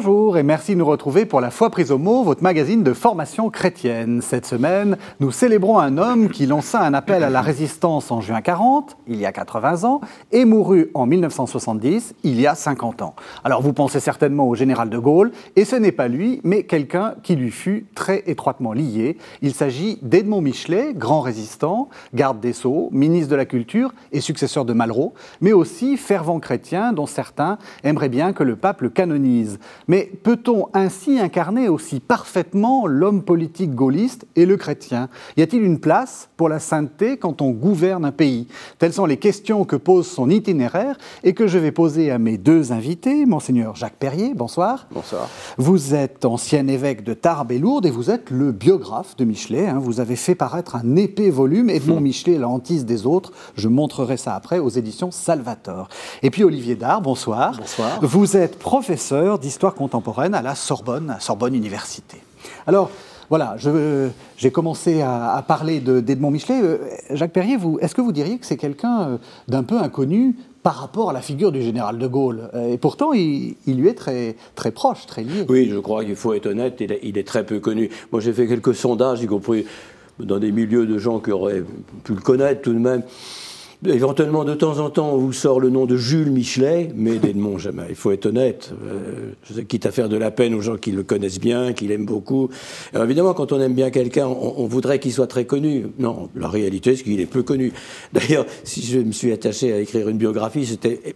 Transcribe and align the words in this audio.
Bonjour 0.00 0.38
et 0.38 0.44
merci 0.44 0.74
de 0.74 0.78
nous 0.78 0.86
retrouver 0.86 1.26
pour 1.26 1.40
la 1.40 1.50
foi 1.50 1.70
prise 1.70 1.90
au 1.90 1.98
mot, 1.98 2.22
votre 2.22 2.44
magazine 2.44 2.84
de 2.84 2.92
formation 2.92 3.50
chrétienne. 3.50 4.22
Cette 4.22 4.46
semaine, 4.46 4.96
nous 5.18 5.32
célébrons 5.32 5.80
un 5.80 5.98
homme 5.98 6.28
qui 6.28 6.46
lança 6.46 6.80
un 6.80 6.94
appel 6.94 7.24
à 7.24 7.30
la 7.30 7.42
résistance 7.42 8.12
en 8.12 8.20
juin 8.20 8.40
40, 8.40 8.96
il 9.08 9.16
y 9.16 9.26
a 9.26 9.32
80 9.32 9.82
ans, 9.82 10.00
et 10.30 10.44
mourut 10.44 10.92
en 10.94 11.06
1970, 11.06 12.14
il 12.22 12.40
y 12.40 12.46
a 12.46 12.54
50 12.54 13.02
ans. 13.02 13.16
Alors 13.42 13.60
vous 13.60 13.72
pensez 13.72 13.98
certainement 13.98 14.48
au 14.48 14.54
général 14.54 14.88
de 14.88 14.98
Gaulle, 14.98 15.32
et 15.56 15.64
ce 15.64 15.74
n'est 15.74 15.90
pas 15.90 16.06
lui, 16.06 16.40
mais 16.44 16.62
quelqu'un 16.62 17.14
qui 17.24 17.34
lui 17.34 17.50
fut 17.50 17.86
très 17.96 18.22
étroitement 18.28 18.72
lié. 18.72 19.18
Il 19.42 19.52
s'agit 19.52 19.98
d'Edmond 20.02 20.42
Michelet, 20.42 20.94
grand 20.94 21.22
résistant, 21.22 21.88
garde 22.14 22.38
des 22.38 22.52
Sceaux, 22.52 22.88
ministre 22.92 23.32
de 23.32 23.36
la 23.36 23.46
Culture 23.46 23.92
et 24.12 24.20
successeur 24.20 24.64
de 24.64 24.74
Malraux, 24.74 25.14
mais 25.40 25.52
aussi 25.52 25.96
fervent 25.96 26.38
chrétien 26.38 26.92
dont 26.92 27.06
certains 27.06 27.58
aimeraient 27.82 28.08
bien 28.08 28.32
que 28.32 28.44
le 28.44 28.54
pape 28.54 28.82
le 28.82 28.90
canonise. 28.90 29.58
Mais 29.88 30.12
peut-on 30.22 30.68
ainsi 30.74 31.18
incarner 31.18 31.68
aussi 31.68 31.98
parfaitement 31.98 32.86
l'homme 32.86 33.22
politique 33.22 33.74
gaulliste 33.74 34.26
et 34.36 34.44
le 34.44 34.58
chrétien? 34.58 35.08
Y 35.38 35.42
a-t-il 35.42 35.62
une 35.62 35.80
place 35.80 36.28
pour 36.36 36.50
la 36.50 36.58
sainteté 36.58 37.16
quand 37.16 37.40
on 37.40 37.50
gouverne 37.50 38.04
un 38.04 38.12
pays? 38.12 38.46
Telles 38.78 38.92
sont 38.92 39.06
les 39.06 39.16
questions 39.16 39.64
que 39.64 39.76
pose 39.76 40.06
son 40.06 40.28
itinéraire 40.28 40.98
et 41.24 41.32
que 41.32 41.46
je 41.46 41.56
vais 41.56 41.72
poser 41.72 42.10
à 42.10 42.18
mes 42.18 42.36
deux 42.36 42.70
invités. 42.70 43.24
Monseigneur 43.24 43.76
Jacques 43.76 43.96
Perrier, 43.96 44.34
bonsoir. 44.34 44.86
Bonsoir. 44.92 45.28
Vous 45.56 45.94
êtes 45.94 46.26
ancien 46.26 46.68
évêque 46.68 47.02
de 47.02 47.14
Tarbes 47.14 47.52
et 47.52 47.58
Lourdes 47.58 47.86
et 47.86 47.90
vous 47.90 48.10
êtes 48.10 48.30
le 48.30 48.52
biographe 48.52 49.16
de 49.16 49.24
Michelet. 49.24 49.68
Hein. 49.68 49.78
Vous 49.78 50.00
avez 50.00 50.16
fait 50.16 50.34
paraître 50.34 50.76
un 50.76 50.96
épais 50.96 51.30
volume, 51.30 51.70
Edmond 51.70 52.00
Michelet, 52.00 52.36
la 52.36 52.48
hantise 52.48 52.84
des 52.84 53.06
autres. 53.06 53.32
Je 53.56 53.68
montrerai 53.68 54.18
ça 54.18 54.34
après 54.34 54.58
aux 54.58 54.68
éditions 54.68 55.10
Salvator. 55.10 55.88
Et 56.22 56.30
puis 56.30 56.44
Olivier 56.44 56.76
Dard, 56.76 57.00
bonsoir. 57.00 57.56
Bonsoir. 57.56 58.00
Vous 58.02 58.36
êtes 58.36 58.58
professeur 58.58 59.38
d'histoire 59.38 59.74
contemporaine 59.78 60.34
à 60.34 60.42
la 60.42 60.54
Sorbonne, 60.54 61.10
à 61.10 61.20
Sorbonne 61.20 61.54
Université. 61.54 62.18
Alors, 62.66 62.90
voilà, 63.30 63.56
j'ai 64.36 64.50
commencé 64.50 65.02
à, 65.02 65.42
parler 65.46 65.80
d'Edmond 65.80 66.30
Michelet. 66.30 66.60
Euh, 66.62 66.78
Jacques 67.10 67.32
Perrier, 67.32 67.58
est-ce 67.80 67.94
que 67.94 68.00
vous 68.00 68.12
diriez 68.12 68.38
que 68.38 68.46
c'est 68.46 68.56
quelqu'un 68.56 69.02
euh, 69.02 69.16
d'un 69.48 69.62
peu 69.62 69.78
inconnu 69.78 70.34
par 70.62 70.76
rapport 70.76 71.10
à 71.10 71.12
la 71.12 71.20
figure 71.20 71.52
du 71.52 71.62
général 71.62 71.98
de 71.98 72.06
Gaulle? 72.06 72.50
Euh, 72.54 72.72
Et 72.72 72.78
pourtant, 72.78 73.12
il, 73.12 73.54
lui 73.66 73.88
est 73.88 73.94
très, 73.94 74.34
très 74.54 74.70
proche, 74.70 75.06
très 75.06 75.22
lié. 75.22 75.44
Oui, 75.48 75.68
je 75.70 75.78
crois 75.78 76.04
qu'il 76.04 76.16
faut 76.16 76.32
être 76.32 76.46
honnête, 76.46 76.78
il 76.80 76.90
est, 76.90 77.00
il 77.02 77.18
est 77.18 77.26
très 77.26 77.44
peu 77.44 77.60
connu. 77.60 77.90
Moi, 78.10 78.20
j'ai 78.20 78.32
fait 78.32 78.46
quelques 78.46 78.74
sondages, 78.74 79.22
y 79.22 79.26
compris 79.26 79.66
dans 80.18 80.38
des 80.38 80.50
milieux 80.50 80.86
de 80.86 80.98
gens 80.98 81.20
qui 81.20 81.30
auraient 81.30 81.62
pu 82.04 82.14
le 82.14 82.20
connaître 82.20 82.62
tout 82.62 82.72
de 82.72 82.78
même. 82.78 83.02
Éventuellement, 83.86 84.44
de 84.44 84.54
temps 84.54 84.80
en 84.80 84.90
temps, 84.90 85.12
on 85.12 85.18
vous 85.18 85.32
sort 85.32 85.60
le 85.60 85.70
nom 85.70 85.86
de 85.86 85.96
Jules 85.96 86.32
Michelet, 86.32 86.90
mais 86.96 87.18
d'Edmond 87.18 87.58
jamais. 87.58 87.86
Il 87.90 87.94
faut 87.94 88.10
être 88.10 88.26
honnête. 88.26 88.72
Euh, 88.84 89.62
quitte 89.62 89.86
à 89.86 89.92
faire 89.92 90.08
de 90.08 90.16
la 90.16 90.32
peine 90.32 90.52
aux 90.54 90.60
gens 90.60 90.76
qui 90.76 90.90
le 90.90 91.04
connaissent 91.04 91.38
bien, 91.38 91.72
qui 91.72 91.86
l'aiment 91.86 92.04
beaucoup. 92.04 92.48
Alors 92.92 93.04
évidemment, 93.04 93.34
quand 93.34 93.52
on 93.52 93.60
aime 93.60 93.74
bien 93.74 93.90
quelqu'un, 93.90 94.26
on, 94.26 94.66
voudrait 94.66 94.98
qu'il 94.98 95.12
soit 95.12 95.28
très 95.28 95.44
connu. 95.44 95.86
Non, 96.00 96.28
la 96.34 96.48
réalité, 96.48 96.96
c'est 96.96 97.04
qu'il 97.04 97.20
est 97.20 97.26
peu 97.26 97.44
connu. 97.44 97.72
D'ailleurs, 98.12 98.46
si 98.64 98.82
je 98.82 98.98
me 98.98 99.12
suis 99.12 99.30
attaché 99.30 99.72
à 99.72 99.78
écrire 99.78 100.08
une 100.08 100.18
biographie, 100.18 100.66
c'était 100.66 101.14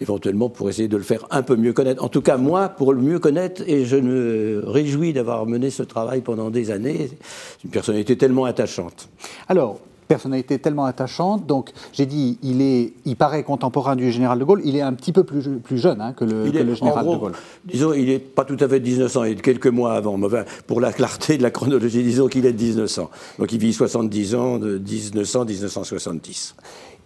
éventuellement 0.00 0.48
pour 0.48 0.68
essayer 0.68 0.88
de 0.88 0.96
le 0.96 1.04
faire 1.04 1.24
un 1.30 1.42
peu 1.42 1.54
mieux 1.54 1.72
connaître. 1.72 2.02
En 2.02 2.08
tout 2.08 2.22
cas, 2.22 2.36
moi, 2.38 2.70
pour 2.70 2.92
le 2.92 3.00
mieux 3.00 3.20
connaître, 3.20 3.62
et 3.68 3.84
je 3.84 3.96
me 3.96 4.64
réjouis 4.66 5.12
d'avoir 5.12 5.46
mené 5.46 5.70
ce 5.70 5.84
travail 5.84 6.22
pendant 6.22 6.50
des 6.50 6.72
années. 6.72 7.08
C'est 7.08 7.64
une 7.64 7.70
personnalité 7.70 8.18
tellement 8.18 8.46
attachante. 8.46 9.08
Alors, 9.48 9.78
personnalité 10.06 10.58
tellement 10.58 10.84
attachante. 10.84 11.46
Donc, 11.46 11.70
j'ai 11.92 12.06
dit, 12.06 12.38
il, 12.42 12.62
est, 12.62 12.92
il 13.04 13.16
paraît 13.16 13.42
contemporain 13.42 13.96
du 13.96 14.10
général 14.10 14.38
de 14.38 14.44
Gaulle. 14.44 14.62
Il 14.64 14.76
est 14.76 14.80
un 14.80 14.92
petit 14.92 15.12
peu 15.12 15.24
plus, 15.24 15.58
plus 15.58 15.78
jeune 15.78 16.00
hein, 16.00 16.12
que, 16.12 16.24
le, 16.24 16.74
général 16.74 17.06
de 17.06 17.16
Gaulle. 17.16 17.32
Disons, 17.64 17.92
il 17.92 18.06
n'est 18.06 18.18
pas 18.18 18.44
tout 18.44 18.56
à 18.60 18.68
fait 18.68 18.80
de 18.80 18.86
1900, 18.86 19.24
il 19.24 19.32
est 19.32 19.34
de 19.36 19.40
quelques 19.40 19.66
mois 19.66 19.94
avant. 19.94 20.18
pour 20.66 20.80
la 20.80 20.92
clarté 20.92 21.36
de 21.38 21.42
la 21.42 21.50
chronologie, 21.50 22.02
disons 22.02 22.28
qu'il 22.28 22.46
est 22.46 22.52
de 22.52 22.62
1900. 22.62 23.10
Donc, 23.38 23.52
il 23.52 23.58
vit 23.58 23.72
70 23.72 24.34
ans, 24.34 24.58
de 24.58 24.78
1900-1970 24.78 26.54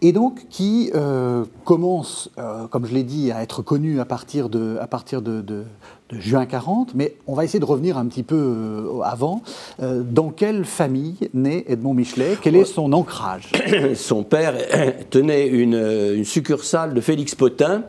et 0.01 0.13
donc 0.13 0.47
qui 0.49 0.91
euh, 0.95 1.45
commence, 1.65 2.31
euh, 2.39 2.67
comme 2.69 2.87
je 2.87 2.95
l'ai 2.95 3.03
dit, 3.03 3.33
à 3.33 3.43
être 3.43 3.63
connu 3.63 4.01
à 4.01 4.05
partir, 4.05 4.49
de, 4.49 4.79
à 4.81 4.87
partir 4.87 5.23
de, 5.23 5.41
de, 5.41 5.65
juin 6.13 6.47
40, 6.47 6.95
mais 6.95 7.17
on 7.27 7.35
va 7.35 7.45
essayer 7.45 7.61
de 7.61 7.65
revenir 7.65 7.99
un 7.99 8.07
petit 8.07 8.23
peu 8.23 8.37
euh, 8.37 9.01
avant. 9.03 9.43
dans 9.79 10.31
quelle 10.31 10.65
famille 10.65 11.17
naît 11.35 11.65
Edmond 11.69 11.95
Michelet? 11.95 12.37
Quel 12.41 12.57
est 12.57 12.65
son 12.65 12.93
ancrage? 12.93 13.53
Son 13.95 14.23
père 14.23 14.55
tenait 15.11 15.47
une, 15.47 15.75
une, 15.75 16.25
succursale 16.25 16.95
de 16.95 17.01
Félix 17.01 17.35
Potin, 17.35 17.85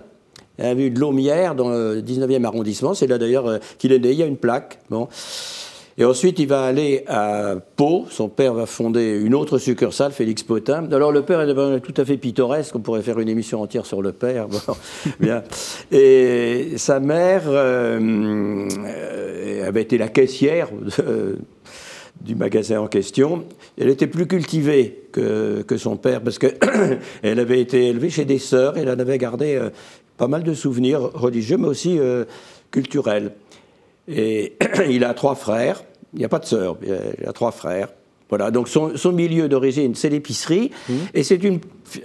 vue 0.58 0.90
de 0.90 1.00
Laumière, 1.00 1.56
dans 1.56 1.70
le 1.70 2.02
19e 2.02 2.44
arrondissement. 2.44 2.94
C'est 2.94 3.08
là 3.08 3.18
d'ailleurs 3.18 3.60
qu'il 3.78 3.92
est 3.92 4.00
né, 4.00 4.12
il 4.12 4.18
y 4.18 4.24
a 4.24 4.26
une 4.26 4.38
plaque. 4.38 4.80
Bon. 4.90 5.08
Et 6.00 6.06
ensuite, 6.06 6.40
il 6.40 6.48
va 6.48 6.64
aller 6.64 7.04
à 7.08 7.56
Pau. 7.76 8.06
Son 8.10 8.30
père 8.30 8.54
va 8.54 8.66
fonder 8.66 9.20
une 9.20 9.36
autre 9.36 9.58
succursale, 9.58 10.14
Félix 10.14 10.44
Potin. 10.44 10.90
Alors, 10.94 11.12
le 11.12 11.24
père 11.24 11.42
est 11.42 11.82
tout 11.82 11.94
à 11.98 12.06
fait 12.06 12.16
pittoresque. 12.16 12.74
On 12.78 12.80
pourrait 12.80 13.02
faire 13.02 13.20
une 13.20 13.28
émission 13.28 13.62
entière 13.62 13.86
sur 13.86 14.02
le 14.02 14.14
père. 14.14 14.48
bien. 15.20 15.44
Et 15.92 16.78
sa 16.78 17.02
mère 17.02 17.44
euh, 17.48 18.70
avait 19.68 19.82
été 19.82 19.98
la 19.98 20.08
caissière. 20.08 20.70
du 22.22 22.36
magasin 22.36 22.80
en 22.80 22.88
question. 22.88 23.44
Elle 23.78 23.90
était 23.90 24.08
plus 24.08 24.26
cultivée 24.26 25.04
que, 25.12 25.64
que 25.64 25.78
son 25.78 25.98
père 25.98 26.22
parce 26.22 26.38
qu'elle 26.38 26.60
avait 27.40 27.62
été 27.62 27.88
élevée 27.88 28.10
chez 28.10 28.26
des 28.26 28.40
sœurs 28.40 28.78
elle 28.78 28.90
en 28.90 29.00
avait 29.00 29.18
gardé 29.18 29.56
euh, 29.56 29.70
pas 30.18 30.28
mal 30.28 30.44
de 30.44 30.54
souvenirs 30.54 31.00
religieux, 31.14 31.56
mais 31.58 31.70
aussi 31.70 31.98
euh, 31.98 32.26
culturels. 32.72 33.32
Et 34.10 34.58
il 34.90 35.04
a 35.06 35.14
trois 35.14 35.36
frères. 35.36 35.84
Il 36.14 36.20
n'y 36.20 36.26
a 36.26 36.30
pas 36.30 36.40
de 36.40 36.46
sœur, 36.46 36.78
il 36.82 37.28
a 37.28 37.34
trois 37.34 37.52
frères. 37.52 37.90
Voilà, 38.30 38.52
donc 38.52 38.68
son, 38.68 39.12
milieu 39.12 39.50
d'origine, 39.50 39.96
c'est 39.96 40.10
l'épicerie, 40.10 40.70
mmh. 40.88 40.94
et 41.16 41.24
c'est 41.24 41.40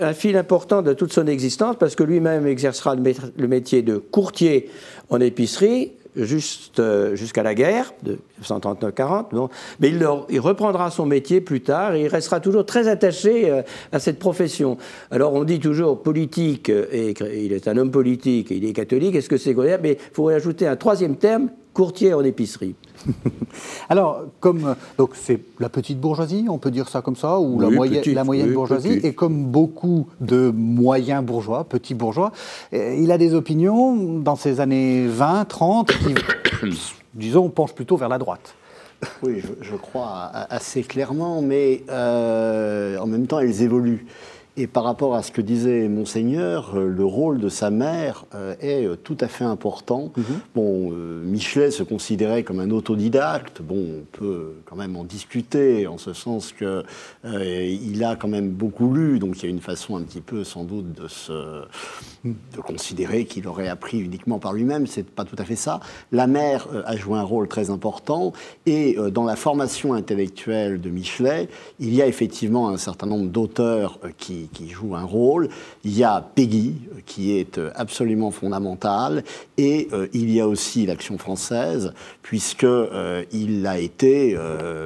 un 0.00 0.14
fil 0.14 0.38
important 0.38 0.80
de 0.80 0.94
toute 0.94 1.12
son 1.12 1.26
existence 1.26 1.76
parce 1.78 1.94
que 1.94 2.02
lui-même 2.02 2.46
exercera 2.46 2.96
le, 2.96 3.46
métier 3.46 3.82
de 3.82 3.98
courtier 3.98 4.70
en 5.10 5.20
épicerie 5.20 5.92
juste 6.16 6.78
euh, 6.80 7.14
jusqu'à 7.14 7.42
la 7.42 7.54
guerre 7.54 7.92
de 8.02 8.18
1939-40, 8.42 9.50
mais 9.80 9.88
il, 9.88 10.06
il, 10.30 10.40
reprendra 10.40 10.90
son 10.90 11.04
métier 11.04 11.42
plus 11.42 11.60
tard 11.60 11.94
et 11.94 12.02
il 12.02 12.08
restera 12.08 12.40
toujours 12.40 12.64
très 12.64 12.88
attaché 12.88 13.50
euh, 13.50 13.62
à 13.92 13.98
cette 13.98 14.18
profession. 14.18 14.78
Alors 15.10 15.34
on 15.34 15.44
dit 15.44 15.58
toujours 15.58 16.02
politique, 16.02 16.70
et 16.70 17.14
il 17.34 17.52
est 17.52 17.68
un 17.68 17.76
homme 17.76 17.90
politique, 17.90 18.50
et 18.50 18.56
il 18.56 18.64
est 18.64 18.72
catholique, 18.72 19.14
est-ce 19.14 19.28
que 19.28 19.36
c'est 19.36 19.54
Mais 19.82 19.98
il 20.00 20.14
faut 20.14 20.28
ajouter 20.28 20.66
un 20.66 20.76
troisième 20.76 21.16
terme, 21.16 21.50
courtier 21.74 22.14
en 22.14 22.22
épicerie. 22.22 22.74
Alors, 23.90 24.22
comme 24.40 24.76
donc 24.96 25.10
c'est 25.14 25.40
la 25.60 25.68
petite 25.68 26.00
bourgeoisie, 26.00 26.46
on 26.48 26.58
peut 26.58 26.70
dire 26.70 26.88
ça 26.88 27.02
comme 27.02 27.16
ça, 27.16 27.38
ou 27.38 27.60
la, 27.60 27.68
moyenne, 27.68 28.02
la 28.06 28.24
moyenne 28.24 28.54
bourgeoisie, 28.54 29.00
et 29.02 29.12
comme 29.12 29.44
beaucoup 29.44 30.06
de 30.20 30.50
moyens 30.54 31.22
bourgeois, 31.22 31.64
petits 31.64 31.94
bourgeois, 31.94 32.32
eh, 32.72 33.02
il 33.02 33.12
a 33.12 33.18
des 33.18 33.34
opinions 33.34 33.94
dans 34.20 34.36
ces 34.36 34.60
années 34.60 35.06
20, 35.06 35.44
30 35.44 35.92
qui, 35.92 36.14
disons, 37.14 37.50
penchent 37.50 37.74
plutôt 37.74 37.96
vers 37.96 38.08
la 38.08 38.18
droite. 38.18 38.54
Oui, 39.22 39.42
je, 39.60 39.76
crois 39.76 40.30
assez 40.48 40.82
clairement, 40.82 41.42
mais 41.42 41.82
euh, 41.90 42.96
en 42.98 43.06
même 43.06 43.26
temps, 43.26 43.38
elles 43.38 43.60
évoluent. 43.60 44.06
Et 44.56 44.68
par 44.68 44.84
rapport 44.84 45.16
à 45.16 45.24
ce 45.24 45.32
que 45.32 45.40
disait 45.40 45.88
Monseigneur, 45.88 46.76
euh, 46.76 46.86
le 46.86 47.04
rôle 47.04 47.40
de 47.40 47.48
sa 47.48 47.70
mère 47.70 48.24
euh, 48.36 48.54
est 48.60 48.86
euh, 48.86 48.94
tout 48.94 49.16
à 49.20 49.26
fait 49.26 49.42
important. 49.42 50.12
Mhm. 50.16 50.24
Bon, 50.54 50.90
Michelet 51.24 51.72
se 51.72 51.82
considérait 51.82 52.44
comme 52.44 52.60
un 52.60 52.70
autodidacte. 52.70 53.62
Bon, 53.62 53.76
on 53.76 54.16
peut 54.16 54.52
quand 54.64 54.76
même 54.76 54.96
en 54.96 55.02
discuter, 55.02 55.88
en 55.88 55.98
ce 55.98 56.12
sens 56.12 56.52
que 56.52 56.84
il 57.24 58.04
a 58.04 58.16
quand 58.16 58.28
même 58.28 58.50
beaucoup 58.50 58.92
lu, 58.92 59.18
donc 59.18 59.42
il 59.42 59.46
y 59.46 59.46
a 59.46 59.50
une 59.50 59.60
façon 59.60 59.96
un 59.96 60.02
petit 60.02 60.20
peu, 60.20 60.44
sans 60.44 60.64
doute, 60.64 60.92
de 60.92 61.08
se 61.08 61.62
de 62.24 62.60
considérer 62.60 63.24
qu'il 63.24 63.46
aurait 63.48 63.68
appris 63.68 63.98
uniquement 63.98 64.38
par 64.38 64.52
lui-même. 64.52 64.86
C'est 64.86 65.08
pas 65.08 65.24
tout 65.24 65.36
à 65.38 65.44
fait 65.44 65.56
ça. 65.56 65.80
La 66.12 66.26
mère 66.26 66.68
a 66.86 66.96
joué 66.96 67.18
un 67.18 67.22
rôle 67.22 67.48
très 67.48 67.70
important, 67.70 68.32
et 68.66 68.96
dans 69.10 69.24
la 69.24 69.36
formation 69.36 69.94
intellectuelle 69.94 70.80
de 70.80 70.90
Michelet, 70.90 71.48
il 71.80 71.94
y 71.94 72.02
a 72.02 72.06
effectivement 72.06 72.68
un 72.68 72.76
certain 72.76 73.06
nombre 73.06 73.28
d'auteurs 73.30 73.98
qui 74.16 74.43
qui, 74.52 74.68
joue 74.68 74.94
un 74.94 75.04
rôle. 75.04 75.48
Il 75.84 75.96
y 75.96 76.04
a 76.04 76.26
Peggy, 76.34 76.74
qui 77.06 77.32
est 77.32 77.58
euh, 77.58 77.70
absolument 77.74 78.30
fondamentale. 78.30 79.24
Et 79.58 79.88
euh, 79.92 80.08
il 80.12 80.30
y 80.30 80.40
a 80.40 80.48
aussi 80.48 80.86
l'Action 80.86 81.18
française, 81.18 81.92
puisqu'il 82.22 82.66
euh, 82.68 83.24
il 83.32 83.66
a 83.66 83.78
été 83.78 84.36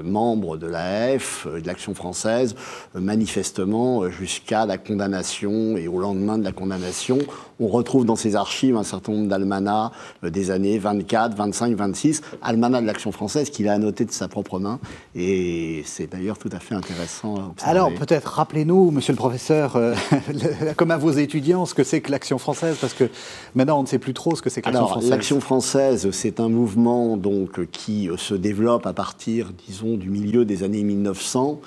membre 0.05 0.57
de 0.57 0.67
l'AF, 0.67 1.47
de 1.47 1.67
l'Action 1.67 1.95
française, 1.95 2.55
manifestement 2.95 4.09
jusqu'à 4.11 4.67
la 4.67 4.79
condamnation 4.79 5.77
et 5.77 5.89
au 5.89 5.99
lendemain 5.99 6.39
de 6.39 6.45
la 6.45 6.53
condamnation. 6.53 7.19
On 7.61 7.69
retrouve 7.69 8.05
dans 8.05 8.17
ses 8.17 8.37
archives 8.37 8.77
un 8.77 8.85
certain 8.85 9.13
nombre 9.13 9.29
d'almanachs 9.29 9.93
des 10.23 10.51
années 10.51 10.79
24, 10.79 11.35
25, 11.37 11.75
26, 11.75 12.23
almanachs 12.43 12.83
de 12.83 12.87
l'Action 12.87 13.13
française 13.13 13.51
qu'il 13.51 13.69
a 13.69 13.73
annoté 13.73 14.05
de 14.05 14.13
sa 14.13 14.29
propre 14.29 14.59
main. 14.59 14.79
Et 15.15 15.83
c'est 15.85 16.11
d'ailleurs 16.11 16.39
tout 16.39 16.51
à 16.53 16.59
fait 16.59 16.75
intéressant 16.75 17.37
à 17.37 17.47
observer. 17.51 17.71
Alors 17.71 17.93
peut-être 17.95 18.27
rappelez-nous, 18.27 18.91
monsieur 18.91 19.13
le 19.13 19.19
professeur, 19.19 19.48
euh, 19.51 19.95
comme 20.77 20.91
à 20.91 20.97
vos 20.97 21.11
étudiants, 21.11 21.67
ce 21.67 21.75
que 21.75 21.85
c'est 21.85 22.01
que 22.01 22.11
l'Action 22.11 22.39
française 22.39 22.77
Parce 22.81 22.95
que 22.95 23.09
maintenant, 23.55 23.79
on 23.79 23.83
ne 23.83 23.87
sait 23.87 23.99
plus 23.99 24.15
trop 24.15 24.37
ce 24.37 24.43
que 24.43 24.51
c'est 24.51 24.63
que 24.63 24.67
l'Action 24.67 24.87
française. 24.87 25.11
L'Action 25.11 25.41
française, 25.41 26.11
c'est 26.13 26.41
un 26.41 26.49
mouvement 26.49 27.17
donc, 27.17 27.67
qui 27.71 28.09
se 28.17 28.35
développe 28.35 28.87
à 28.87 28.93
partir, 28.93 29.53
disons, 29.67 29.97
du 29.97 30.11
milieu 30.11 30.45
des 30.45 30.63
années 30.63 30.83
1900. 30.83 31.61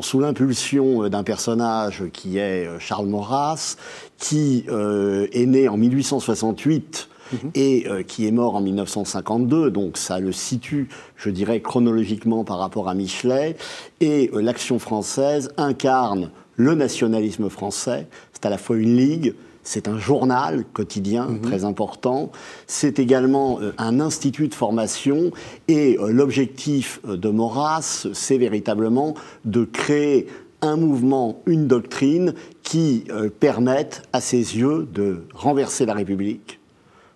sous 0.00 0.20
l'impulsion 0.20 1.08
d'un 1.08 1.22
personnage 1.22 2.04
qui 2.12 2.38
est 2.38 2.68
Charles 2.78 3.06
Maurras, 3.06 3.76
qui 4.18 4.64
est 4.68 5.46
né 5.46 5.68
en 5.68 5.76
1868 5.76 7.08
Mhm. 7.32 7.50
et 7.54 7.86
euh, 7.88 8.02
qui 8.02 8.26
est 8.26 8.30
mort 8.30 8.56
en 8.56 8.60
1952, 8.60 9.70
donc 9.70 9.96
ça 9.96 10.18
le 10.18 10.32
situe, 10.32 10.88
je 11.16 11.30
dirais, 11.30 11.60
chronologiquement 11.60 12.44
par 12.44 12.58
rapport 12.58 12.88
à 12.88 12.94
Michelet. 12.94 13.56
Et 14.00 14.30
euh, 14.34 14.40
l'action 14.40 14.78
française 14.78 15.50
incarne 15.56 16.30
le 16.56 16.74
nationalisme 16.74 17.48
français. 17.48 18.06
C'est 18.32 18.46
à 18.46 18.50
la 18.50 18.58
fois 18.58 18.76
une 18.76 18.96
ligue, 18.96 19.34
c'est 19.62 19.88
un 19.88 19.98
journal 19.98 20.64
quotidien 20.72 21.26
mhm. 21.26 21.40
très 21.40 21.64
important. 21.64 22.30
C'est 22.66 22.98
également 22.98 23.60
euh, 23.60 23.72
un 23.78 24.00
institut 24.00 24.48
de 24.48 24.54
formation. 24.54 25.30
Et 25.68 25.98
l'objectif 26.08 27.00
de 27.04 27.28
Maurras, 27.28 28.06
c'est 28.12 28.38
véritablement 28.38 29.14
de 29.44 29.64
créer 29.64 30.26
un 30.60 30.76
mouvement, 30.76 31.42
une 31.46 31.66
doctrine 31.66 32.34
qui 32.62 33.04
permette 33.40 34.02
à 34.12 34.20
ses 34.20 34.56
yeux 34.56 34.86
de 34.92 35.24
renverser 35.34 35.86
la 35.86 35.94
République, 35.94 36.60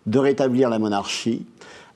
de 0.07 0.19
rétablir 0.19 0.69
la 0.69 0.81
monarchie 0.81 1.47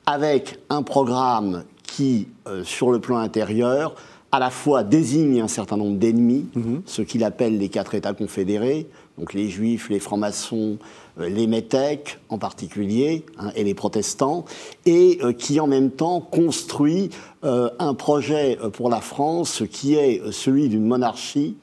avec 0.07 0.59
un 0.71 0.83
programme 0.83 1.65
qui, 1.83 2.29
euh, 2.47 2.65
sur 2.65 2.91
le 2.91 3.01
plan 3.01 3.19
intérieur, 3.19 3.95
à 4.33 4.39
la 4.39 4.51
fois 4.51 4.85
désigne 4.85 5.41
un 5.41 5.49
certain 5.49 5.77
nombre 5.77 5.99
d'ennemis, 5.99 6.47
mhm. 6.55 6.83
ce 6.87 7.03
qu'il 7.03 7.25
appelle 7.25 7.59
les 7.59 7.69
quatre 7.69 7.95
États 7.95 8.13
confédérés, 8.13 8.87
donc 9.19 9.35
les 9.35 9.49
juifs, 9.49 9.89
les 9.91 10.01
francs-maçons, 10.01 10.79
euh, 11.19 11.29
les 11.29 11.47
métèques 11.47 12.19
en 12.29 12.39
particulier, 12.39 13.25
hein, 13.39 13.51
et 13.57 13.65
les 13.65 13.75
protestants, 13.75 14.45
et 14.87 15.19
euh, 15.23 15.33
qui 15.33 15.61
en 15.61 15.67
même 15.67 15.91
temps 15.91 16.21
construit 16.21 17.11
un 17.43 17.95
projet 17.95 18.59
pour 18.75 18.91
la 18.91 19.01
France 19.01 19.63
qui 19.71 19.95
est 19.95 20.21
celui 20.31 20.69
d'une 20.69 20.85
monarchie 20.85 21.57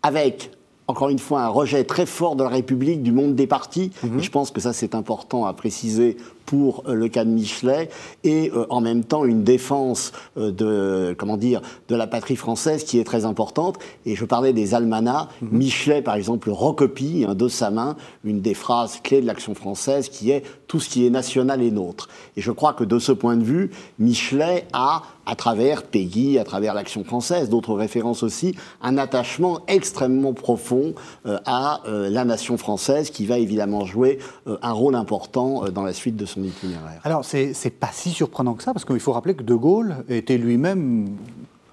avec 0.00 0.52
encore 0.86 1.08
une 1.08 1.18
fois, 1.18 1.42
un 1.42 1.48
rejet 1.48 1.84
très 1.84 2.06
fort 2.06 2.36
de 2.36 2.42
la 2.42 2.50
République, 2.50 3.02
du 3.02 3.12
monde 3.12 3.34
des 3.34 3.46
partis. 3.46 3.90
Mhm. 4.02 4.20
je 4.20 4.30
pense 4.30 4.50
que 4.50 4.60
ça, 4.60 4.72
c'est 4.72 4.94
important 4.94 5.46
à 5.46 5.52
préciser 5.54 6.16
pour 6.44 6.84
euh, 6.86 6.94
le 6.94 7.08
cas 7.08 7.24
de 7.24 7.30
Michelet, 7.30 7.88
et 8.22 8.50
euh, 8.54 8.66
en 8.68 8.80
même 8.80 9.02
temps 9.02 9.24
une 9.24 9.44
défense 9.44 10.12
euh, 10.36 10.50
de, 10.50 11.14
comment 11.18 11.38
dire, 11.38 11.62
de 11.88 11.96
la 11.96 12.06
patrie 12.06 12.36
française 12.36 12.84
qui 12.84 12.98
est 12.98 13.04
très 13.04 13.24
importante. 13.24 13.78
Et 14.04 14.14
je 14.14 14.24
parlais 14.24 14.52
des 14.52 14.74
almanachs. 14.74 15.28
Mhm. 15.40 15.58
Michelet, 15.58 16.02
par 16.02 16.16
exemple, 16.16 16.50
recopie 16.50 17.24
hein, 17.26 17.34
de 17.34 17.48
sa 17.48 17.70
main 17.70 17.96
une 18.24 18.40
des 18.40 18.54
phrases 18.54 19.00
clés 19.02 19.22
de 19.22 19.26
l'action 19.26 19.54
française 19.54 20.08
qui 20.08 20.30
est 20.30 20.42
tout 20.74 20.80
ce 20.80 20.88
qui 20.88 21.06
est 21.06 21.10
national 21.10 21.62
est 21.62 21.70
nôtre. 21.70 22.08
Et 22.36 22.40
je 22.40 22.50
crois 22.50 22.72
que 22.72 22.82
de 22.82 22.98
ce 22.98 23.12
point 23.12 23.36
de 23.36 23.44
vue, 23.44 23.70
Michelet 24.00 24.66
a 24.72 25.04
à 25.24 25.36
travers 25.36 25.84
Peggy, 25.84 26.36
à 26.36 26.42
travers 26.42 26.74
l'action 26.74 27.04
française, 27.04 27.48
d'autres 27.48 27.74
références 27.74 28.24
aussi, 28.24 28.56
un 28.82 28.98
attachement 28.98 29.60
extrêmement 29.68 30.32
profond 30.32 30.94
à 31.24 31.80
la 31.86 32.24
nation 32.24 32.56
française 32.56 33.10
qui 33.10 33.24
va 33.24 33.38
évidemment 33.38 33.84
jouer 33.84 34.18
un 34.46 34.72
rôle 34.72 34.96
important 34.96 35.70
dans 35.70 35.84
la 35.84 35.92
suite 35.92 36.16
de 36.16 36.26
son 36.26 36.42
itinéraire. 36.42 37.00
Alors, 37.04 37.24
c'est 37.24 37.78
pas 37.78 37.90
si 37.92 38.10
surprenant 38.10 38.54
que 38.54 38.64
ça, 38.64 38.72
parce 38.72 38.84
qu'il 38.84 38.98
faut 38.98 39.12
rappeler 39.12 39.34
que 39.36 39.44
De 39.44 39.54
Gaulle 39.54 40.04
était 40.08 40.38
lui-même 40.38 41.16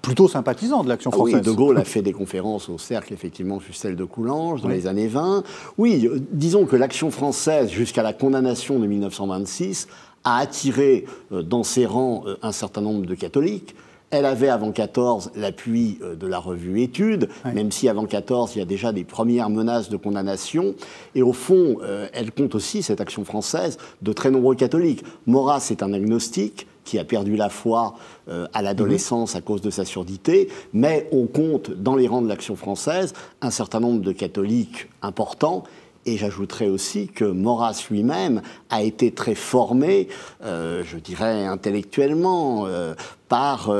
plutôt 0.02 0.28
sympathisant 0.28 0.82
de 0.82 0.88
l'action 0.88 1.10
ah 1.14 1.16
française. 1.16 1.36
oui, 1.36 1.42
De 1.42 1.52
Gaulle 1.52 1.78
a 1.78 1.84
fait 1.84 2.02
des 2.02 2.12
conférences 2.12 2.68
au 2.68 2.76
cercle, 2.76 3.14
effectivement, 3.14 3.60
sur 3.60 3.74
celle 3.74 3.96
de 3.96 4.04
Coulanges 4.04 4.60
dans 4.60 4.68
les 4.68 4.86
années 4.86 5.06
20. 5.06 5.44
Oui, 5.78 6.06
euh, 6.06 6.20
disons 6.32 6.66
que 6.66 6.76
l'action 6.76 7.10
française, 7.10 7.70
jusqu'à 7.70 8.02
la 8.02 8.12
condamnation 8.12 8.78
de 8.78 8.86
1926, 8.86 9.86
a 10.24 10.38
attiré 10.38 11.06
euh, 11.30 11.42
dans 11.42 11.62
ses 11.62 11.86
rangs 11.86 12.24
euh, 12.26 12.36
un 12.42 12.52
certain 12.52 12.80
nombre 12.80 13.06
de 13.06 13.14
catholiques. 13.14 13.74
Elle 14.10 14.26
avait 14.26 14.50
avant 14.50 14.72
14 14.72 15.30
l'appui 15.36 15.98
de 16.20 16.26
la 16.26 16.38
revue 16.38 16.82
Études, 16.82 17.30
même 17.46 17.72
si 17.72 17.88
avant 17.88 18.04
14 18.04 18.54
il 18.54 18.58
y 18.58 18.60
a 18.60 18.66
déjà 18.66 18.92
des 18.92 19.04
premières 19.04 19.48
menaces 19.48 19.88
de 19.88 19.96
condamnation. 19.96 20.74
Et 21.14 21.22
au 21.22 21.32
fond, 21.32 21.78
elle 22.12 22.30
compte 22.30 22.54
aussi, 22.54 22.82
cette 22.82 23.00
action 23.00 23.24
française, 23.24 23.78
de 24.02 24.12
très 24.12 24.30
nombreux 24.30 24.54
catholiques. 24.54 25.02
Maurras 25.24 25.66
est 25.70 25.82
un 25.82 25.94
agnostique 25.94 26.66
qui 26.84 26.98
a 26.98 27.04
perdu 27.04 27.36
la 27.36 27.48
foi 27.48 27.94
euh, 28.28 28.46
à 28.52 28.62
l'adolescence 28.62 29.36
à 29.36 29.40
cause 29.40 29.60
de 29.60 29.70
sa 29.70 29.84
surdité, 29.84 30.48
mais 30.72 31.08
on 31.12 31.26
compte 31.26 31.70
dans 31.70 31.96
les 31.96 32.08
rangs 32.08 32.22
de 32.22 32.28
l'action 32.28 32.56
française 32.56 33.12
un 33.40 33.50
certain 33.50 33.80
nombre 33.80 34.00
de 34.00 34.12
catholiques 34.12 34.88
importants. 35.02 35.64
Et 36.04 36.16
j'ajouterais 36.16 36.68
aussi 36.68 37.06
que 37.06 37.24
Maurras 37.24 37.86
lui-même 37.88 38.42
a 38.70 38.82
été 38.82 39.12
très 39.12 39.36
formé, 39.36 40.08
euh, 40.42 40.82
je 40.84 40.98
dirais 40.98 41.46
intellectuellement, 41.46 42.66
euh, 42.66 42.94
par 43.28 43.72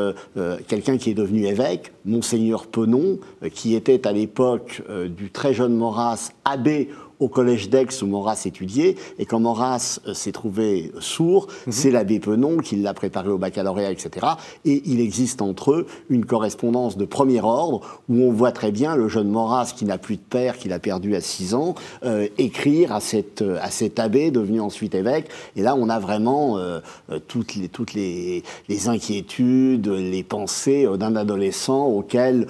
quelqu'un 0.66 0.96
qui 0.96 1.10
est 1.10 1.14
devenu 1.14 1.44
évêque, 1.44 1.92
Monseigneur 2.06 2.66
Penon, 2.66 3.18
qui 3.52 3.74
était 3.74 4.06
à 4.06 4.12
l'époque 4.12 4.82
du 5.14 5.30
très 5.30 5.52
jeune 5.52 5.76
Maurras 5.76 6.30
abbé 6.46 6.88
au 7.22 7.28
collège 7.28 7.70
d'Aix 7.70 8.02
où 8.02 8.06
Maurras 8.06 8.42
étudiait. 8.46 8.96
Et 9.18 9.26
quand 9.26 9.38
Maurras 9.38 10.00
euh, 10.06 10.14
s'est 10.14 10.32
trouvé 10.32 10.92
sourd, 10.98 11.46
mhm. 11.66 11.72
c'est 11.72 11.90
l'abbé 11.90 12.18
Penon 12.18 12.56
qui 12.56 12.76
l'a 12.76 12.94
préparé 12.94 13.28
au 13.28 13.38
baccalauréat, 13.38 13.92
etc. 13.92 14.26
Et 14.64 14.82
il 14.86 15.00
existe 15.00 15.40
entre 15.40 15.72
eux 15.72 15.86
une 16.10 16.26
correspondance 16.26 16.96
de 16.96 17.04
premier 17.04 17.40
ordre 17.40 17.80
où 18.08 18.22
on 18.22 18.32
voit 18.32 18.50
très 18.50 18.72
bien 18.72 18.96
le 18.96 19.08
jeune 19.08 19.28
Maurras 19.28 19.72
qui 19.76 19.84
n'a 19.84 19.98
plus 19.98 20.16
de 20.16 20.22
père, 20.22 20.58
qu'il 20.58 20.72
a 20.72 20.80
perdu 20.80 21.14
à 21.14 21.20
6 21.20 21.54
ans, 21.54 21.74
euh, 22.04 22.26
écrire 22.38 22.92
à, 22.92 23.00
cette, 23.00 23.42
à 23.42 23.70
cet 23.70 24.00
abbé 24.00 24.32
devenu 24.32 24.60
ensuite 24.60 24.94
évêque. 24.94 25.28
Et 25.54 25.62
là, 25.62 25.76
on 25.78 25.88
a 25.88 26.00
vraiment 26.00 26.58
euh, 26.58 26.80
toutes, 27.28 27.54
les, 27.54 27.68
toutes 27.68 27.94
les, 27.94 28.42
les, 28.68 28.88
inquiétudes, 28.88 29.86
les 29.86 30.24
pensées 30.24 30.88
d'un 30.98 31.14
adolescent 31.14 31.86
auquel 31.86 32.46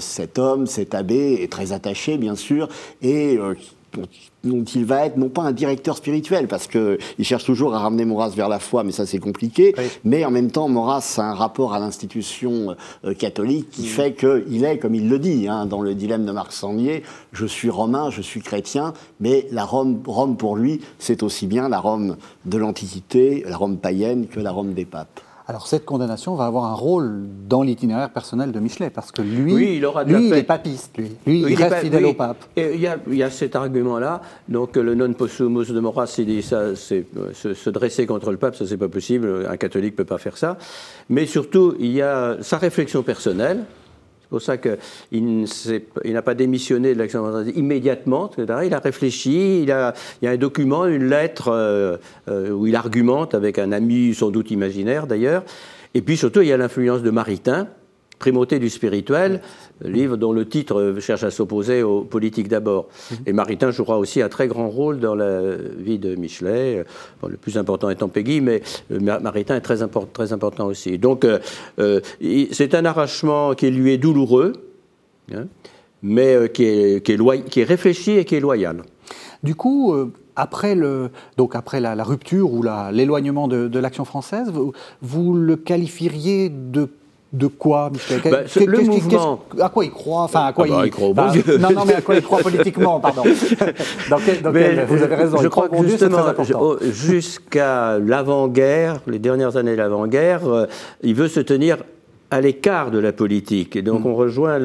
cet 0.00 0.38
homme, 0.38 0.66
cet 0.66 0.94
abbé 0.94 1.40
est 1.42 1.50
très 1.50 1.72
attaché, 1.72 2.18
bien 2.18 2.36
sûr, 2.36 2.68
et 3.02 3.38
dont 4.44 4.64
il 4.64 4.84
va 4.84 5.06
être 5.06 5.16
non 5.16 5.28
pas 5.28 5.42
un 5.42 5.52
directeur 5.52 5.96
spirituel, 5.96 6.48
parce 6.48 6.66
qu'il 6.66 6.98
cherche 7.22 7.44
toujours 7.44 7.74
à 7.74 7.80
ramener 7.80 8.04
Maurras 8.04 8.30
vers 8.30 8.48
la 8.48 8.58
foi, 8.58 8.84
mais 8.84 8.92
ça 8.92 9.06
c'est 9.06 9.18
compliqué, 9.18 9.74
mais 10.04 10.24
en 10.24 10.30
même 10.30 10.50
temps 10.50 10.68
Maurras 10.68 11.16
a 11.18 11.22
un 11.22 11.34
rapport 11.34 11.74
à 11.74 11.78
l'institution 11.78 12.76
euh, 13.04 13.14
catholique 13.14 13.70
qui 13.70 13.82
mm. 13.82 13.86
fait 13.86 14.14
qu'il 14.14 14.64
est, 14.64 14.78
comme 14.78 14.94
il 14.94 15.08
le 15.08 15.18
dit, 15.18 15.48
hein, 15.48 15.66
dans 15.66 15.82
le 15.82 15.94
dilemme 15.94 16.24
de 16.24 16.32
Marc 16.32 16.52
Sandier, 16.52 17.02
je 17.32 17.46
suis 17.46 17.70
romain, 17.70 18.10
je 18.10 18.22
suis 18.22 18.40
chrétien, 18.40 18.92
mais 19.20 19.46
la 19.50 19.64
Rome, 19.64 20.00
Rome 20.06 20.36
pour 20.36 20.56
lui, 20.56 20.80
c'est 20.98 21.22
aussi 21.22 21.46
bien 21.46 21.68
la 21.68 21.80
Rome 21.80 22.16
de 22.44 22.58
l'Antiquité, 22.58 23.44
la 23.46 23.56
Rome 23.56 23.78
païenne, 23.78 24.26
que 24.28 24.40
la 24.40 24.52
Rome 24.52 24.74
des 24.74 24.84
papes. 24.84 25.20
Alors 25.48 25.68
cette 25.68 25.84
condamnation 25.84 26.34
va 26.34 26.46
avoir 26.46 26.64
un 26.64 26.74
rôle 26.74 27.22
dans 27.48 27.62
l'itinéraire 27.62 28.10
personnel 28.10 28.50
de 28.50 28.58
Michelet, 28.58 28.90
parce 28.90 29.12
que 29.12 29.22
lui, 29.22 29.76
il, 29.76 29.86
aura 29.86 30.02
lui, 30.02 30.32
est 30.32 30.42
papiste, 30.42 30.98
lui. 30.98 31.16
il, 31.24 31.54
reste 31.54 31.84
fidèle 31.84 32.04
au 32.06 32.14
pape. 32.14 32.44
Il 32.56 32.80
y, 32.80 33.22
a, 33.22 33.30
cet 33.30 33.54
argument-là, 33.54 34.22
donc 34.48 34.74
le 34.74 34.96
non 34.96 35.12
possumus 35.12 35.66
de 35.70 35.78
Maurras, 35.78 36.08
c'est 36.08 36.42
ça, 36.42 36.74
c'est 36.74 37.06
se, 37.32 37.70
dresser 37.70 38.06
contre 38.06 38.32
le 38.32 38.38
pape, 38.38 38.56
ça 38.56 38.66
c'est 38.66 38.76
pas 38.76 38.88
possible, 38.88 39.46
un 39.48 39.56
catholique 39.56 39.94
peut 39.94 40.04
pas 40.04 40.18
faire 40.18 40.36
ça. 40.36 40.58
Mais 41.10 41.26
surtout, 41.26 41.76
il 41.78 41.92
y 41.92 42.02
a 42.02 42.38
sa 42.40 42.58
réflexion 42.58 43.04
personnelle, 43.04 43.64
c'est 44.26 44.30
pour 44.30 44.42
ça 44.42 44.56
qu'il 44.58 46.12
n'a 46.12 46.22
pas 46.22 46.34
démissionné 46.34 46.94
de 46.94 46.98
l'action 46.98 47.44
immédiatement. 47.54 48.28
Il 48.36 48.74
a 48.74 48.80
réfléchi, 48.80 49.62
il, 49.62 49.70
a, 49.70 49.94
y 50.20 50.26
a 50.26 50.32
un 50.32 50.36
document, 50.36 50.86
une 50.86 51.08
lettre 51.08 51.46
euh, 51.52 51.96
euh, 52.28 52.50
où 52.50 52.66
il 52.66 52.74
argumente 52.74 53.36
avec 53.36 53.60
un 53.60 53.70
ami 53.70 54.14
sans 54.14 54.32
doute 54.32 54.50
imaginaire 54.50 55.06
d'ailleurs. 55.06 55.44
Et 55.94 56.02
puis 56.02 56.16
surtout, 56.16 56.40
il 56.40 56.48
y 56.48 56.52
a 56.52 56.56
l'influence 56.56 57.02
de 57.02 57.10
Maritain, 57.10 57.68
Primauté 58.18 58.58
du 58.58 58.68
spirituel, 58.68 59.42
livre 59.82 60.16
dont 60.16 60.32
le 60.32 60.46
titre 60.48 60.96
cherche 61.00 61.24
à 61.24 61.30
s'opposer 61.30 61.82
aux 61.82 62.02
politiques 62.02 62.48
d'abord. 62.48 62.88
Mhm. 63.10 63.16
Et 63.26 63.32
Maritain 63.32 63.70
jouera 63.70 63.98
aussi 63.98 64.22
un 64.22 64.28
très 64.28 64.48
grand 64.48 64.68
rôle 64.68 65.00
dans 65.00 65.14
la 65.14 65.56
vie 65.78 65.98
de 65.98 66.14
Michelet, 66.14 66.84
le 67.28 67.36
plus 67.36 67.58
important 67.58 67.90
étant 67.90 68.08
Peggy, 68.08 68.40
mais 68.40 68.62
euh, 68.90 69.00
Maritain 69.00 69.56
est 69.56 69.60
très, 69.60 69.78
très 70.12 70.32
important 70.32 70.66
aussi. 70.66 70.98
Donc 70.98 71.24
euh, 71.24 71.38
euh, 71.78 72.00
c'est 72.52 72.74
un 72.74 72.84
arrachement 72.84 73.54
qui 73.54 73.70
lui 73.70 73.92
est 73.92 73.98
douloureux, 73.98 74.52
hein, 75.34 75.46
mais 76.02 76.50
qui 76.52 76.64
est, 76.64 77.04
qui, 77.04 77.12
est 77.12 77.48
qui 77.48 77.60
est, 77.60 77.64
réfléchi 77.64 78.12
et 78.12 78.24
qui 78.24 78.36
est 78.36 78.40
loyal. 78.40 78.82
Du 79.42 79.54
coup, 79.54 79.94
après, 80.34 80.74
le, 80.74 81.10
donc 81.36 81.54
après 81.54 81.80
la, 81.80 81.94
rupture 82.02 82.52
ou 82.52 82.62
l'éloignement 82.92 83.48
de, 83.48 83.68
de 83.68 83.78
l'action 83.78 84.04
française, 84.04 84.50
vous, 84.52 84.72
vous, 85.02 85.34
le 85.34 85.56
qualifieriez 85.56 86.48
de 86.48 86.88
de 87.36 87.46
quoi, 87.46 87.90
Michel 87.92 88.20
bah, 88.24 88.40
Le 88.56 88.80
mouvement. 88.82 89.40
À 89.60 89.68
quoi 89.68 89.84
il 89.84 89.90
croit 89.90 90.22
Enfin, 90.22 90.46
à 90.46 90.52
quoi 90.52 90.66
ah 90.68 90.72
bah, 90.72 90.82
il... 90.86 90.90
croit 90.90 91.08
au 91.08 91.14
bon 91.14 91.30
Dieu. 91.30 91.58
Non, 91.58 91.70
non, 91.70 91.84
mais 91.86 91.94
à 91.94 92.00
quoi 92.00 92.14
il 92.14 92.22
croit 92.22 92.38
politiquement, 92.42 92.98
pardon. 93.00 93.22
dans 94.10 94.16
vous 94.16 95.02
avez 95.02 95.14
raison. 95.14 95.38
Je 95.40 95.48
crois 95.48 95.68
que 95.68 95.86
justement, 95.86 96.24
jusqu'à 96.80 97.98
l'avant-guerre, 97.98 99.00
les 99.06 99.18
dernières 99.18 99.56
années 99.56 99.72
de 99.72 99.76
l'avant-guerre, 99.76 100.46
euh, 100.46 100.66
il 101.02 101.14
veut 101.14 101.28
se 101.28 101.40
tenir 101.40 101.78
à 102.30 102.40
l'écart 102.40 102.90
de 102.90 102.98
la 102.98 103.12
politique. 103.12 103.76
Et 103.76 103.82
donc 103.82 104.04
on 104.04 104.14
rejoint 104.14 104.58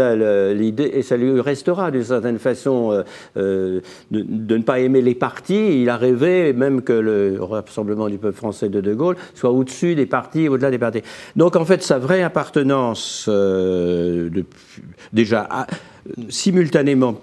l'idée, 0.53 0.91
et 0.93 1.01
ça 1.01 1.17
lui 1.17 1.39
restera 1.39 1.91
d'une 1.91 2.03
certaine 2.03 2.39
façon 2.39 2.91
euh, 2.91 3.03
euh, 3.37 3.81
de, 4.09 4.57
ne 4.57 4.63
pas 4.63 4.79
aimer 4.79 5.01
les 5.01 5.15
partis. 5.15 5.81
Il 5.81 5.89
a 5.89 5.97
rêvé 5.97 6.53
même 6.53 6.81
que 6.81 6.93
le 6.93 7.37
Rassemblement 7.41 8.09
du 8.09 8.17
peuple 8.17 8.37
français 8.37 8.69
de 8.69 8.81
De 8.81 8.93
Gaulle 8.93 9.15
soit 9.33 9.51
au-dessus 9.51 9.95
des 9.95 10.05
partis, 10.05 10.47
au-delà 10.47 10.71
des 10.71 10.79
partis. 10.79 11.01
Donc 11.35 11.55
en 11.55 11.65
fait, 11.65 11.83
sa 11.83 11.99
vraie 11.99 12.23
appartenance, 12.23 13.25
euh, 13.29 14.29
déjà 15.13 15.47
simultanément 16.29 17.21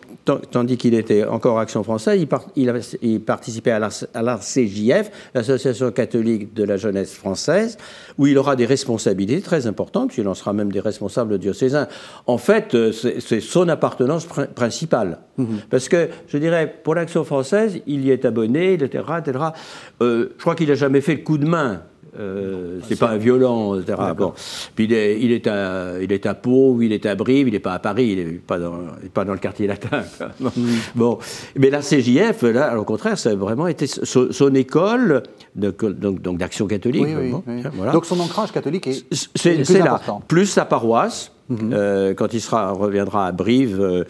tandis 0.50 0.76
qu'il 0.76 0.94
était 0.94 1.24
encore 1.24 1.58
Action 1.58 1.82
française, 1.82 2.24
il, 2.56 3.20
participait 3.20 3.70
à 3.70 3.78
l'ACJF, 3.78 5.10
l'Association 5.34 5.90
catholique 5.90 6.54
de 6.54 6.64
la 6.64 6.76
jeunesse 6.76 7.14
française, 7.14 7.76
où 8.18 8.26
il 8.26 8.38
aura 8.38 8.56
des 8.56 8.66
responsabilités 8.66 9.40
très 9.40 9.66
importantes, 9.66 10.16
il 10.18 10.28
en 10.28 10.34
sera 10.34 10.52
même 10.52 10.72
des 10.72 10.80
responsables 10.80 11.38
diocésains. 11.38 11.88
En 12.26 12.38
fait, 12.38 12.74
euh, 12.74 12.92
c'est 12.92 13.40
son 13.40 13.68
appartenance 13.68 14.26
principale. 14.54 15.18
Mm-hmm. 15.38 15.46
Parce 15.70 15.88
que, 15.88 16.08
je 16.28 16.38
dirais, 16.38 16.72
pour 16.82 16.94
l'Action 16.94 17.24
française, 17.24 17.80
il 17.86 18.04
y 18.04 18.10
est 18.10 18.24
abonné, 18.24 18.74
etc. 18.74 19.04
etc. 19.18 19.44
Euh, 20.02 20.30
je 20.36 20.42
crois 20.42 20.54
qu'il 20.54 20.68
n'a 20.68 20.74
jamais 20.74 21.00
fait 21.00 21.14
le 21.14 21.22
coup 21.22 21.38
de 21.38 21.46
main 21.46 21.82
euh, 22.18 22.80
c'est 22.88 22.98
pas 22.98 23.16
violent, 23.16 23.78
etc. 23.78 23.98
Bon. 24.16 24.32
Puis 24.74 24.84
il 24.84 24.92
est, 24.92 25.20
il, 25.20 25.32
est 25.32 25.46
à, 25.46 26.00
il 26.00 26.12
est 26.12 26.26
à 26.26 26.34
Pau, 26.34 26.80
il 26.80 26.92
est 26.92 27.06
à 27.06 27.14
Brive, 27.14 27.48
il 27.48 27.52
n'est 27.52 27.58
pas 27.58 27.74
à 27.74 27.78
Paris, 27.78 28.16
il 28.16 28.26
n'est 28.26 28.32
pas 28.38 28.58
dans, 28.58 28.78
pas 29.12 29.24
dans 29.24 29.32
le 29.32 29.38
quartier 29.38 29.66
latin. 29.66 30.02
Bon. 30.94 31.18
Mais 31.56 31.70
la 31.70 31.80
CJF, 31.80 32.42
là, 32.42 32.78
au 32.78 32.84
contraire, 32.84 33.18
ça 33.18 33.30
a 33.30 33.34
vraiment 33.34 33.66
été 33.66 33.86
son, 33.86 34.54
école 34.54 35.22
donc, 35.54 36.38
d'action 36.38 36.66
catholique. 36.66 37.06
Donc 37.92 38.04
son 38.06 38.20
ancrage 38.20 38.52
catholique 38.52 38.86
est, 38.86 39.04
c'est, 39.34 39.78
là. 39.78 40.00
Plus 40.26 40.46
sa 40.46 40.64
paroisse. 40.64 41.32
Mhm. 41.48 41.70
Euh, 41.72 42.14
quand 42.14 42.34
il 42.34 42.40
sera, 42.40 42.72
reviendra 42.72 43.26
à 43.26 43.32
Brive, 43.32 43.80
euh, 43.80 44.04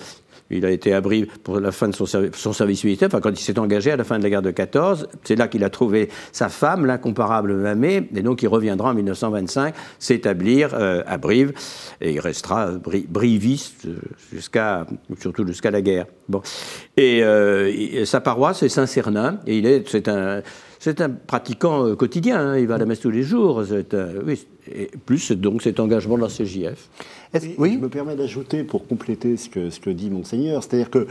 il 0.50 0.64
a 0.64 0.70
été 0.70 0.92
à 0.92 1.00
Brive 1.00 1.26
pour 1.42 1.60
la 1.60 1.72
fin 1.72 1.88
de 1.88 1.94
son, 1.94 2.06
service 2.06 2.84
militaire, 2.84 3.08
enfin, 3.08 3.20
quand 3.20 3.30
il 3.30 3.42
s'est 3.42 3.58
engagé 3.58 3.90
à 3.90 3.96
la 3.96 4.04
fin 4.04 4.18
de 4.18 4.22
la 4.22 4.30
guerre 4.30 4.42
de 4.42 4.50
14. 4.50 5.08
C'est 5.24 5.36
là 5.36 5.48
qu'il 5.48 5.64
a 5.64 5.70
trouvé 5.70 6.08
sa 6.32 6.48
femme, 6.48 6.86
l'incomparable 6.86 7.54
Mamé, 7.54 8.08
et 8.14 8.22
donc 8.22 8.42
il 8.42 8.48
reviendra 8.48 8.90
en 8.90 8.94
1925 8.94 9.74
s'établir 9.98 10.70
euh, 10.74 11.02
à 11.06 11.18
Brive, 11.18 11.52
et 12.00 12.12
il 12.12 12.20
restera 12.20 12.70
briviste 13.08 13.86
jusqu'à, 14.32 14.86
surtout 15.20 15.46
jusqu'à 15.46 15.70
la 15.70 15.82
guerre. 15.82 16.06
Bon. 16.28 16.42
Et, 16.96 17.22
euh, 17.22 18.04
sa 18.04 18.20
paroisse 18.20 18.62
est 18.62 18.68
Saint-Cernin, 18.68 19.40
et 19.46 19.58
il 19.58 19.66
est, 19.66 19.88
c'est 19.88 20.08
un 20.08 20.42
c'est 20.78 21.00
un 21.00 21.10
pratiquant 21.10 21.86
euh, 21.86 21.96
quotidien, 21.96 22.38
hein. 22.38 22.58
il 22.58 22.66
va 22.66 22.76
à 22.76 22.78
la 22.78 22.86
messe 22.86 23.00
tous 23.00 23.10
les 23.10 23.22
jours. 23.22 23.64
oui, 24.24 24.46
et 24.72 24.90
plus 25.06 25.32
donc 25.32 25.62
cet 25.62 25.80
engagement 25.80 26.18
dans 26.18 26.26
la 26.26 26.32
CJF. 26.32 26.88
Oui, 27.58 27.74
Je 27.74 27.78
me 27.78 27.88
permets 27.88 28.16
d'ajouter 28.16 28.64
pour 28.64 28.86
compléter 28.86 29.36
ce 29.36 29.48
que, 29.48 29.70
ce 29.70 29.80
que 29.80 29.90
dit 29.90 30.10
Monseigneur, 30.10 30.62
c'est-à-dire 30.62 30.90
que 30.90 31.06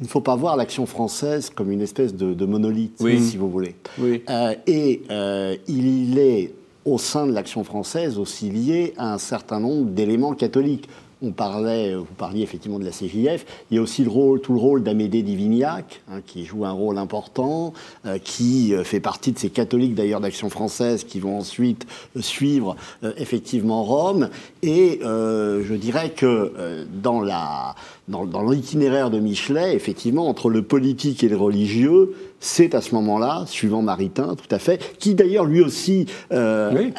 il 0.00 0.04
ne 0.04 0.08
faut 0.08 0.20
pas 0.20 0.34
voir 0.34 0.56
l'action 0.56 0.86
française 0.86 1.50
comme 1.54 1.70
une 1.70 1.82
espèce 1.82 2.14
de, 2.14 2.46
monolithe, 2.46 2.98
si 2.98 3.36
vous 3.36 3.50
voulez. 3.50 3.74
Oui. 3.98 4.22
Euh, 4.28 4.54
et 4.66 5.02
euh, 5.10 5.56
il 5.68 6.18
est 6.18 6.52
au 6.84 6.98
sein 6.98 7.26
de 7.26 7.32
l'action 7.32 7.64
française 7.64 8.18
aussi 8.18 8.50
lié 8.50 8.94
à 8.96 9.12
un 9.12 9.18
certain 9.18 9.60
nombre 9.60 9.90
d'éléments 9.90 10.34
catholiques 10.34 10.88
on 11.22 11.32
parlait, 11.32 11.94
vous 11.94 12.04
parliez 12.16 12.42
effectivement 12.42 12.78
de 12.78 12.84
la 12.84 12.90
CJF, 12.90 13.44
il 13.70 13.76
y 13.76 13.78
a 13.78 13.82
aussi 13.82 14.02
le 14.04 14.10
rôle, 14.10 14.40
tout 14.40 14.52
le 14.52 14.58
rôle 14.58 14.82
d'Amédée 14.82 15.22
Divignac, 15.22 16.02
hein, 16.10 16.20
qui 16.26 16.44
joue 16.44 16.64
un 16.64 16.72
rôle 16.72 16.98
important, 16.98 17.72
euh, 18.06 18.18
qui 18.18 18.74
euh, 18.74 18.84
fait 18.84 19.00
partie 19.00 19.32
de 19.32 19.38
ces 19.38 19.50
catholiques 19.50 19.94
d'ailleurs 19.94 20.20
d'Action 20.20 20.50
française 20.50 21.04
qui 21.04 21.20
vont 21.20 21.38
ensuite 21.38 21.86
euh, 22.16 22.22
suivre 22.22 22.76
effectivement 23.16 23.82
Rome. 23.84 24.30
Et 24.62 25.00
je 25.02 25.74
dirais 25.74 26.10
que 26.10 26.86
dans 27.02 27.20
la 27.20 27.74
dans, 28.10 28.50
l'itinéraire 28.50 29.10
de 29.10 29.18
Michelet, 29.18 29.74
effectivement, 29.74 30.28
entre 30.28 30.50
le 30.50 30.62
politique 30.62 31.22
et 31.22 31.28
le 31.28 31.36
religieux, 31.36 32.14
c'est 32.40 32.74
à 32.74 32.80
ce 32.80 32.94
moment-là, 32.94 33.44
suivant 33.46 33.82
Maritain, 33.82 34.34
tout 34.34 34.54
à 34.54 34.58
fait, 34.58 34.96
qui 34.98 35.14
d'ailleurs 35.14 35.44
lui 35.44 35.60
aussi, 35.60 36.06
euh, 36.32 36.90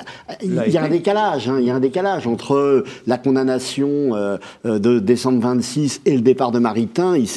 il 0.43 0.53
y 0.53 0.77
a 0.77 0.83
un 0.83 0.89
décalage, 0.89 1.49
hein, 1.49 1.57
il 1.59 1.65
y 1.65 1.71
a 1.71 1.75
un 1.75 1.79
décalage 1.79 2.27
entre 2.27 2.83
la 3.07 3.17
condamnation 3.17 3.89
euh, 4.15 4.37
de 4.63 4.99
décembre 4.99 5.41
26 5.41 6.01
et 6.05 6.15
le 6.15 6.21
départ 6.21 6.51
de 6.51 6.59
Maritain, 6.59 7.17
il 7.17 7.27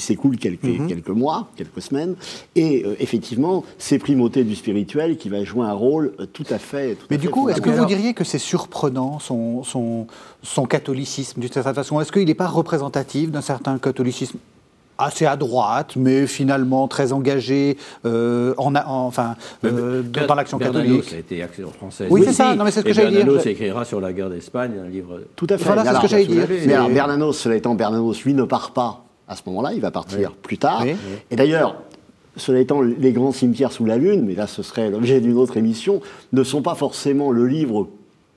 s'écoule 0.00 0.36
quelques, 0.36 0.64
mhm. 0.64 0.88
quelques 0.88 1.08
mois, 1.08 1.48
quelques 1.56 1.80
semaines, 1.80 2.16
et 2.56 2.84
euh, 2.84 2.96
effectivement, 2.98 3.64
c'est 3.78 3.98
Primauté 4.04 4.44
du 4.44 4.54
spirituel 4.56 5.16
qui 5.16 5.28
va 5.28 5.44
jouer 5.44 5.64
un 5.64 5.72
rôle 5.72 6.12
tout 6.32 6.44
à 6.50 6.58
fait. 6.58 6.98
Mais 7.10 7.16
du 7.16 7.30
coup, 7.30 7.48
est-ce 7.48 7.60
que 7.60 7.70
vous 7.70 7.86
diriez 7.86 8.12
que 8.12 8.24
c'est 8.24 8.38
surprenant 8.38 9.18
son, 9.18 9.62
son, 9.62 10.06
son 10.42 10.66
catholicisme 10.66 11.40
d'une 11.40 11.50
certaine 11.50 11.74
façon? 11.74 12.00
Est-ce 12.00 12.12
qu'il 12.12 12.26
n'est 12.26 12.34
pas 12.34 12.48
représentatif 12.48 13.30
d'un 13.30 13.40
certain 13.40 13.78
catholicisme 13.78 14.38
assez 14.98 15.26
à 15.26 15.36
droite, 15.36 15.96
mais 15.96 16.26
finalement 16.26 16.88
très 16.88 17.12
engagé 17.12 17.76
euh, 18.04 18.54
en, 18.56 18.74
enfin, 18.74 19.36
euh, 19.64 20.02
dans 20.02 20.34
l'action 20.34 20.58
catholique. 20.58 21.04
ça 21.04 21.16
a 21.16 21.18
été 21.18 21.42
action 21.42 21.70
française. 21.70 22.08
Oui, 22.10 22.22
c'est 22.24 22.32
ça. 22.32 22.54
Non, 22.54 22.64
mais 22.64 22.70
c'est 22.70 22.80
ce 22.80 22.84
que 22.84 22.92
j'allais 22.92 23.10
dire. 23.10 23.24
Bernanos 23.24 23.46
écrira 23.46 23.84
sur 23.84 24.00
la 24.00 24.12
guerre 24.12 24.30
d'Espagne 24.30 24.72
un 24.84 24.88
livre. 24.88 25.20
Tout 25.36 25.46
à 25.50 25.58
fait. 25.58 25.64
Voilà, 25.64 25.84
c'est 25.84 25.96
ce 25.96 26.02
que 26.02 26.08
j'allais 26.08 26.26
dire. 26.26 26.46
Mais 26.66 26.74
alors, 26.74 26.90
Bernanos, 26.90 27.32
cela 27.32 27.56
étant, 27.56 27.74
Bernanos, 27.74 28.22
lui, 28.24 28.34
ne 28.34 28.44
part 28.44 28.72
pas 28.72 29.04
à 29.28 29.36
ce 29.36 29.42
moment-là. 29.46 29.72
Il 29.74 29.80
va 29.80 29.90
partir 29.90 30.32
plus 30.32 30.58
tard. 30.58 30.84
Et 31.30 31.36
d'ailleurs, 31.36 31.76
cela 32.36 32.60
étant, 32.60 32.80
les 32.80 33.12
grands 33.12 33.32
cimetières 33.32 33.72
sous 33.72 33.84
la 33.84 33.96
Lune, 33.96 34.24
mais 34.26 34.34
là 34.34 34.46
ce 34.46 34.62
serait 34.62 34.90
l'objet 34.90 35.20
d'une 35.20 35.36
autre 35.36 35.56
émission, 35.56 36.00
ne 36.32 36.42
sont 36.42 36.62
pas 36.62 36.74
forcément 36.74 37.30
le 37.30 37.46
livre 37.46 37.88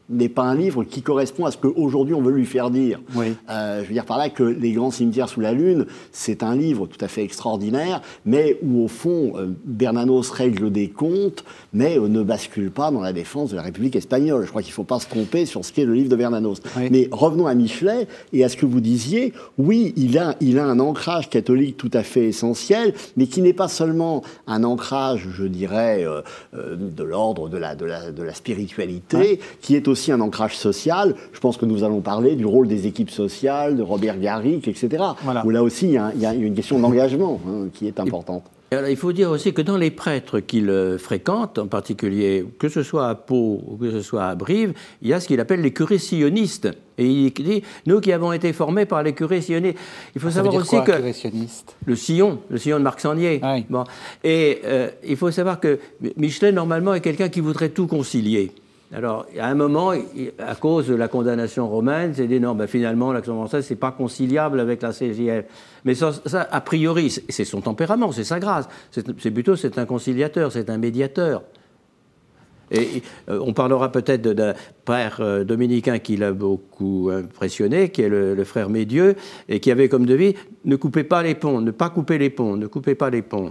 n'est 0.09 0.29
pas 0.29 0.43
un 0.43 0.55
livre 0.55 0.83
qui 0.83 1.01
correspond 1.01 1.45
à 1.45 1.51
ce 1.51 1.57
qu'aujourd'hui 1.57 2.13
on 2.13 2.21
veut 2.21 2.31
lui 2.31 2.45
faire 2.45 2.69
dire. 2.69 3.01
Euh, 3.49 3.81
je 3.81 3.87
veux 3.87 3.93
dire 3.93 4.05
par 4.05 4.17
là 4.17 4.29
que 4.29 4.43
Les 4.43 4.71
grands 4.71 4.91
cimetières 4.91 5.29
sous 5.29 5.41
la 5.41 5.51
Lune, 5.51 5.85
c'est 6.11 6.43
un 6.43 6.55
livre 6.55 6.87
tout 6.87 7.03
à 7.03 7.07
fait 7.07 7.23
extraordinaire, 7.23 8.01
mais 8.25 8.57
où 8.63 8.83
au 8.83 8.87
fond 8.87 9.33
euh, 9.35 9.47
Bernanos 9.65 10.31
règle 10.31 10.71
des 10.71 10.89
comptes, 10.89 11.43
mais 11.73 11.97
euh, 11.97 12.07
ne 12.07 12.23
bascule 12.23 12.71
pas 12.71 12.91
dans 12.91 13.01
la 13.01 13.13
défense 13.13 13.51
de 13.51 13.55
la 13.55 13.61
République 13.61 13.95
espagnole. 13.95 14.45
Je 14.45 14.49
crois 14.49 14.61
qu'il 14.61 14.71
ne 14.71 14.75
faut 14.75 14.83
pas 14.83 14.99
se 14.99 15.07
tromper 15.07 15.45
sur 15.45 15.65
ce 15.65 15.73
qu'est 15.73 15.85
le 15.85 15.93
livre 15.93 16.09
de 16.09 16.15
Bernanos. 16.15 16.61
Mais 16.91 17.09
revenons 17.11 17.47
à 17.47 17.55
Michelet 17.55 18.07
et 18.33 18.43
à 18.43 18.49
ce 18.49 18.55
que 18.55 18.65
vous 18.65 18.81
disiez. 18.81 19.33
Oui, 19.57 19.93
il 19.97 20.17
a, 20.17 20.35
il 20.39 20.59
a 20.59 20.65
un 20.65 20.79
ancrage 20.79 21.29
catholique 21.29 21.77
tout 21.77 21.91
à 21.93 22.03
fait 22.03 22.27
essentiel, 22.27 22.93
mais 23.17 23.27
qui 23.27 23.41
n'est 23.41 23.53
pas 23.53 23.67
seulement 23.67 24.23
un 24.47 24.63
ancrage, 24.63 25.27
je 25.31 25.45
dirais, 25.45 26.05
de 26.53 27.03
l'ordre 27.03 27.49
de 27.49 27.57
la, 27.57 27.75
de, 27.75 27.85
la, 27.85 28.11
de 28.11 28.23
la 28.23 28.33
spiritualité, 28.33 29.39
qui 29.61 29.75
est 29.75 29.87
aussi 29.87 29.96
aussi 29.97 30.11
un 30.11 30.21
ancrage 30.21 30.55
social. 30.55 31.15
Je 31.33 31.39
pense 31.39 31.57
que 31.57 31.65
nous 31.65 31.83
allons 31.83 32.01
parler 32.01 32.35
du 32.35 32.45
rôle 32.45 32.67
des 32.67 32.85
équipes 32.85 33.09
sociales, 33.09 33.75
de 33.75 33.81
Robert 33.81 34.19
Garrick, 34.19 34.67
etc. 34.67 35.03
Où 35.43 35.49
là 35.49 35.63
aussi, 35.63 35.87
il 35.87 36.21
y 36.21 36.25
a, 36.25 36.33
une 36.35 36.53
question 36.53 36.79
d'engagement 36.79 37.41
hein, 37.47 37.69
qui 37.73 37.87
est 37.87 37.99
importante. 37.99 38.43
Alors, 38.69 38.89
il 38.89 38.97
faut 38.97 39.13
dire 39.13 39.31
aussi 39.31 39.53
que 39.53 39.61
dans 39.61 39.77
les 39.77 39.91
prêtres 39.91 40.39
qu'il 40.39 40.97
fréquente, 40.99 41.57
en 41.57 41.67
particulier, 41.67 42.45
que 42.59 42.69
ce 42.69 42.83
soit 42.83 43.07
à 43.07 43.15
Pau 43.15 43.63
ou 43.65 43.77
que 43.77 43.89
ce 43.89 44.01
soit 44.01 44.25
à 44.25 44.35
Brive, 44.35 44.73
il 45.01 45.07
y 45.07 45.13
a 45.13 45.19
ce 45.19 45.27
qu'il 45.27 45.39
appelle 45.39 45.61
les 45.61 45.71
curés 45.71 45.97
sionistes. 45.97 46.69
Et 46.97 47.07
il 47.07 47.31
dit, 47.31 47.63
nous 47.85 48.01
qui 48.01 48.11
avons 48.11 48.33
été 48.33 48.51
formés 48.53 48.85
par 48.85 49.01
les 49.03 49.13
curés 49.13 49.41
sionistes, 49.41 49.77
il 50.15 50.21
faut 50.21 50.29
savoir 50.29 50.53
aussi 50.53 50.77
que 50.83 50.91
le 51.85 51.95
Sion, 51.95 52.39
le 52.49 52.57
Sion 52.57 52.77
de 52.77 52.83
Marc 52.83 52.99
Sandier. 52.99 53.39
Ah 53.41 53.57
bon. 53.67 53.85
Et 54.23 54.59
euh, 54.65 54.89
il 55.07 55.15
faut 55.15 55.31
savoir 55.31 55.59
que 55.59 55.79
Michelet 56.17 56.51
normalement 56.51 56.93
est 56.93 57.01
quelqu'un 57.01 57.29
qui 57.29 57.39
voudrait 57.39 57.69
tout 57.69 57.87
concilier. 57.87 58.51
Alors, 58.93 59.25
à 59.37 59.47
un 59.47 59.55
moment, 59.55 59.91
à 60.39 60.55
cause 60.55 60.87
de 60.87 60.95
la 60.95 61.09
condamnation 61.09 61.67
romaine, 61.67 62.13
c'est 62.15 62.27
dit 62.27 62.39
non, 62.39 62.55
ben 62.55 62.67
finalement, 62.67 63.11
l'action 63.11 63.35
française, 63.35 63.65
c'est 63.65 63.75
pas 63.75 63.91
conciliable 63.91 64.61
avec 64.61 64.81
la 64.81 64.91
CJF. 64.91 65.45
Mais 65.83 65.93
ça, 65.93 66.13
a 66.49 66.61
priori, 66.61 67.09
c'est 67.09 67.43
son 67.43 67.59
tempérament, 67.59 68.13
c'est 68.13 68.23
sa 68.23 68.39
grâce. 68.39 68.69
C'est 68.91 69.31
plutôt, 69.31 69.57
c'est 69.57 69.77
un 69.77 69.85
conciliateur, 69.85 70.53
c'est 70.53 70.69
un 70.69 70.77
médiateur. 70.77 71.43
Et 72.71 73.01
euh, 73.29 73.39
on 73.41 73.53
parlera 73.53 73.91
peut-être 73.91 74.21
d'un 74.21 74.53
père 74.85 75.17
euh, 75.19 75.43
dominicain 75.43 75.99
qui 75.99 76.17
l'a 76.17 76.31
beaucoup 76.31 77.09
impressionné, 77.11 77.89
qui 77.89 78.01
est 78.01 78.09
le, 78.09 78.43
frère 78.43 78.69
Médieux, 78.69 79.15
et 79.49 79.59
qui 79.59 79.71
avait 79.71 79.89
comme 79.89 80.05
devis 80.05 80.35
ne 80.65 80.75
coupez 80.75 81.05
pas 81.05 81.23
les 81.23 81.33
ponts, 81.33 81.61
ne 81.61 81.71
pas 81.71 81.89
couper 81.89 82.17
les 82.17 82.29
ponts, 82.29 82.57
ne 82.57 82.67
coupez 82.67 82.93
pas 82.93 83.09
les 83.09 83.21
ponts. 83.21 83.49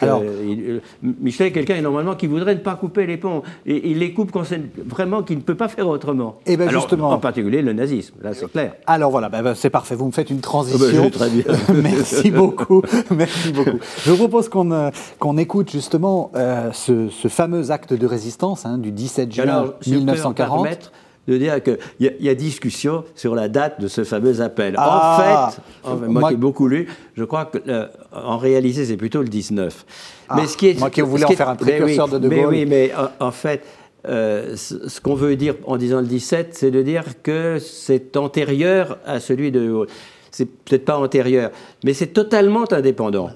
Alors, 0.00 0.22
euh, 0.22 0.80
Michel 1.02 1.46
est 1.46 1.52
quelqu'un 1.52 1.80
normalement 1.80 2.14
qui 2.14 2.26
voudrait 2.26 2.54
ne 2.54 2.60
pas 2.60 2.74
couper 2.74 3.06
les 3.06 3.16
ponts, 3.16 3.42
et 3.64 3.90
il 3.90 3.98
les 3.98 4.12
coupe 4.12 4.30
quand 4.30 4.44
c'est 4.44 4.60
vraiment 4.84 5.22
qu'il 5.22 5.38
ne 5.38 5.42
peut 5.42 5.54
pas 5.54 5.68
faire 5.68 5.88
autrement. 5.88 6.38
Et 6.44 6.52
eh 6.52 6.56
ben 6.58 6.68
justement, 6.68 7.10
en 7.10 7.18
particulier 7.18 7.62
le 7.62 7.72
nazisme, 7.72 8.16
là 8.22 8.34
c'est 8.34 8.50
clair. 8.52 8.74
Alors 8.86 9.10
voilà, 9.10 9.30
ben, 9.30 9.42
ben, 9.42 9.54
c'est 9.54 9.70
parfait, 9.70 9.94
vous 9.94 10.06
me 10.06 10.12
faites 10.12 10.28
une 10.28 10.40
transition. 10.40 11.04
Oh, 11.06 11.10
très 11.10 11.30
bien. 11.30 11.44
merci 11.82 12.30
beaucoup, 12.30 12.82
merci 13.10 13.52
beaucoup. 13.52 13.78
Je 14.04 14.10
vous 14.10 14.18
propose 14.18 14.50
qu'on 14.50 14.90
qu'on 15.18 15.38
écoute 15.38 15.70
justement 15.70 16.30
ce, 16.72 17.08
ce 17.08 17.28
fameux 17.28 17.70
acte 17.70 17.94
de 17.94 18.06
résistance 18.06 18.49
Hein, 18.64 18.78
du 18.78 18.92
17 18.92 19.32
juin 19.32 19.74
1940 19.86 20.92
de 21.28 21.36
dire 21.36 21.62
qu'il 21.62 21.78
y, 22.00 22.24
y, 22.24 22.28
a 22.28 22.34
discussion 22.34 23.04
sur 23.14 23.34
la 23.34 23.48
date 23.48 23.80
de 23.80 23.88
ce 23.88 24.04
fameux 24.04 24.40
appel. 24.40 24.74
en 24.76 24.82
ah. 24.82 25.52
fait, 25.52 26.06
moi, 26.08 26.28
qui 26.28 26.34
ai 26.34 26.36
beaucoup 26.36 26.66
lu, 26.66 26.88
je 27.14 27.24
crois 27.24 27.44
qu'en 27.44 27.58
euh, 27.68 27.86
en 28.12 28.38
réalité, 28.38 28.84
c'est 28.84 28.96
plutôt 28.96 29.22
le 29.22 29.28
19. 29.28 29.84
Ah, 30.28 30.36
mais 30.36 30.46
ce 30.46 30.56
qui 30.56 30.68
est, 30.68 30.78
moi 30.78 30.90
qui 30.90 31.02
voulais 31.02 31.24
en 31.24 31.28
faire 31.28 31.48
un 31.48 31.56
précurseur 31.56 32.08
de 32.08 32.18
De 32.18 32.28
Gaulle. 32.28 32.38
Mais 32.38 32.46
oui, 32.46 32.66
mais 32.66 32.92
en, 33.20 33.30
fait, 33.30 33.62
euh, 34.08 34.56
ce 34.56 35.00
qu'on 35.00 35.14
veut 35.14 35.36
dire 35.36 35.54
en 35.66 35.76
disant 35.76 36.00
le 36.00 36.06
17, 36.06 36.48
c'est 36.52 36.70
de 36.70 36.82
dire 36.82 37.04
que 37.22 37.58
c'est 37.58 38.16
antérieur 38.16 38.98
à 39.06 39.20
celui 39.20 39.52
de 39.52 39.70
Gaulle. 39.70 39.88
C'est 40.30 40.46
peut-être 40.46 40.84
pas 40.84 40.96
antérieur, 40.96 41.50
mais 41.84 41.92
c'est 41.92 42.08
totalement 42.08 42.64
indépendant. 42.72 43.30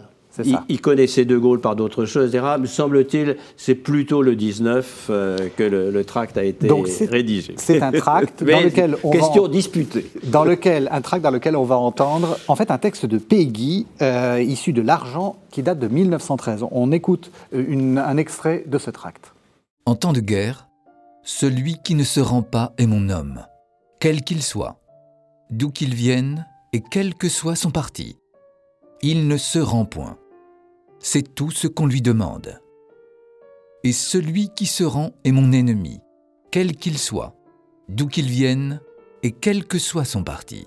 Il, 0.68 0.80
connaissait 0.80 1.24
De 1.24 1.36
Gaulle 1.36 1.60
par 1.60 1.76
d'autres 1.76 2.04
choses, 2.06 2.34
etc. 2.34 2.54
Mais 2.60 2.66
semble-t-il, 2.66 3.36
c'est 3.56 3.74
plutôt 3.74 4.22
le 4.22 4.34
19 4.34 5.06
euh, 5.10 5.38
que 5.56 5.62
le, 5.62 6.04
tract 6.04 6.36
a 6.36 6.44
été 6.44 6.68
rédigé. 7.08 7.54
C'est 7.56 7.80
un 7.82 7.92
tract 7.92 8.42
dans 8.44 8.60
lequel 8.60 8.96
on 9.04 9.10
question 9.10 9.48
disputée. 9.48 10.06
Dans 10.24 10.44
lequel 10.44 10.88
un 10.90 11.00
tract 11.00 11.22
dans 11.22 11.30
lequel 11.30 11.56
on 11.56 11.64
va 11.64 11.76
entendre 11.76 12.36
en 12.48 12.56
fait 12.56 12.70
un 12.70 12.78
texte 12.78 13.06
de 13.06 13.18
Peggy 13.18 13.86
euh, 14.02 14.42
issu 14.42 14.72
de 14.72 14.82
l'argent 14.82 15.36
qui 15.50 15.62
date 15.62 15.78
de 15.78 15.88
1913. 15.88 16.64
On 16.70 16.90
écoute 16.92 17.30
un 17.52 18.16
extrait 18.16 18.64
de 18.66 18.78
ce 18.78 18.90
tract. 18.90 19.32
En 19.86 19.94
temps 19.94 20.12
de 20.12 20.20
guerre, 20.20 20.68
celui 21.22 21.76
qui 21.82 21.94
ne 21.94 22.04
se 22.04 22.20
rend 22.20 22.42
pas 22.42 22.72
est 22.78 22.86
mon 22.86 23.08
homme, 23.08 23.46
quel 24.00 24.22
qu'il 24.22 24.42
soit, 24.42 24.80
d'où 25.50 25.70
qu'il 25.70 25.94
vienne 25.94 26.46
et 26.72 26.82
quel 26.90 27.14
que 27.14 27.28
soit 27.28 27.54
son 27.54 27.70
parti. 27.70 28.18
Il 29.02 29.28
ne 29.28 29.36
se 29.36 29.58
rend 29.58 29.84
point. 29.84 30.16
C'est 31.06 31.34
tout 31.34 31.50
ce 31.50 31.66
qu'on 31.66 31.86
lui 31.86 32.00
demande. 32.00 32.58
Et 33.84 33.92
celui 33.92 34.48
qui 34.56 34.64
se 34.64 34.84
rend 34.84 35.10
est 35.24 35.32
mon 35.32 35.52
ennemi, 35.52 36.00
quel 36.50 36.74
qu'il 36.74 36.96
soit, 36.96 37.36
d'où 37.90 38.06
qu'il 38.06 38.26
vienne 38.26 38.80
et 39.22 39.30
quel 39.30 39.66
que 39.66 39.78
soit 39.78 40.06
son 40.06 40.24
parti. 40.24 40.66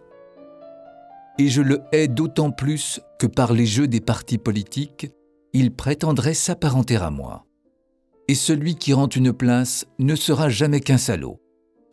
Et 1.40 1.48
je 1.48 1.64
le 1.64 1.82
hais 1.92 2.08
d'autant 2.08 2.52
plus 2.52 3.02
que 3.18 3.26
par 3.26 3.52
les 3.52 3.66
jeux 3.66 3.88
des 3.88 4.00
partis 4.00 4.38
politiques, 4.38 5.12
il 5.54 5.74
prétendrait 5.74 6.36
s'apparenter 6.36 6.98
à 6.98 7.10
moi 7.10 7.48
et 8.28 8.36
celui 8.36 8.76
qui 8.76 8.94
rend 8.94 9.08
une 9.08 9.34
place 9.34 9.88
ne 9.98 10.16
sera 10.16 10.50
jamais 10.50 10.82
qu'un 10.82 10.98
salaud, 10.98 11.40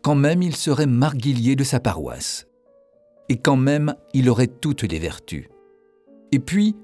quand 0.03 0.17
même 0.17 0.43
il 0.43 0.55
serait 0.55 0.87
marguillier 0.87 1.57
de 1.57 1.65
sa 1.65 1.81
paroisse, 1.81 2.47
et 3.29 3.39
quand 3.39 3.57
même 3.57 3.95
il 4.13 4.29
aurait 4.29 4.49
toutes 4.49 4.83
les 4.83 4.99
vertus. 4.99 5.49
Et 6.33 6.41
puis, 6.41 6.77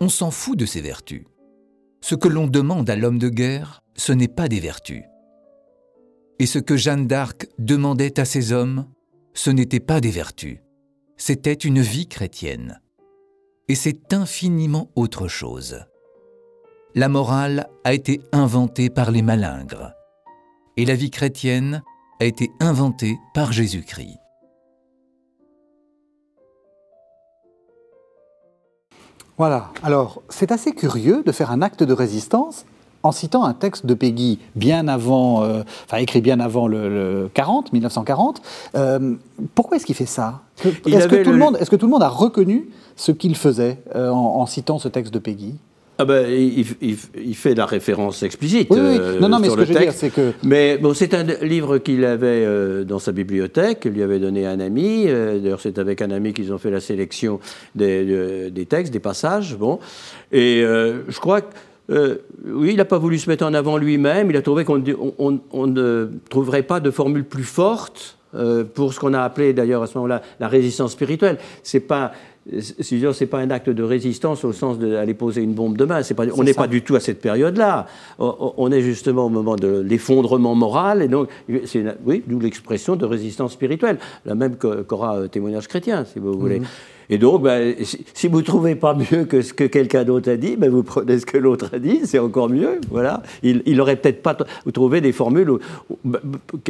on 0.00 0.08
s'en 0.08 0.30
fout 0.30 0.58
de 0.58 0.66
ses 0.66 0.80
vertus. 0.80 1.24
Ce 2.00 2.14
que 2.14 2.28
l'on 2.28 2.46
demande 2.46 2.88
à 2.90 2.96
l'homme 2.96 3.18
de 3.18 3.28
guerre, 3.28 3.82
ce 3.96 4.12
n'est 4.12 4.28
pas 4.28 4.48
des 4.48 4.60
vertus. 4.60 5.04
Et 6.38 6.46
ce 6.46 6.58
que 6.58 6.76
Jeanne 6.76 7.06
d'Arc 7.06 7.48
demandait 7.58 8.20
à 8.20 8.24
ses 8.24 8.52
hommes, 8.52 8.86
ce 9.34 9.50
n'était 9.50 9.80
pas 9.80 10.00
des 10.00 10.10
vertus, 10.10 10.58
c'était 11.16 11.52
une 11.52 11.80
vie 11.80 12.06
chrétienne. 12.06 12.80
Et 13.68 13.74
c'est 13.74 14.12
infiniment 14.12 14.90
autre 14.94 15.28
chose 15.28 15.84
la 16.98 17.08
morale 17.08 17.68
a 17.84 17.94
été 17.94 18.20
inventée 18.32 18.90
par 18.90 19.12
les 19.12 19.22
malingres 19.22 19.92
et 20.76 20.84
la 20.84 20.94
vie 20.94 21.10
chrétienne 21.10 21.82
a 22.20 22.24
été 22.24 22.50
inventée 22.60 23.16
par 23.34 23.52
Jésus-Christ. 23.52 24.18
Voilà, 29.38 29.70
alors 29.84 30.20
c'est 30.28 30.50
assez 30.50 30.72
curieux 30.72 31.22
de 31.24 31.30
faire 31.30 31.52
un 31.52 31.62
acte 31.62 31.84
de 31.84 31.92
résistance 31.92 32.64
en 33.04 33.12
citant 33.12 33.44
un 33.44 33.54
texte 33.54 33.86
de 33.86 33.94
Peggy 33.94 34.40
bien 34.56 34.88
avant, 34.88 35.44
euh, 35.44 35.62
enfin 35.84 35.98
écrit 35.98 36.20
bien 36.20 36.40
avant 36.40 36.66
le, 36.66 37.30
40, 37.34 37.72
1940. 37.72 38.42
Euh, 38.74 39.14
pourquoi 39.54 39.76
est-ce 39.76 39.86
qu'il 39.86 39.94
fait 39.94 40.06
ça? 40.06 40.40
Est-ce 40.64 41.06
que, 41.06 41.22
tout 41.22 41.30
le... 41.30 41.38
monde, 41.38 41.56
est 41.60 41.68
que 41.68 41.76
tout 41.76 41.86
le 41.86 41.92
monde 41.92 42.02
a 42.02 42.08
reconnu 42.08 42.68
ce 42.96 43.12
qu'il 43.12 43.36
faisait 43.36 43.78
euh, 43.94 44.10
en, 44.10 44.44
citant 44.46 44.80
ce 44.80 44.88
texte 44.88 45.14
de 45.14 45.20
Peggy? 45.20 45.54
Ah 46.00 46.04
ben, 46.04 46.24
il, 46.30 47.34
fait 47.34 47.56
la 47.56 47.66
référence 47.66 48.22
explicite 48.22 48.68
oui, 48.70 48.78
oui. 48.80 48.98
Non, 49.20 49.28
non, 49.28 49.40
mais 49.40 49.48
ce 49.48 49.56
que 49.56 49.64
je 49.64 49.72
veux 49.72 49.80
dire, 49.80 49.92
c'est 49.92 50.10
que... 50.10 50.32
Mais 50.44 50.78
bon, 50.78 50.94
c'est 50.94 51.12
un 51.12 51.24
livre 51.24 51.78
qu'il 51.78 52.04
avait 52.04 52.44
euh, 52.46 52.84
dans 52.84 53.00
sa 53.00 53.10
bibliothèque, 53.10 53.80
qu'il 53.80 53.92
lui 53.92 54.04
avait 54.04 54.20
donné 54.20 54.46
un 54.46 54.60
ami. 54.60 55.06
Euh, 55.08 55.40
d'ailleurs, 55.40 55.60
c'est 55.60 55.76
avec 55.76 56.00
un 56.00 56.12
ami 56.12 56.32
qu'ils 56.34 56.52
ont 56.52 56.58
fait 56.58 56.70
la 56.70 56.78
sélection 56.78 57.40
des, 57.74 58.48
des, 58.48 58.66
textes, 58.66 58.92
des 58.92 59.00
passages. 59.00 59.56
Bon. 59.56 59.80
Et 60.30 60.62
euh, 60.62 61.02
je 61.08 61.18
crois 61.18 61.40
que... 61.40 62.20
oui, 62.46 62.70
il 62.70 62.76
n'a 62.76 62.84
pas 62.84 62.98
voulu 62.98 63.18
se 63.18 63.28
mettre 63.28 63.44
en 63.44 63.52
avant 63.52 63.76
lui-même. 63.76 64.30
Il 64.30 64.36
a 64.36 64.42
trouvé 64.42 64.64
qu'on 64.64 64.80
on, 65.18 65.66
ne 65.66 66.10
trouverait 66.30 66.62
pas 66.62 66.78
de 66.78 66.92
formule 66.92 67.24
plus 67.24 67.42
forte 67.42 68.18
pour 68.74 68.94
ce 68.94 69.00
qu'on 69.00 69.14
a 69.14 69.22
appelé 69.22 69.52
d'ailleurs 69.52 69.82
à 69.82 69.88
ce 69.88 69.96
moment-là 69.96 70.22
la 70.38 70.46
résistance 70.46 70.92
spirituelle. 70.92 71.38
C'est 71.64 71.80
pas 71.80 72.12
c'est 72.60 73.26
pas 73.26 73.38
un 73.38 73.50
acte 73.50 73.70
de 73.70 73.82
résistance 73.82 74.44
au 74.44 74.52
sens 74.52 74.78
d'aller 74.78 75.14
poser 75.14 75.42
une 75.42 75.54
bombe 75.54 75.76
demain. 75.76 76.00
Pas, 76.16 76.24
on 76.36 76.42
n'est 76.42 76.54
pas 76.54 76.66
du 76.66 76.82
tout 76.82 76.96
à 76.96 77.00
cette 77.00 77.20
période-là. 77.20 77.86
On 78.18 78.70
est 78.72 78.80
justement 78.80 79.26
au 79.26 79.28
moment 79.28 79.56
de 79.56 79.80
l'effondrement 79.80 80.54
moral, 80.54 81.02
et 81.02 81.08
donc, 81.08 81.28
c'est 81.64 81.84
oui, 82.04 82.22
d'où 82.26 82.40
l'expression 82.40 82.96
de 82.96 83.04
résistance 83.04 83.52
spirituelle, 83.52 83.98
la 84.24 84.34
même 84.34 84.56
qu'aura 84.56 85.16
euh, 85.16 85.28
témoignage 85.28 85.68
chrétien, 85.68 86.04
si 86.04 86.18
vous 86.18 86.38
voulez. 86.38 86.60
Mhm. 86.60 86.66
Et 87.10 87.16
donc, 87.16 87.42
ben, 87.42 87.74
si, 87.82 88.28
vous 88.28 88.38
ne 88.38 88.44
trouvez 88.44 88.74
pas 88.74 88.94
mieux 88.94 89.24
que 89.24 89.40
ce 89.40 89.54
que 89.54 89.64
quelqu'un 89.64 90.04
d'autre 90.04 90.30
a 90.30 90.36
dit, 90.36 90.56
ben, 90.56 90.70
vous 90.70 90.82
prenez 90.82 91.18
ce 91.18 91.24
que 91.24 91.38
l'autre 91.38 91.70
a 91.72 91.78
dit, 91.78 92.00
c'est 92.04 92.18
encore 92.18 92.50
mieux. 92.50 92.80
Voilà. 92.90 93.22
Il 93.42 93.76
n'aurait 93.76 93.96
peut-être 93.96 94.22
pas 94.22 94.36
trouvé 94.74 95.00
des 95.00 95.12
formules 95.12 95.58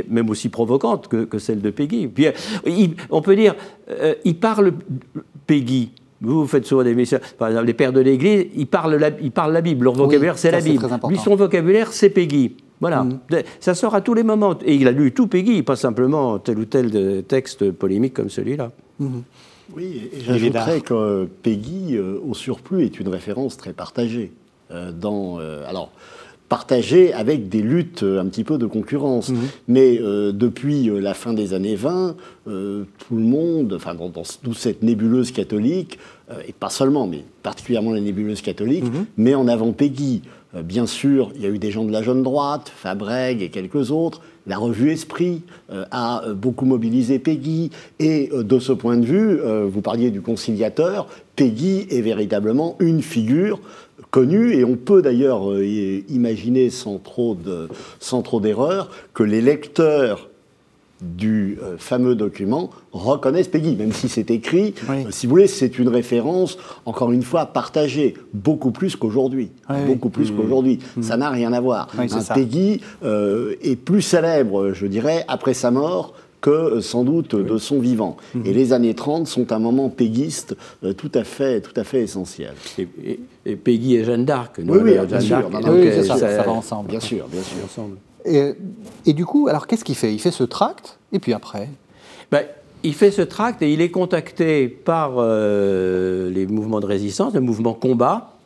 même 0.09 0.31
aussi 0.31 0.49
provocantes 0.49 1.09
que, 1.09 1.25
que 1.25 1.39
celles 1.39 1.61
de 1.61 1.71
Peggy. 1.71 2.07
Puis, 2.07 2.27
on 3.11 3.21
peut 3.21 3.35
dire, 3.35 3.55
euh, 3.91 4.15
il 4.25 4.39
parle 4.39 4.75
Peggy. 5.49 5.91
Vous, 6.21 6.43
vous 6.43 6.47
faites 6.47 6.67
souvent 6.67 6.85
des 6.85 6.95
messages. 6.95 7.21
Par 7.37 7.49
exemple, 7.49 7.67
les 7.67 7.75
pères 7.75 7.93
de 7.93 8.01
l'Église, 8.01 8.47
ils 8.55 8.67
parlent 8.67 8.95
la, 8.95 9.11
ils 9.21 9.33
parlent 9.33 9.53
la 9.53 9.61
Bible. 9.61 9.85
Leur 9.85 9.95
vocabulaire, 9.95 10.39
c'est 10.39 10.53
la 10.53 10.61
Bible. 10.61 10.87
Lui, 11.09 11.19
son 11.19 11.35
vocabulaire, 11.35 11.93
c'est 11.93 12.11
Peggy. 12.11 12.57
Voilà. 12.81 13.03
Mm. 13.03 13.19
Ça 13.59 13.75
sort 13.75 13.97
à 13.97 14.01
tous 14.01 14.15
les 14.15 14.23
moments. 14.23 14.57
Et 14.65 14.77
il 14.77 14.87
a 14.87 14.93
lu 14.93 15.13
tout 15.13 15.27
Peggy, 15.27 15.65
pas 15.65 15.77
simplement 15.77 16.39
tel 16.39 16.59
ou 16.59 16.65
tel 16.65 17.25
texte 17.25 17.73
polémique 17.73 18.15
comme 18.15 18.31
celui-là. 18.31 18.71
Mm-hmm. 19.01 19.23
Oui, 19.75 20.11
et 20.13 20.21
j'ajouterais 20.21 20.81
que 20.81 21.29
Peggy, 21.43 21.97
euh, 21.97 22.19
au 22.27 22.35
surplus, 22.35 22.85
est 22.85 23.01
une 23.01 23.09
référence 23.09 23.57
très 23.57 23.73
partagée. 23.73 24.33
Euh, 24.71 24.93
dans, 24.93 25.39
euh, 25.41 25.65
alors, 25.67 25.91
partagée 26.49 27.13
avec 27.13 27.49
des 27.49 27.63
luttes 27.63 28.03
un 28.03 28.27
petit 28.27 28.45
peu 28.45 28.59
de 28.59 28.67
concurrence. 28.67 29.29
Mhm. 29.31 29.39
Mais 29.69 29.99
depuis 30.33 30.91
la 31.01 31.15
fin 31.15 31.33
des 31.33 31.53
années 31.53 31.77
20, 31.77 32.17
tout 32.47 33.17
le 33.17 33.23
monde, 33.23 33.75
enfin 33.75 33.95
dans, 33.95 34.11
toute 34.11 34.57
cette 34.57 34.83
nébuleuse 34.83 35.31
catholique, 35.31 35.99
et 36.47 36.53
pas 36.53 36.71
seulement, 36.71 37.07
mais 37.07 37.25
particulièrement 37.43 37.93
la 37.93 38.01
nébuleuse 38.01 38.41
catholique, 38.41 38.85
mhm. 38.85 39.07
met 39.19 39.35
en 39.35 39.47
avant 39.47 39.73
Peggy. 39.73 40.23
bien 40.65 40.87
sûr, 40.87 41.33
il 41.37 41.43
y 41.43 41.47
a 41.47 41.51
eu 41.51 41.59
des 41.59 41.71
gens 41.71 41.85
de 41.85 41.93
la 41.93 42.03
jeune 42.03 42.23
droite, 42.23 42.73
Fabreg 42.75 43.43
et 43.43 43.51
quelques 43.51 43.91
autres, 43.91 44.23
la 44.49 44.57
revue 44.57 44.91
Esprit 44.91 45.43
euh, 45.71 45.85
a 45.91 46.25
euh, 46.25 46.35
beaucoup 46.35 46.65
mobilisé 46.65 47.19
Peggy, 47.19 47.71
et 48.01 48.31
euh, 48.33 48.43
de 48.43 48.59
ce 48.59 48.73
point 48.73 48.97
de 48.97 49.05
vue, 49.05 49.39
vous 49.69 49.83
parliez 49.83 50.11
du 50.11 50.23
conciliateur, 50.23 51.07
Peggy 51.37 51.87
est 51.91 52.01
véritablement 52.01 52.77
une 52.81 53.03
figure 53.03 53.61
connue, 54.11 54.55
et 54.55 54.65
on 54.65 54.77
peut 54.77 55.03
d'ailleurs 55.03 55.53
imaginer 56.09 56.71
sans 56.71 56.99
trop 56.99 57.37
d'erreur 58.41 58.91
que 59.15 59.23
les 59.23 59.41
lecteurs 59.41 60.29
du 61.01 61.59
euh, 61.63 61.77
fameux 61.79 62.15
document 62.15 62.71
reconnaissent 62.93 63.49
Peggy, 63.49 63.77
même 63.77 63.93
si 63.93 64.09
c'est 64.09 64.31
écrit. 64.31 64.75
Euh, 64.91 65.11
si 65.11 65.27
vous 65.27 65.31
voulez, 65.31 65.47
c'est 65.47 65.79
une 65.79 65.89
référence, 65.89 66.59
encore 66.87 67.13
une 67.13 67.23
fois, 67.23 67.47
partagée, 67.47 68.15
beaucoup 68.35 68.71
plus 68.71 68.97
qu'aujourd'hui. 68.97 69.51
beaucoup 69.87 70.11
plus 70.11 70.33
mmh. 70.33 70.37
qu'aujourd'hui. 70.37 70.79
Mmh. 70.97 71.03
Ça 71.03 71.17
n'a 71.17 71.31
rien 71.31 71.53
à 71.53 71.61
voir. 71.61 71.89
Peggy 72.35 72.81
euh, 73.05 73.55
est 73.63 73.77
plus 73.77 74.03
célèbre, 74.03 74.73
je 74.73 74.87
dirais, 74.87 75.25
après 75.29 75.55
sa 75.55 75.71
mort 75.71 76.15
que 76.41 76.81
sans 76.81 77.05
doute 77.05 77.35
de 77.35 77.59
son 77.59 77.81
vivant. 77.81 78.17
Mmh. 78.35 78.47
Et 78.47 78.53
les 78.53 78.73
années 78.73 78.95
30 78.95 79.27
sont 79.27 79.53
un 79.53 79.59
moment 79.59 79.89
péguiste 79.89 80.57
tout, 80.97 81.11
à 81.15 81.25
fait, 81.25 81.61
tout 81.61 81.79
à 81.79 81.85
fait 81.85 82.03
essentiel. 82.03 82.55
Et, 83.47 83.57
Peggy 83.57 83.97
et 83.97 84.05
Jeanne 84.05 84.25
d'Arc. 84.25 84.57
Oui, 84.59 84.79
oui, 84.83 84.99
bien 85.07 85.21
sûr. 85.21 85.51
ça, 86.05 86.17
ça, 86.17 86.43
va 86.43 86.51
ensemble. 86.51 86.91
Bien 86.91 87.01
sûr, 87.01 87.27
bien 87.29 87.43
sûr. 87.43 87.65
Ensemble. 87.65 87.97
Et, 88.25 89.13
du 89.13 89.25
coup, 89.25 89.49
alors 89.49 89.67
qu'est-ce 89.67 89.85
qu'il 89.85 89.95
fait? 89.95 90.13
Il 90.13 90.19
fait 90.19 90.31
ce 90.31 90.45
tract, 90.45 90.99
et 91.13 91.19
puis 91.19 91.33
après? 91.33 91.69
Ben, 92.31 92.45
Il 92.83 92.95
fait 92.95 93.11
ce 93.11 93.23
tract 93.23 93.63
et 93.63 93.73
il 93.73 93.81
est 93.81 93.91
contacté 93.91 94.69
par 94.69 95.15
euh, 95.17 96.31
les 96.31 96.47
mouvements 96.47 96.81
de 96.81 96.87
résistance, 96.87 97.35
le 97.35 97.41
mouvement 97.41 97.75
combat. 97.75 98.38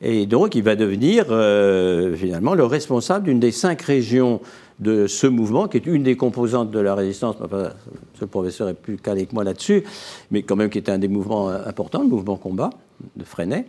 Et 0.00 0.26
donc, 0.26 0.54
il 0.54 0.62
va 0.62 0.76
devenir 0.76 1.26
euh, 1.30 2.14
finalement 2.14 2.54
le 2.54 2.64
responsable 2.64 3.26
d'une 3.26 3.40
des 3.40 3.50
cinq 3.50 3.82
régions 3.82 4.40
de 4.78 5.06
ce 5.06 5.26
mouvement, 5.26 5.68
qui 5.68 5.76
est 5.76 5.86
une 5.86 6.02
des 6.02 6.16
composantes 6.16 6.70
de 6.70 6.80
la 6.80 6.94
résistance. 6.94 7.36
Enfin, 7.40 7.70
ce 8.18 8.24
professeur 8.24 8.68
est 8.68 8.74
plus 8.74 8.96
calé 8.96 9.26
que 9.26 9.34
moi 9.34 9.44
là-dessus, 9.44 9.84
mais 10.30 10.42
quand 10.42 10.56
même 10.56 10.70
qui 10.70 10.78
était 10.78 10.92
un 10.92 10.98
des 10.98 11.08
mouvements 11.08 11.48
importants, 11.48 12.02
le 12.02 12.08
mouvement 12.08 12.36
combat 12.36 12.70
de 13.16 13.24
Freinet. 13.24 13.66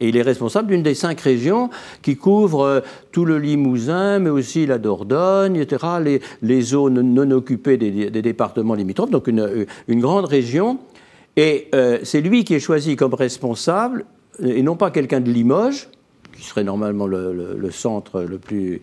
Et 0.00 0.08
il 0.08 0.16
est 0.16 0.22
responsable 0.22 0.68
d'une 0.68 0.82
des 0.82 0.94
cinq 0.94 1.20
régions 1.20 1.68
qui 2.02 2.16
couvrent 2.16 2.64
euh, 2.64 2.80
tout 3.10 3.24
le 3.24 3.38
Limousin, 3.38 4.20
mais 4.20 4.30
aussi 4.30 4.66
la 4.66 4.78
Dordogne, 4.78 5.56
etc., 5.56 6.20
les, 6.42 6.60
zones 6.60 7.00
non 7.00 7.30
occupées 7.32 7.76
des, 7.76 8.10
départements 8.10 8.74
limitrophes, 8.74 9.10
donc 9.10 9.26
une, 9.26 9.66
grande 9.88 10.26
région. 10.26 10.78
Et 11.36 11.68
euh, 11.74 11.98
c'est 12.04 12.20
lui 12.20 12.44
qui 12.44 12.54
est 12.54 12.60
choisi 12.60 12.94
comme 12.94 13.14
responsable, 13.14 14.04
et 14.42 14.62
non 14.62 14.76
pas 14.76 14.90
quelqu'un 14.90 15.20
de 15.20 15.30
Limoges, 15.30 15.88
qui 16.38 16.44
serait 16.44 16.64
normalement 16.64 17.06
le, 17.06 17.70
centre 17.70 18.22
le 18.22 18.38
plus, 18.38 18.80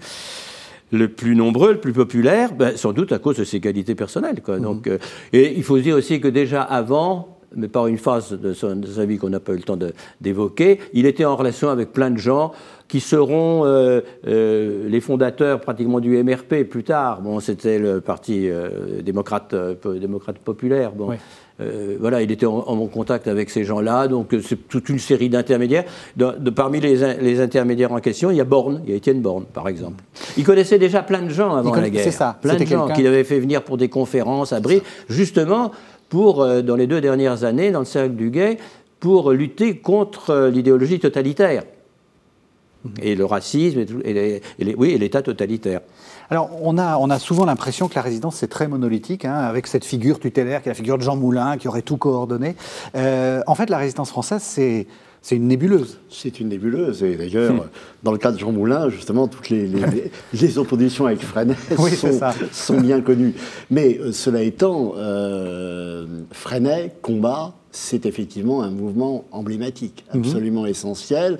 le 0.91 1.07
plus 1.07 1.35
nombreux, 1.35 1.73
le 1.73 1.79
plus 1.79 1.93
populaire, 1.93 2.53
ben, 2.53 2.75
sans 2.75 2.91
doute 2.91 3.11
à 3.11 3.19
cause 3.19 3.37
de 3.37 3.43
ses 3.43 3.59
qualités 3.59 3.95
personnelles. 3.95 4.41
Quoi. 4.41 4.59
Donc, 4.59 4.87
euh, 4.87 4.97
et 5.33 5.53
il 5.55 5.63
faut 5.63 5.77
se 5.77 5.83
dire 5.83 5.95
aussi 5.95 6.19
que 6.19 6.27
déjà 6.27 6.61
avant, 6.61 7.39
mais 7.55 7.69
par 7.69 7.87
une 7.87 7.97
phase 7.97 8.33
de, 8.33 8.53
sa 8.53 9.05
vie 9.05 9.17
qu'on 9.17 9.29
n'a 9.29 9.39
pas 9.39 9.53
eu 9.53 9.57
le 9.57 9.63
temps 9.63 9.79
d'évoquer, 10.19 10.79
il 10.93 11.05
était 11.05 11.23
en 11.23 11.37
relation 11.37 11.69
avec 11.69 11.93
plein 11.93 12.11
de 12.11 12.17
gens 12.17 12.51
qui 12.89 12.99
seront 12.99 13.65
euh, 13.65 14.01
euh, 14.27 14.89
les 14.89 14.99
fondateurs 14.99 15.61
pratiquement 15.61 16.01
du 16.01 16.21
MRP 16.21 16.63
plus 16.69 16.83
tard. 16.83 17.21
Bon, 17.21 17.39
c'était 17.39 17.79
le 17.79 18.01
parti 18.01 18.49
démocrate, 19.01 19.55
démocrate 19.85 20.39
populaire. 20.39 20.91
Bon. 20.91 21.11
Euh, 21.61 21.95
voilà, 22.01 22.21
il 22.21 22.31
était 22.31 22.45
en, 22.45 22.87
contact 22.87 23.27
avec 23.27 23.49
ces 23.49 23.63
gens-là, 23.63 24.07
donc 24.09 24.33
euh, 24.33 24.41
c'est 24.45 24.67
toute 24.67 24.89
une 24.89 24.99
série 24.99 25.29
d'intermédiaires. 25.29 25.85
De, 26.17 26.49
parmi 26.49 26.81
les, 26.81 27.39
intermédiaires 27.39 27.93
en 27.93 27.99
question, 27.99 28.29
il 28.29 28.37
y 28.37 28.41
a 28.41 28.45
Borne, 28.45 28.81
il 28.83 28.89
y 28.89 28.93
a 28.93 28.97
Étienne 28.97 29.21
Borne, 29.21 29.45
par 29.45 29.69
exemple. 29.69 30.03
Il 30.37 30.43
connaissait 30.43 30.79
déjà 30.79 31.01
plein 31.01 31.21
de 31.21 31.29
gens 31.29 31.55
avant 31.55 31.73
la 31.73 31.89
guerre. 31.89 32.03
C'est 32.03 32.11
ça. 32.11 32.37
Plein 32.41 32.57
de 32.57 32.65
gens 32.65 32.89
qu'il 32.89 33.07
avait 33.07 33.23
fait 33.23 33.39
venir 33.39 33.63
pour 33.63 33.77
des 33.77 33.87
conférences 33.87 34.51
à 34.51 34.59
Brie, 34.59 34.81
justement 35.07 35.71
pour, 36.09 36.41
euh, 36.41 36.61
dans 36.61 36.75
les 36.75 36.87
deux 36.87 36.99
dernières 36.99 37.45
années, 37.45 37.71
dans 37.71 37.79
le 37.79 37.85
cercle 37.85 38.15
du 38.15 38.31
Guet, 38.31 38.57
pour 38.99 39.31
lutter 39.31 39.77
contre 39.77 40.49
l'idéologie 40.51 40.99
totalitaire. 40.99 41.63
Mhm. 42.83 42.91
Et 43.01 43.15
le 43.15 43.23
racisme, 43.23 43.85
et, 44.03 44.41
oui, 44.77 44.91
et 44.91 44.97
l'État 44.97 45.21
totalitaire. 45.21 45.81
Alors, 46.29 46.49
on 46.61 46.77
a, 46.77 46.97
on 46.97 47.09
a 47.09 47.19
souvent 47.19 47.45
l'impression 47.45 47.87
que 47.87 47.95
la 47.95 48.01
résidence, 48.01 48.37
c'est 48.37 48.47
très 48.47 48.67
monolithique, 48.67 49.25
hein, 49.25 49.35
avec 49.35 49.67
cette 49.67 49.85
figure 49.85 50.19
tutélaire 50.19 50.61
qui 50.61 50.69
est 50.69 50.71
la 50.71 50.75
figure 50.75 50.97
de 50.97 51.03
Jean 51.03 51.15
Moulin, 51.15 51.57
qui 51.57 51.67
aurait 51.67 51.81
tout 51.81 51.97
coordonné. 51.97 52.55
Euh, 52.95 53.41
en 53.47 53.55
fait, 53.55 53.69
la 53.69 53.77
résistance 53.77 54.09
française, 54.09 54.41
c'est. 54.41 54.87
C'est 55.21 55.37
une 55.37 55.47
nébuleuse. 55.47 55.97
C'est 56.07 56.39
une 56.39 56.49
nébuleuse. 56.49 57.01
Et 57.01 57.15
d'ailleurs, 57.15 57.51
hmm. 57.51 57.61
dans 58.03 58.11
le 58.11 58.19
cas 58.19 58.31
de 58.31 58.37
Jean 58.37 58.51
Moulin, 58.51 58.89
justement, 58.89 59.27
toutes 59.27 59.49
les, 59.49 59.67
les, 60.33 60.57
oppositions 60.59 61.07
avec 61.07 61.21
Freinet 61.21 61.55
sont, 62.51 62.79
bien 62.79 63.01
connues. 63.01 63.33
Mais 63.71 63.97
euh, 63.97 64.11
cela 64.11 64.43
étant, 64.43 64.93
euh, 64.97 66.05
Freinet, 66.31 66.93
combat, 67.01 67.55
c'est 67.71 68.05
effectivement 68.05 68.61
un 68.61 68.69
mouvement 68.69 69.25
emblématique, 69.31 70.05
mhm. 70.13 70.21
absolument 70.21 70.67
essentiel, 70.67 71.39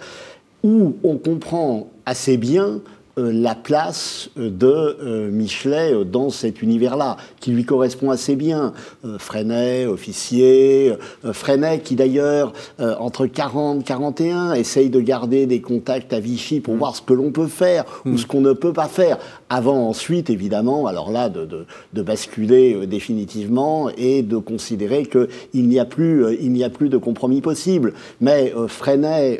où 0.63 0.95
on 1.03 1.17
comprend 1.17 1.91
assez 2.07 2.37
bien 2.37 2.81
la 3.17 3.55
place 3.55 4.29
euh, 4.37 4.49
de 4.49 4.67
euh, 4.67 5.31
Michelet 5.31 5.93
dans 6.05 6.29
cet 6.29 6.61
univers-là, 6.61 7.17
qui 7.39 7.51
lui 7.51 7.65
correspond 7.65 8.11
assez 8.11 8.35
bien. 8.35 8.73
Freinet, 9.19 9.85
officier, 9.85 10.93
Freinet 11.31 11.79
qui 11.79 11.95
d'ailleurs, 11.95 12.53
entre 12.79 13.27
40 13.27 13.81
et 13.81 13.83
41, 13.83 14.53
essaye 14.53 14.89
de 14.89 14.99
garder 14.99 15.45
des 15.45 15.61
contacts 15.61 16.13
à 16.13 16.19
Vichy 16.19 16.59
pour 16.59 16.75
mm. 16.75 16.77
voir 16.77 16.95
ce 16.95 17.01
que 17.01 17.13
l'on 17.13 17.31
peut 17.31 17.47
faire 17.47 17.85
ou 18.05 18.09
mm. 18.09 18.17
ce 18.17 18.25
qu'on 18.25 18.41
ne 18.41 18.53
peut 18.53 18.73
pas 18.73 18.87
faire, 18.87 19.17
avant 19.49 19.87
ensuite, 19.87 20.29
évidemment, 20.29 20.87
alors 20.87 21.11
là, 21.11 21.29
de, 21.29 21.45
de, 21.93 22.01
basculer 22.01 22.85
définitivement 22.87 23.89
et 23.97 24.21
de 24.21 24.37
considérer 24.37 25.05
qu'il 25.05 25.67
n'y 25.67 25.79
a, 25.79 25.85
plus, 25.85 26.25
il 26.41 26.51
n'y 26.51 26.63
a 26.63 26.69
plus 26.69 26.89
de 26.89 26.97
compromis 26.97 27.41
possible. 27.41 27.93
Mais 28.21 28.53
Freinet 28.67 29.39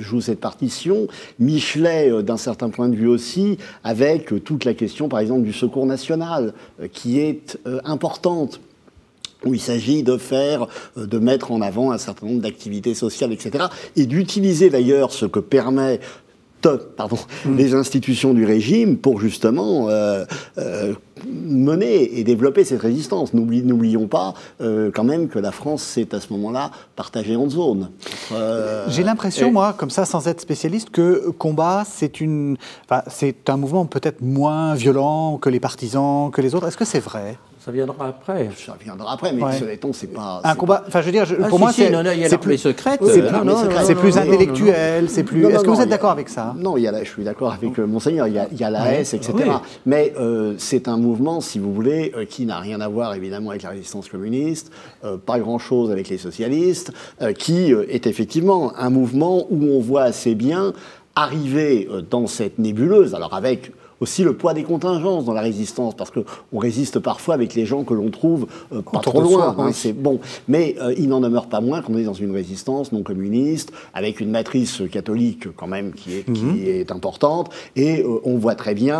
joue 0.00 0.20
cette 0.20 0.40
partition, 0.40 1.06
Michelet, 1.38 2.22
d'un 2.22 2.36
certain 2.36 2.70
point 2.70 2.88
de 2.88 2.96
vue, 2.96 2.99
aussi 3.06 3.58
avec 3.84 4.32
euh, 4.32 4.40
toute 4.40 4.64
la 4.64 4.74
question, 4.74 5.08
par 5.08 5.20
exemple, 5.20 5.42
du 5.42 5.52
secours 5.52 5.86
national, 5.86 6.54
euh, 6.80 6.88
qui 6.88 7.20
est 7.20 7.58
euh, 7.66 7.80
importante 7.84 8.60
où 9.44 9.54
il 9.54 9.60
s'agit 9.60 10.02
de 10.02 10.18
faire, 10.18 10.66
de 10.96 11.18
mettre 11.18 11.50
en 11.50 11.62
avant 11.62 11.92
un 11.92 11.98
certain 11.98 12.26
nombre 12.26 12.42
d'activités 12.42 12.92
sociales, 12.92 13.32
etc., 13.32 13.64
et 13.96 14.04
d'utiliser 14.04 14.68
d'ailleurs 14.68 15.12
ce 15.12 15.24
que 15.24 15.40
permet 15.40 16.00
pardon, 16.96 17.16
mm. 17.44 17.56
les 17.56 17.74
institutions 17.74 18.34
du 18.34 18.44
régime 18.44 18.96
pour 18.96 19.20
justement 19.20 19.88
euh, 19.88 20.24
euh, 20.58 20.94
mener 21.26 22.18
et 22.18 22.24
développer 22.24 22.64
cette 22.64 22.80
résistance. 22.80 23.34
N'oublions 23.34 24.06
pas 24.06 24.34
euh, 24.60 24.90
quand 24.94 25.04
même 25.04 25.28
que 25.28 25.38
la 25.38 25.52
France 25.52 25.82
s'est 25.82 26.14
à 26.14 26.20
ce 26.20 26.32
moment-là 26.32 26.70
partagée 26.96 27.36
en 27.36 27.48
zones. 27.48 27.90
J'ai 28.88 29.02
l'impression, 29.02 29.52
moi, 29.52 29.74
comme 29.76 29.90
ça, 29.90 30.04
sans 30.04 30.28
être 30.28 30.40
spécialiste, 30.40 30.90
que 30.90 31.30
combat, 31.30 31.84
c'est 31.86 32.20
une, 32.20 32.56
c'est 33.08 33.48
un 33.48 33.56
mouvement 33.56 33.86
peut-être 33.86 34.20
moins 34.20 34.74
violent 34.74 35.38
que 35.38 35.48
les 35.50 35.60
partisans, 35.60 36.30
que 36.30 36.40
les 36.40 36.54
autres. 36.54 36.68
Est-ce 36.68 36.76
que 36.76 36.84
c'est 36.84 37.00
vrai? 37.00 37.38
Ça 37.62 37.70
viendra 37.72 38.08
après. 38.08 38.48
Ça 38.56 38.74
viendra 38.82 39.12
après, 39.12 39.34
mais 39.34 39.42
ce 39.58 39.64
n'est 39.64 39.78
c'est 39.92 40.06
pas. 40.06 40.40
Un 40.44 40.54
combat. 40.54 40.82
Enfin, 40.86 41.02
je 41.02 41.06
veux 41.06 41.12
dire, 41.12 41.26
ah, 41.42 41.48
pour 41.48 41.58
moi, 41.58 41.72
c'est. 41.72 41.92
C'est 42.28 42.38
plus 42.38 42.56
secret. 42.56 42.98
C'est 43.02 43.94
plus 43.94 44.16
intellectuel. 44.16 45.10
C'est 45.10 45.24
plus. 45.24 45.44
Est-ce 45.46 45.64
que 45.64 45.70
vous 45.70 45.80
êtes 45.80 45.88
d'accord 45.88 46.10
avec 46.10 46.30
ça 46.30 46.54
Non, 46.56 46.76
il 46.76 46.84
y 46.84 46.88
a 46.88 47.04
je 47.04 47.08
suis 47.08 47.24
d'accord 47.24 47.52
avec 47.52 47.78
euh, 47.78 47.86
monseigneur. 47.86 48.26
Il 48.26 48.34
y 48.34 48.38
a, 48.38 48.48
il 48.50 48.58
y 48.58 48.64
a 48.64 48.70
la 48.70 48.94
S, 48.94 49.14
etc. 49.14 49.34
Mais 49.86 50.12
euh, 50.18 50.54
c'est 50.58 50.88
un 50.88 50.96
mouvement, 50.96 51.40
si 51.40 51.58
vous 51.58 51.72
voulez, 51.72 52.12
euh, 52.16 52.24
qui 52.24 52.46
n'a 52.46 52.58
rien 52.58 52.80
à 52.80 52.88
voir 52.88 53.14
évidemment 53.14 53.50
avec 53.50 53.62
la 53.62 53.70
résistance 53.70 54.08
communiste, 54.08 54.72
pas 55.26 55.38
grand-chose 55.38 55.90
avec 55.90 56.08
les 56.08 56.18
socialistes, 56.18 56.92
qui 57.38 57.72
est 57.72 58.06
effectivement 58.06 58.72
un 58.76 58.90
mouvement 58.90 59.46
où 59.50 59.64
on 59.64 59.80
voit 59.80 60.02
assez 60.02 60.34
bien 60.34 60.72
arriver 61.14 61.88
dans 62.10 62.26
cette 62.26 62.58
nébuleuse, 62.58 63.14
alors 63.14 63.34
avec 63.34 63.72
aussi 64.00 64.24
le 64.24 64.32
poids 64.32 64.54
des 64.54 64.64
contingences 64.64 65.24
dans 65.24 65.34
la 65.34 65.42
résistance, 65.42 65.94
parce 65.94 66.10
qu'on 66.10 66.58
résiste 66.58 66.98
parfois 66.98 67.34
avec 67.34 67.54
les 67.54 67.66
gens 67.66 67.84
que 67.84 67.94
l'on 67.94 68.10
trouve 68.10 68.46
euh, 68.72 68.82
pas 68.82 69.00
trop 69.00 69.20
loin. 69.20 69.54
Hein, 69.58 69.70
c'est 69.72 69.92
bon, 69.92 70.20
mais 70.48 70.76
euh, 70.80 70.94
il 70.96 71.08
n'en 71.08 71.20
demeure 71.20 71.46
pas 71.46 71.60
moins 71.60 71.82
qu'on 71.82 71.96
est 71.96 72.04
dans 72.04 72.14
une 72.14 72.32
résistance 72.32 72.92
non 72.92 73.02
communiste 73.02 73.72
avec 73.94 74.20
une 74.20 74.30
matrice 74.30 74.82
catholique 74.90 75.48
quand 75.54 75.66
même 75.66 75.92
qui 75.92 76.16
est, 76.16 76.32
qui 76.32 76.42
mhm. 76.42 76.62
est 76.66 76.90
importante, 76.90 77.50
et 77.76 78.02
euh, 78.02 78.20
on 78.24 78.38
voit 78.38 78.54
très 78.54 78.74
bien 78.74 78.90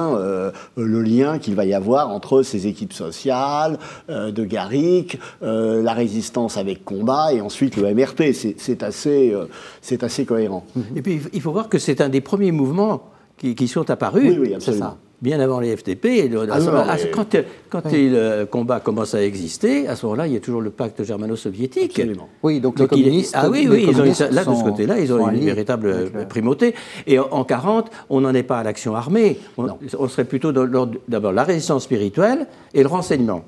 le 0.77 1.03
lien 1.03 1.39
qu'il 1.39 1.55
va 1.55 1.65
y 1.65 1.73
avoir 1.73 2.11
entre 2.11 2.43
ces 2.43 2.67
équipes 2.67 2.93
sociales 2.93 3.79
de 4.09 4.45
Garrick, 4.45 5.19
la 5.41 5.93
résistance 5.93 6.57
avec 6.57 6.85
combat, 6.85 7.33
et 7.33 7.41
ensuite 7.41 7.77
le 7.77 7.95
MRP. 7.95 8.33
C'est 8.33 8.83
assez, 8.83 9.35
c'est 9.81 10.03
assez 10.03 10.25
cohérent. 10.25 10.65
Et 10.95 11.03
puis 11.03 11.21
il 11.33 11.41
faut 11.41 11.53
voir 11.53 11.69
que 11.69 11.79
c'est 11.79 12.01
un 12.01 12.09
des 12.09 12.21
premiers 12.21 12.53
mouvements 12.53 13.03
qui, 13.41 13.69
sont 13.69 13.91
apparus. 13.91 14.37
Oui, 14.39 14.55
absolument. 14.55 14.97
Bien 15.23 15.39
avant 15.41 15.61
les 15.61 15.77
FTP. 15.77 16.31
Ah, 16.51 16.59
ah, 16.89 16.97
quand, 17.13 17.37
quand 17.69 17.83
le 17.93 18.45
combat 18.45 18.81
commence 18.81 19.15
à 19.15 19.23
exister, 19.23 19.87
à 19.87 19.95
ce 19.95 20.07
moment-là, 20.07 20.27
il 20.27 20.33
y 20.33 20.37
a 20.37 20.41
toujours 20.41 20.63
le 20.63 20.71
pacte 20.71 21.05
germano-soviétique. 21.05 21.99
Absolument. 21.99 22.29
Oui, 22.43 22.59
donc, 22.59 22.79
les 22.79 22.87
communistes. 22.87 23.35
ah 23.37 23.51
oui, 23.51 23.69
oui, 23.71 23.85
là, 23.85 24.45
de 24.45 24.55
ce 24.55 24.65
côté-là, 24.65 24.99
ils 24.99 25.13
ont 25.13 25.29
une 25.29 25.45
véritable 25.45 26.11
primauté. 26.29 26.75
Et 27.07 27.19
en, 27.19 27.25
1940, 27.25 27.49
40, 27.49 27.91
on 28.09 28.21
n'en 28.23 28.33
est 28.33 28.43
pas 28.43 28.61
à 28.61 28.63
l'action 28.63 28.95
armée. 28.95 29.39
on 29.59 30.09
serait 30.09 30.25
plutôt 30.25 30.53
d'abord 30.53 31.33
la 31.33 31.45
résistance 31.45 31.85
spirituelle 31.85 32.47
et 32.73 32.83
le 32.83 32.89
renseignement. 32.89 33.45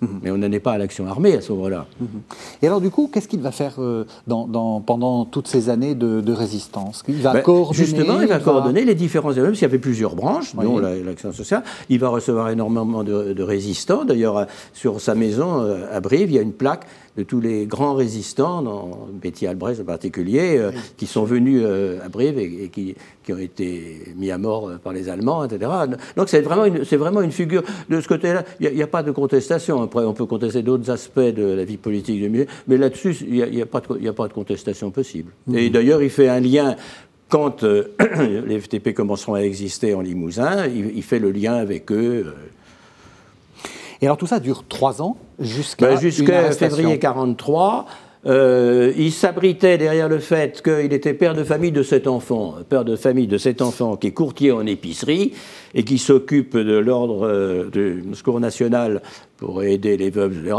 Mhm. 0.00 0.20
Mais 0.22 0.30
on 0.30 0.38
n'en 0.38 0.50
est 0.50 0.60
pas 0.60 0.72
à 0.72 0.78
l'action 0.78 1.06
armée 1.06 1.34
à 1.34 1.40
ce 1.40 1.52
moment-là. 1.52 1.86
Mhm. 2.00 2.08
Et 2.62 2.66
alors, 2.66 2.80
du 2.80 2.90
coup, 2.90 3.10
qu'est-ce 3.12 3.28
qu'il 3.28 3.40
va 3.40 3.50
faire 3.50 3.74
euh, 3.78 4.04
dans, 4.26 4.80
pendant 4.80 5.24
toutes 5.24 5.48
ces 5.48 5.68
années 5.68 5.94
de, 5.94 6.32
résistance? 6.32 7.02
Il 7.08 7.16
va 7.16 7.34
ben, 7.34 7.42
coordonner 7.42 7.76
Justement, 7.76 8.20
il 8.20 8.28
va, 8.28 8.38
coordonner 8.38 8.84
les 8.84 8.94
différents 8.94 9.32
éléments, 9.32 9.48
parce 9.48 9.58
qu'il 9.58 9.66
y 9.66 9.70
avait 9.70 9.78
plusieurs 9.78 10.14
branches, 10.14 10.54
dont 10.54 10.78
l'action 10.78 11.32
sociale. 11.32 11.62
Il 11.88 11.98
va 11.98 12.08
recevoir 12.08 12.50
énormément 12.50 13.04
de, 13.04 13.32
de 13.32 13.42
résistants. 13.42 14.04
D'ailleurs, 14.04 14.46
sur 14.72 15.00
sa 15.00 15.14
maison 15.14 15.60
euh, 15.60 15.84
à 15.92 16.00
Brive, 16.00 16.30
il 16.30 16.34
y 16.34 16.38
a 16.38 16.42
une 16.42 16.52
plaque 16.52 16.86
de 17.16 17.22
tous 17.22 17.40
les 17.40 17.66
grands 17.66 17.94
résistants, 17.94 18.62
dans 18.62 19.08
Betty 19.12 19.46
Albrecht 19.46 19.80
en 19.80 19.84
particulier, 19.84 20.56
euh, 20.58 20.70
qui 20.96 21.06
sont 21.06 21.24
venus 21.24 21.60
euh, 21.64 22.04
à 22.04 22.08
Brive 22.08 22.38
et, 22.38 22.68
qui, 22.68 22.94
qui, 23.22 23.32
ont 23.32 23.38
été 23.38 24.14
mis 24.16 24.30
à 24.30 24.38
mort 24.38 24.68
euh, 24.68 24.76
par 24.76 24.92
les 24.92 25.08
Allemands, 25.08 25.44
etc. 25.44 25.70
Donc 26.16 26.28
c'est 26.28 26.40
vraiment, 26.40 26.64
une, 26.64 26.78
vraiment 26.78 27.22
une 27.22 27.32
figure. 27.32 27.62
De 27.88 28.00
ce 28.00 28.08
côté-là, 28.08 28.44
il 28.60 28.72
n'y 28.72 28.82
a, 28.82 28.86
pas 28.86 29.02
de 29.02 29.10
contestation. 29.10 29.82
Après, 29.82 30.04
on 30.04 30.14
peut 30.14 30.26
contester 30.26 30.62
d'autres 30.62 30.90
aspects 30.90 31.20
de 31.20 31.54
la 31.54 31.64
vie 31.64 31.76
politique 31.76 32.20
du 32.20 32.28
milieu, 32.28 32.46
mais 32.68 32.76
là-dessus, 32.76 33.16
il 33.26 33.34
n'y 33.34 33.60
a, 33.60 33.64
a, 33.64 34.12
pas 34.12 34.28
de 34.28 34.32
contestation 34.32 34.90
possible. 34.90 35.32
Mmh. 35.46 35.56
Et 35.56 35.70
d'ailleurs, 35.70 36.02
il 36.02 36.10
fait 36.10 36.28
un 36.28 36.40
lien 36.40 36.76
quand 37.28 37.64
les 38.46 38.60
FTP 38.60 38.92
commenceront 38.92 39.34
à 39.34 39.40
exister 39.40 39.94
en 39.94 40.00
Limousin, 40.00 40.66
il, 40.66 40.96
il 40.96 41.02
fait 41.02 41.20
le 41.20 41.30
lien 41.30 41.54
avec 41.54 41.90
eux. 41.92 42.26
Et 44.02 44.06
alors 44.06 44.16
tout 44.16 44.26
ça 44.26 44.40
dure 44.40 44.64
trois 44.68 45.02
ans 45.02 45.16
jusqu'à 45.38 45.88
ben, 45.88 46.00
jusqu'à 46.00 46.52
février 46.52 46.98
43. 46.98 47.86
Euh, 48.26 48.92
il 48.98 49.12
s'abritait 49.12 49.78
derrière 49.78 50.08
le 50.08 50.18
fait 50.18 50.60
qu'il 50.62 50.92
était 50.92 51.14
père 51.14 51.34
de 51.34 51.42
famille 51.42 51.72
de 51.72 51.82
cet 51.82 52.06
enfant, 52.06 52.56
père 52.68 52.84
de 52.84 52.94
famille 52.94 53.26
de 53.26 53.38
cet 53.38 53.62
enfant 53.62 53.96
qui 53.96 54.08
est 54.08 54.12
courtier 54.12 54.52
en 54.52 54.66
épicerie 54.66 55.32
et 55.74 55.84
qui 55.84 55.96
s'occupe 55.96 56.54
de 56.54 56.76
l'ordre 56.76 57.26
euh, 57.26 57.70
du 57.70 58.14
secours 58.14 58.38
national 58.38 59.00
pour 59.38 59.62
aider 59.62 59.96
les 59.96 60.10
veuves, 60.10 60.38
etc 60.38 60.56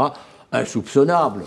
insoupçonnable. 0.52 1.44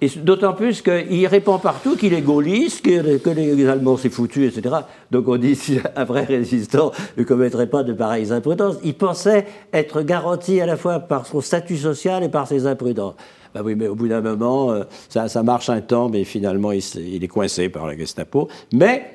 Et 0.00 0.08
d'autant 0.08 0.54
plus 0.54 0.82
qu'il 0.82 1.26
répond 1.26 1.58
partout 1.58 1.96
qu'il 1.96 2.14
est 2.14 2.22
gaulliste, 2.22 2.82
que, 2.82 3.30
les 3.30 3.68
Allemands 3.68 3.96
s'est 3.96 4.10
foutu, 4.10 4.46
etc. 4.46 4.76
Donc 5.10 5.28
on 5.28 5.36
dit 5.36 5.58
un 5.96 6.04
vrai 6.04 6.24
résistant 6.24 6.92
ne 7.16 7.22
commettrait 7.24 7.68
pas 7.68 7.82
de 7.82 7.92
pareilles 7.92 8.32
imprudences. 8.32 8.76
Il 8.82 8.94
pensait 8.94 9.46
être 9.72 10.02
garanti 10.02 10.60
à 10.60 10.66
la 10.66 10.76
fois 10.76 11.00
par 11.00 11.26
son 11.26 11.40
statut 11.40 11.76
social 11.76 12.24
et 12.24 12.28
par 12.28 12.48
ses 12.48 12.66
imprudences. 12.66 13.14
Ben 13.54 13.60
oui, 13.62 13.74
mais 13.74 13.86
au 13.86 13.94
bout 13.94 14.08
d'un 14.08 14.22
moment, 14.22 14.72
euh, 14.72 14.84
ça, 15.10 15.28
ça, 15.28 15.42
marche 15.42 15.68
un 15.68 15.82
temps, 15.82 16.08
mais 16.08 16.24
finalement, 16.24 16.72
il, 16.72 16.82
il, 16.96 17.22
est 17.22 17.28
coincé 17.28 17.68
par 17.68 17.86
la 17.86 17.94
Gestapo. 17.94 18.48
Mais 18.72 19.12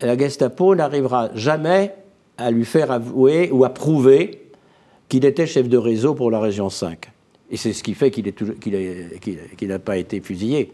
la 0.00 0.16
Gestapo 0.16 0.74
n'arrivera 0.74 1.28
jamais 1.34 1.94
à 2.38 2.50
lui 2.50 2.64
faire 2.64 2.90
avouer 2.90 3.50
ou 3.52 3.64
à 3.64 3.68
prouver 3.68 4.50
qu'il 5.10 5.26
était 5.26 5.46
chef 5.46 5.68
de 5.68 5.76
réseau 5.76 6.14
pour 6.14 6.30
la 6.30 6.40
région 6.40 6.70
5. 6.70 7.10
Et 7.50 7.56
c'est 7.56 7.72
ce 7.72 7.82
qui 7.82 7.94
fait 7.94 8.10
qu'il 8.10 9.68
n'a 9.68 9.78
pas 9.78 9.96
été 9.96 10.20
fusillé. 10.20 10.72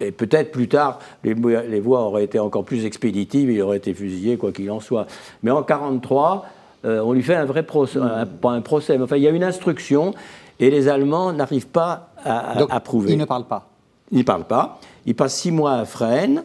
Et 0.00 0.12
peut-être 0.12 0.50
plus 0.50 0.68
tard, 0.68 0.98
les, 1.24 1.34
voies 1.80 2.00
auraient 2.00 2.24
été 2.24 2.38
encore 2.38 2.64
plus 2.64 2.86
expéditives, 2.86 3.50
il 3.50 3.60
aurait 3.60 3.76
été 3.76 3.92
fusillé, 3.92 4.38
quoi 4.38 4.50
qu'il 4.52 4.70
en 4.70 4.80
soit. 4.80 5.06
Mais 5.42 5.50
en 5.50 5.60
1943, 5.60 6.46
euh, 6.86 7.00
on 7.00 7.12
lui 7.12 7.22
fait 7.22 7.34
un 7.34 7.44
vrai 7.44 7.64
procès, 7.64 7.98
pas 8.40 8.52
un 8.52 8.62
procès, 8.62 8.96
mais 8.96 9.04
enfin, 9.04 9.16
il 9.16 9.22
y 9.22 9.28
a 9.28 9.30
une 9.30 9.44
instruction, 9.44 10.14
et 10.58 10.70
les 10.70 10.88
Allemands 10.88 11.32
n'arrivent 11.32 11.68
pas 11.68 12.14
à, 12.24 12.80
prouver. 12.80 13.12
Il 13.12 13.18
ne 13.18 13.26
parle 13.26 13.44
pas 13.44 13.68
Il 14.10 14.18
ne 14.18 14.22
parle 14.22 14.44
pas. 14.44 14.80
Il 15.04 15.14
passe 15.14 15.36
six 15.36 15.50
mois 15.50 15.74
à 15.74 15.84
Fresnes, 15.84 16.44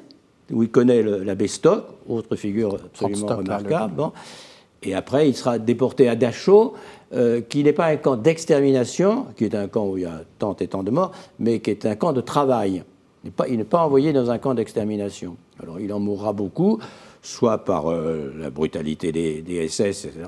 où 0.52 0.64
il 0.64 0.70
connaît 0.70 1.02
l'abbé 1.02 1.48
Stock, 1.48 1.86
autre 2.10 2.36
figure 2.36 2.76
absolument 2.76 3.38
remarquable. 3.38 4.04
Et 4.84 4.94
après, 4.94 5.30
il 5.30 5.36
sera 5.36 5.58
déporté 5.58 6.10
à 6.10 6.16
Dachau, 6.16 6.74
euh, 7.14 7.42
qui 7.42 7.64
n'est 7.64 7.74
pas 7.74 7.88
un 7.88 7.98
camp 7.98 8.16
d'extermination, 8.16 9.28
qui 9.36 9.46
est 9.46 9.56
un 9.56 9.68
camp 9.68 9.88
où 9.88 9.98
il 9.98 10.04
y 10.04 10.06
a 10.06 10.22
tant 10.40 10.56
et 10.56 10.68
tant 10.68 10.84
de 10.84 10.92
morts, 10.92 11.12
mais 11.40 11.60
qui 11.60 11.70
est 11.70 11.86
un 11.86 11.96
camp 11.96 12.14
de 12.14 12.22
travail. 12.22 12.84
Il 13.48 13.58
n'est 13.58 13.64
pas, 13.64 13.84
envoyé 13.84 14.14
dans 14.14 14.30
un 14.30 14.38
camp 14.38 14.54
d'extermination. 14.54 15.38
Alors 15.62 15.80
il 15.80 15.92
en 15.94 16.00
mourra 16.00 16.34
beaucoup, 16.34 16.80
soit 17.22 17.64
par 17.64 17.92
euh, 17.92 18.34
la 18.38 18.50
brutalité 18.50 19.12
des, 19.12 19.68
SS, 19.68 20.06
etc., 20.06 20.26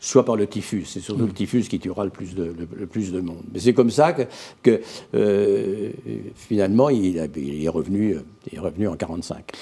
soit 0.00 0.24
par 0.24 0.36
le 0.36 0.46
typhus. 0.46 0.84
C'est 0.86 1.00
surtout 1.00 1.26
le 1.26 1.32
typhus 1.32 1.62
qui 1.62 1.78
tuera 1.78 2.04
le 2.04 2.10
plus 2.10 2.34
de, 2.34 2.54
le, 2.74 2.86
plus 2.86 3.12
de 3.12 3.20
monde. 3.20 3.42
Mais 3.52 3.58
c'est 3.58 3.74
comme 3.74 3.90
ça 3.90 4.14
que, 4.62 4.80
euh, 5.14 5.90
finalement 6.34 6.88
il, 6.88 7.18
est 7.18 7.68
revenu, 7.68 8.16
il 8.50 8.56
est 8.56 8.60
revenu 8.60 8.86
en 8.86 8.92
1945. 8.92 9.52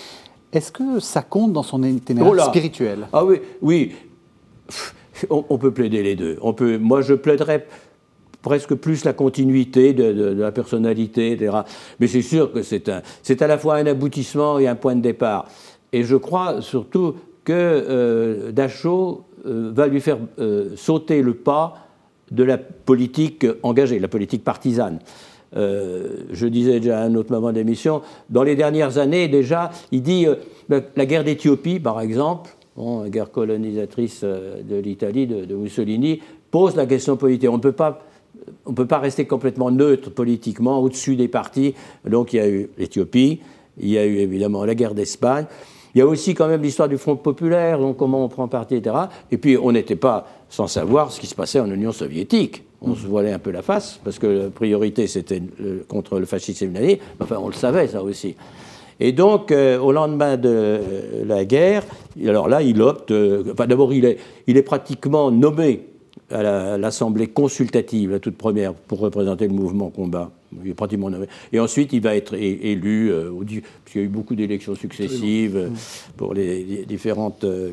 Est-ce 0.53 0.73
que 0.73 1.01
ça 1.01 1.23
compte 1.23 1.53
dans 1.53 1.63
son 1.63 1.83
itinéraire 1.83 2.33
oh 2.33 2.51
spirituel? 2.51 3.09
Ah 3.13 3.25
oui, 3.25 3.41
oui. 3.61 3.93
On, 5.31 5.59
peut 5.59 5.73
plaider 5.73 6.03
les 6.03 6.17
deux. 6.17 6.39
On 6.43 6.53
peut, 6.53 6.79
moi, 6.79 7.03
je 7.03 7.15
plaiderais 7.15 7.67
presque 8.43 8.75
plus 8.75 9.05
la 9.05 9.13
continuité 9.13 9.93
de, 9.93 10.33
la 10.33 10.53
personnalité, 10.53 11.33
etc. 11.33 11.59
Mais 11.99 12.07
c'est 12.07 12.23
sûr 12.23 12.53
que 12.53 12.63
c'est 12.63 13.43
à 13.43 13.47
la 13.47 13.59
fois 13.59 13.77
un 13.77 13.87
aboutissement 13.87 14.59
et 14.59 14.69
un 14.69 14.77
point 14.77 14.95
de 14.95 15.01
départ. 15.01 15.49
Et 15.93 16.05
je 16.05 16.17
crois 16.17 16.61
surtout 16.63 17.15
que 17.45 17.53
euh, 17.53 18.53
Dachau 18.53 19.25
euh, 19.47 19.71
va 19.75 19.87
lui 19.87 20.01
faire 20.01 20.19
euh, 20.39 20.71
sauter 20.77 21.23
le 21.23 21.35
pas 21.35 21.89
de 22.31 22.43
la 22.43 22.59
politique 22.59 23.47
engagée, 23.63 23.99
la 23.99 24.09
politique 24.09 24.43
partisane. 24.43 24.99
je 25.55 26.47
disais 26.47 26.81
déjà 26.81 27.01
à 27.01 27.05
un 27.05 27.15
autre 27.15 27.33
moment 27.33 27.53
d'émission, 27.53 28.03
dans 28.29 28.43
les 28.43 28.57
dernières 28.57 28.99
années 28.99 29.29
déjà, 29.29 29.71
il 29.93 30.03
dit 30.03 30.27
la 30.69 31.07
guerre 31.07 31.23
d'Éthiopie, 31.23 31.79
par 31.79 32.01
exemple, 32.01 32.56
la 32.77 33.09
guerre 33.09 33.31
colonisatrice 33.31 34.23
de 34.23 34.77
l'Italie 34.77 35.27
de, 35.27 35.55
Mussolini, 35.55 36.21
pose 36.51 36.77
la 36.77 36.87
question 36.87 37.17
politique. 37.17 37.49
On 37.51 37.57
ne 37.57 37.63
peut 37.63 37.73
pas 37.73 38.03
on 38.65 38.71
ne 38.71 38.77
peut 38.77 38.87
pas 38.87 38.99
rester 38.99 39.25
complètement 39.25 39.71
neutre 39.71 40.11
politiquement 40.11 40.79
au-dessus 40.81 41.17
des 41.17 41.29
partis. 41.29 41.75
Donc 42.09 42.33
il 42.33 42.37
y 42.37 42.41
a 42.41 42.49
eu 42.49 42.69
l'Éthiopie, 42.79 43.41
il 43.79 43.89
y 43.89 43.99
a 43.99 44.07
eu 44.07 44.19
évidemment 44.19 44.65
la 44.65 44.75
guerre 44.75 44.95
d'Espagne. 44.95 45.47
Il 45.95 45.99
y 45.99 46.03
a 46.03 46.07
aussi 46.07 46.35
quand 46.35 46.47
même 46.47 46.63
l'histoire 46.63 46.89
du 46.89 46.99
Front 46.99 47.17
populaire, 47.17 47.79
donc 47.79 47.97
comment 47.97 48.23
on 48.23 48.29
prend 48.29 48.49
parti, 48.49 48.75
etc. 48.75 48.95
Et 49.31 49.39
puis 49.39 49.57
on 49.57 49.73
n'était 49.73 49.97
pas 49.97 50.27
sans 50.51 50.67
savoir 50.67 51.11
ce 51.11 51.19
qui 51.19 51.27
se 51.27 51.35
passait 51.35 51.61
en 51.61 51.71
Union 51.71 51.93
soviétique. 51.93 52.65
On 52.83 52.95
se 52.95 53.07
voilait 53.07 53.33
un 53.33 53.39
peu 53.39 53.51
la 53.51 53.63
face, 53.63 53.99
parce 54.05 54.19
que 54.19 54.27
la 54.27 54.51
priorité 54.51 55.07
c'était 55.07 55.43
contre 55.89 56.19
le 56.19 56.27
fascisme 56.27 56.75
enfin 57.21 57.39
on 57.41 57.49
le 57.49 57.55
savait 57.55 57.89
ça 57.89 58.03
aussi. 58.03 58.37
Et 58.99 59.13
donc, 59.13 59.51
euh, 59.51 59.79
au 59.79 59.93
lendemain 59.93 60.37
de 60.37 60.49
euh, 60.49 61.25
la 61.27 61.45
guerre, 61.45 61.85
alors 62.25 62.49
là, 62.49 62.63
il 62.63 62.81
opte. 62.81 63.11
Euh, 63.11 63.53
enfin, 63.53 63.67
d'abord, 63.67 63.93
il 63.93 64.05
est, 64.05 64.19
il 64.47 64.57
est 64.57 64.63
pratiquement 64.63 65.31
nommé 65.31 65.87
à 66.31 66.77
l'Assemblée 66.77 67.29
consultative, 67.29 68.11
la 68.11 68.19
toute 68.19 68.37
première, 68.37 68.75
pour 68.75 68.99
représenter 68.99 69.47
le 69.47 69.55
mouvement 69.55 69.91
combat. 69.91 70.31
Il 70.65 70.71
est 70.71 70.75
pratiquement 70.75 71.11
Et 71.53 71.61
ensuite, 71.61 71.93
il 71.93 72.01
va 72.01 72.17
être 72.17 72.35
élu, 72.35 73.13
euh, 73.13 73.31
puisqu'il 73.85 74.01
y 74.01 74.05
a 74.05 74.05
eu 74.05 74.09
beaucoup 74.09 74.35
d'élections 74.35 74.75
successives 74.75 75.57
euh, 75.57 75.69
pour 76.17 76.35
les, 76.35 76.85
différentes 76.87 77.45
euh, 77.45 77.73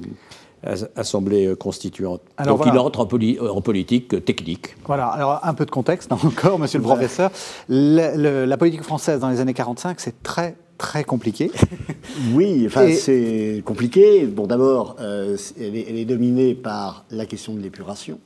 assemblées 0.95 1.55
constituantes. 1.59 2.21
Donc 2.45 2.61
il 2.65 2.77
entre 2.77 3.01
en, 3.01 3.61
politique 3.61 4.23
technique. 4.23 4.75
Voilà, 4.85 5.07
alors 5.07 5.39
un 5.43 5.53
peu 5.53 5.65
de 5.65 5.71
contexte 5.71 6.11
encore, 6.11 6.59
monsieur 6.59 6.79
le 6.79 6.85
professeur. 6.85 7.31
la 7.67 8.57
politique 8.57 8.83
française 8.83 9.19
dans 9.19 9.29
les 9.29 9.41
années 9.41 9.53
45, 9.53 9.99
c'est 9.99 10.23
très 10.23 10.55
très 10.77 11.03
compliqué. 11.03 11.51
oui, 12.33 12.63
enfin, 12.65 12.91
c'est 12.93 13.61
compliqué. 13.65 14.25
Bon, 14.25 14.47
d'abord, 14.47 14.97
elle, 14.99 15.75
est 15.75 16.05
dominée 16.05 16.55
par 16.55 17.05
la 17.11 17.25
question 17.25 17.53
de 17.53 17.59
l'épuration 17.61 18.19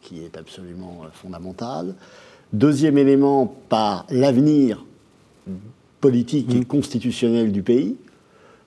qui 0.00 0.24
est 0.24 0.36
absolument 0.36 1.02
euh, 1.04 1.08
fondamental. 1.12 1.94
Deuxième 2.52 2.98
élément, 2.98 3.54
par 3.68 4.06
l'avenir 4.10 4.84
politique 6.00 6.52
et 6.54 6.60
mmh. 6.60 6.64
constitutionnel 6.64 7.52
du 7.52 7.62
pays. 7.62 7.96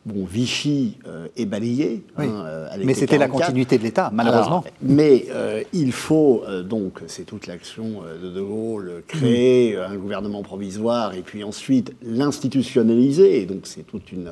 Bon, 0.06 0.26
Vichy 0.26 0.98
euh, 1.08 1.28
est 1.38 1.46
balayé. 1.46 2.04
Hein, 2.18 2.28
euh, 2.28 2.68
mais 2.84 2.94
c'était 2.94 3.18
la 3.18 3.28
continuité 3.28 3.78
de 3.78 3.84
l'État, 3.84 4.10
malheureusement. 4.14 4.64
mais 4.82 5.26
il 5.72 5.92
faut, 5.92 6.44
donc, 6.64 7.00
c'est 7.08 7.24
toute 7.26 7.48
l'action 7.48 8.02
de 8.22 8.30
De 8.30 8.42
Gaulle, 8.42 9.04
créer 9.08 9.76
mmh. 9.76 9.80
un 9.80 9.96
gouvernement 9.96 10.44
provisoire 10.44 11.14
et 11.14 11.22
puis 11.22 11.44
ensuite 11.44 11.94
l'institutionnaliser. 12.04 13.46
Donc 13.46 13.62
c'est 13.64 13.84
toute, 13.84 14.12
une, 14.12 14.32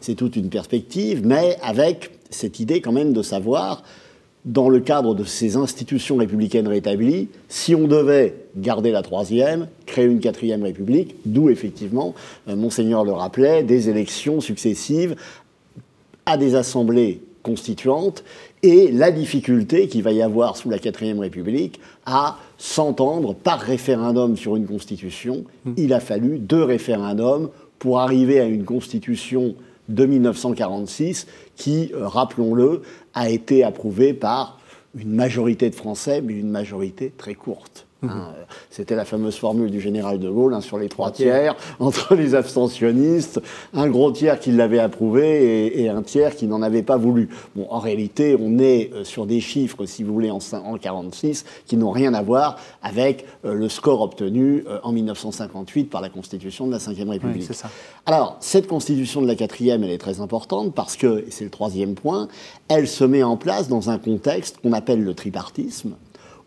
c'est 0.00 0.14
toute 0.14 0.36
une 0.36 0.48
perspective, 0.48 1.26
mais 1.26 1.56
avec 1.62 2.12
cette 2.30 2.60
idée 2.60 2.80
quand 2.80 2.92
même 2.92 3.12
de 3.12 3.22
savoir 3.22 3.82
dans 4.44 4.68
le 4.68 4.80
cadre 4.80 5.14
de 5.14 5.24
ces 5.24 5.56
institutions 5.56 6.16
républicaines 6.16 6.68
rétablies, 6.68 7.28
si 7.48 7.74
on 7.74 7.86
devait 7.86 8.34
garder 8.56 8.90
la 8.90 9.02
troisième, 9.02 9.68
créer 9.86 10.04
une 10.04 10.20
quatrième 10.20 10.62
république, 10.62 11.16
d'où 11.24 11.48
effectivement, 11.48 12.14
euh, 12.48 12.56
monseigneur 12.56 13.04
le 13.04 13.12
rappelait, 13.12 13.62
des 13.62 13.88
élections 13.88 14.40
successives 14.40 15.16
à 16.26 16.36
des 16.36 16.54
assemblées 16.54 17.22
constituantes 17.42 18.24
et 18.62 18.90
la 18.90 19.10
difficulté 19.10 19.88
qu'il 19.88 20.02
va 20.02 20.12
y 20.12 20.22
avoir 20.22 20.56
sous 20.56 20.70
la 20.70 20.78
quatrième 20.78 21.20
république 21.20 21.80
à 22.06 22.38
s'entendre 22.58 23.34
par 23.34 23.60
référendum 23.60 24.36
sur 24.36 24.56
une 24.56 24.66
constitution. 24.66 25.44
Hmm. 25.64 25.72
Il 25.76 25.92
a 25.92 26.00
fallu 26.00 26.38
deux 26.38 26.62
référendums 26.64 27.50
pour 27.78 28.00
arriver 28.00 28.40
à 28.40 28.44
une 28.44 28.64
constitution 28.64 29.54
de 29.88 30.06
1946 30.06 31.26
qui, 31.56 31.92
euh, 31.94 32.08
rappelons-le, 32.08 32.82
a 33.14 33.28
été 33.30 33.64
approuvée 33.64 34.14
par 34.14 34.58
une 34.96 35.12
majorité 35.12 35.70
de 35.70 35.74
Français, 35.74 36.20
mais 36.20 36.34
une 36.34 36.50
majorité 36.50 37.12
très 37.16 37.34
courte. 37.34 37.86
Hein, 38.10 38.28
euh, 38.36 38.42
c'était 38.70 38.96
la 38.96 39.04
fameuse 39.04 39.36
formule 39.36 39.70
du 39.70 39.80
général 39.80 40.18
de 40.18 40.28
Gaulle 40.28 40.54
hein, 40.54 40.60
sur 40.60 40.78
les 40.78 40.88
trois 40.88 41.10
tiers, 41.10 41.56
entre 41.78 42.14
les 42.14 42.34
abstentionnistes, 42.34 43.40
un 43.72 43.88
gros 43.88 44.10
tiers 44.12 44.38
qui 44.40 44.52
l'avait 44.52 44.78
approuvé 44.78 45.82
et, 45.82 45.88
un 45.88 46.02
tiers 46.02 46.34
qui 46.34 46.46
n'en 46.46 46.62
avait 46.62 46.82
pas 46.82 46.96
voulu. 46.96 47.28
Bon, 47.54 47.66
en 47.70 47.78
réalité, 47.78 48.36
on 48.38 48.58
est 48.58 48.90
euh, 48.92 49.04
sur 49.04 49.26
des 49.26 49.40
chiffres, 49.40 49.86
si 49.86 50.02
vous 50.02 50.12
voulez, 50.12 50.30
en, 50.30 50.38
en 50.52 50.78
46, 50.78 51.44
qui 51.66 51.76
n'ont 51.76 51.90
rien 51.90 52.14
à 52.14 52.22
voir 52.22 52.56
avec 52.82 53.26
euh, 53.44 53.54
le 53.54 53.68
score 53.68 54.00
obtenu 54.00 54.64
en 54.82 54.92
1958 54.92 55.84
par 55.84 56.00
la 56.00 56.08
Constitution 56.08 56.66
de 56.66 56.72
la 56.72 56.78
Ve 56.78 57.08
République. 57.08 57.52
ça. 57.52 57.70
Alors, 58.06 58.36
cette 58.40 58.66
Constitution 58.66 59.22
de 59.22 59.26
la 59.26 59.34
quatrième, 59.34 59.84
elle 59.84 59.90
est 59.90 59.98
très 59.98 60.20
importante 60.20 60.74
parce 60.74 60.96
que, 60.96 61.24
et 61.26 61.30
c'est 61.30 61.44
le 61.44 61.50
troisième 61.50 61.94
point, 61.94 62.28
elle 62.68 62.88
se 62.88 63.04
met 63.04 63.22
en 63.22 63.36
place 63.36 63.68
dans 63.68 63.90
un 63.90 63.98
contexte 63.98 64.58
qu'on 64.62 64.72
appelle 64.72 65.02
le 65.02 65.14
tripartisme, 65.14 65.94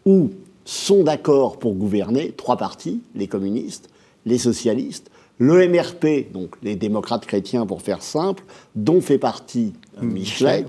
où 0.06 0.32
sont 0.68 1.04
d'accord 1.04 1.60
pour 1.60 1.76
gouverner 1.76 2.34
trois 2.34 2.58
partis, 2.58 3.00
les 3.16 3.28
communistes, 3.28 3.88
les 4.26 4.38
socialistes, 4.38 5.10
le 5.38 5.66
MRP, 5.66 6.32
donc 6.34 6.56
les 6.62 6.76
démocrates 6.76 7.26
chrétiens 7.26 7.66
pour 7.66 7.82
faire 7.82 8.04
simple, 8.04 8.44
dont 8.76 9.00
fait 9.00 9.18
partie 9.18 9.74
euh, 9.98 10.06
Michelet, 10.06 10.66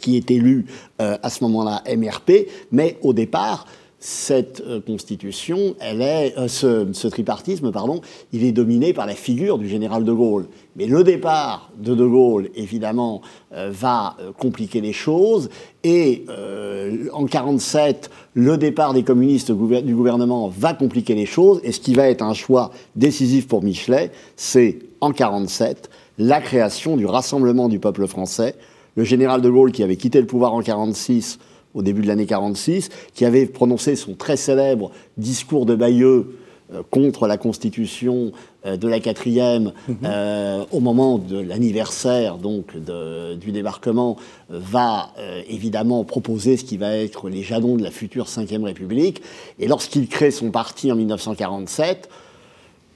qui 0.00 0.16
est 0.16 0.28
élu 0.32 0.66
euh, 1.00 1.16
à 1.22 1.30
ce 1.30 1.44
moment-là 1.44 1.84
MRP, 1.88 2.48
mais 2.72 2.98
au 3.02 3.12
départ, 3.12 3.66
cette 4.06 4.62
euh, 4.64 4.80
constitution, 4.80 5.74
elle 5.80 6.00
est, 6.00 6.34
ce, 6.46 7.08
tripartisme, 7.08 7.72
pardon, 7.72 8.00
il 8.32 8.44
est 8.44 8.52
dominé 8.52 8.92
par 8.92 9.04
la 9.04 9.16
figure 9.16 9.58
du 9.58 9.68
général 9.68 10.04
de 10.04 10.12
Gaulle. 10.12 10.46
Mais 10.76 10.86
le 10.86 11.02
départ 11.02 11.72
de 11.76 11.92
De 11.94 12.06
Gaulle, 12.06 12.50
évidemment, 12.54 13.22
va 13.50 14.16
compliquer 14.38 14.80
les 14.80 14.92
choses. 14.92 15.48
Et 15.82 16.24
en 16.28 17.22
1947, 17.22 18.10
le 18.34 18.58
départ 18.58 18.92
des 18.92 19.02
communistes 19.02 19.50
du 19.50 19.94
gouvernement 19.94 20.48
va 20.48 20.74
compliquer 20.74 21.14
les 21.14 21.26
choses, 21.26 21.60
et 21.64 21.72
ce 21.72 21.80
qui 21.80 21.94
va 21.94 22.08
être 22.08 22.22
un 22.22 22.34
choix 22.34 22.70
décisif 22.94 23.48
pour 23.48 23.62
Michelet, 23.62 24.12
c'est 24.36 24.78
en 25.00 25.08
1947 25.08 25.90
la 26.18 26.40
création 26.40 26.96
du 26.96 27.06
Rassemblement 27.06 27.68
du 27.68 27.78
peuple 27.78 28.06
français. 28.06 28.54
Le 28.96 29.04
général 29.04 29.42
de 29.42 29.50
Gaulle, 29.50 29.72
qui 29.72 29.82
avait 29.82 29.96
quitté 29.96 30.20
le 30.20 30.26
pouvoir 30.26 30.52
en 30.52 30.58
1946, 30.58 31.38
au 31.76 31.82
début 31.82 32.02
de 32.02 32.08
l'année 32.08 32.26
46, 32.26 32.88
qui 33.14 33.24
avait 33.24 33.46
prononcé 33.46 33.94
son 33.94 34.14
très 34.14 34.36
célèbre 34.36 34.90
discours 35.18 35.66
de 35.66 35.76
Bayeux 35.76 36.38
euh, 36.74 36.82
contre 36.90 37.28
la 37.28 37.36
constitution 37.36 38.32
euh, 38.64 38.76
de 38.76 38.88
la 38.88 38.98
quatrième 38.98 39.72
Mhm. 39.86 39.96
euh, 40.04 40.64
au 40.72 40.80
moment 40.80 41.18
de 41.18 41.38
l'anniversaire 41.38 42.38
donc 42.38 42.76
de- 42.76 43.34
du 43.36 43.52
débarquement 43.52 44.16
va 44.48 45.10
euh, 45.18 45.42
évidemment 45.48 46.02
proposer 46.02 46.56
ce 46.56 46.64
qui 46.64 46.76
va 46.76 46.96
être 46.96 47.28
les 47.28 47.42
jalons 47.44 47.76
de 47.76 47.84
la 47.84 47.92
future 47.92 48.26
cinquième 48.26 48.64
République. 48.64 49.22
Et 49.60 49.68
lorsqu'il 49.68 50.08
crée 50.08 50.32
son 50.32 50.50
parti 50.50 50.90
en 50.90 50.96
1947, 50.96 52.08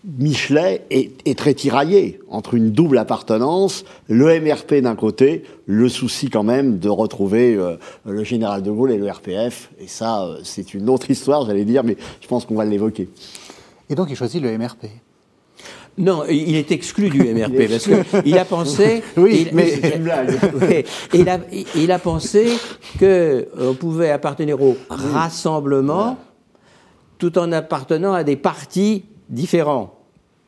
Michelet 0.05 0.87
est, 0.91 1.11
est 1.29 1.39
très 1.39 1.53
tiraillé 1.53 2.21
entre 2.31 2.55
une 2.55 2.71
double 2.71 2.97
appartenance, 2.97 3.85
le 4.09 4.41
MRP 4.41 4.77
d'un 4.77 4.97
côté, 4.97 5.45
le 5.67 5.89
souci 5.91 6.31
quand 6.31 6.43
même 6.43 6.79
de 6.79 6.89
retrouver 6.89 7.55
euh, 7.55 7.77
le 8.07 8.25
général 8.25 8.63
de 8.63 8.71
Gaulle 8.71 8.93
et 8.93 8.97
le 8.99 9.11
RPF. 9.11 9.71
Et 9.79 9.87
ça, 9.89 10.25
euh, 10.25 10.39
c'est 10.43 10.73
une 10.73 10.89
autre 10.89 11.11
histoire, 11.11 11.45
j'allais 11.45 11.65
dire, 11.67 11.85
mais 11.85 11.97
je 12.23 12.27
pense 12.29 12.47
qu'on 12.47 12.55
va 12.55 12.65
l'évoquer. 12.65 13.09
Et 13.91 13.95
donc 13.95 14.09
il 14.11 14.17
choisit 14.17 14.43
le 14.43 14.57
MRP. 14.57 14.87
Non, 15.99 16.23
il 16.31 16.55
est 16.57 16.73
exclu 16.73 17.11
du 17.11 17.19
MRP 17.35 17.69
parce 17.69 18.23
qu'il 18.25 18.39
a 18.39 18.45
pensé. 18.47 19.03
Oui, 19.19 19.49
il, 19.51 19.55
mais- 19.55 19.69
C'est 19.83 19.97
une 19.97 20.05
blague. 20.05 20.39
Oui, 20.63 20.85
il, 21.13 21.29
a, 21.29 21.39
il 21.75 21.93
a 21.93 21.99
pensé 21.99 22.49
qu'on 22.99 23.75
pouvait 23.75 24.11
appartenir 24.11 24.63
au 24.63 24.79
rassemblement 24.89 26.17
tout 27.19 27.39
en 27.39 27.53
appartenant 27.53 28.15
à 28.15 28.25
des 28.25 28.37
partis 28.37 29.05
différents. 29.31 29.95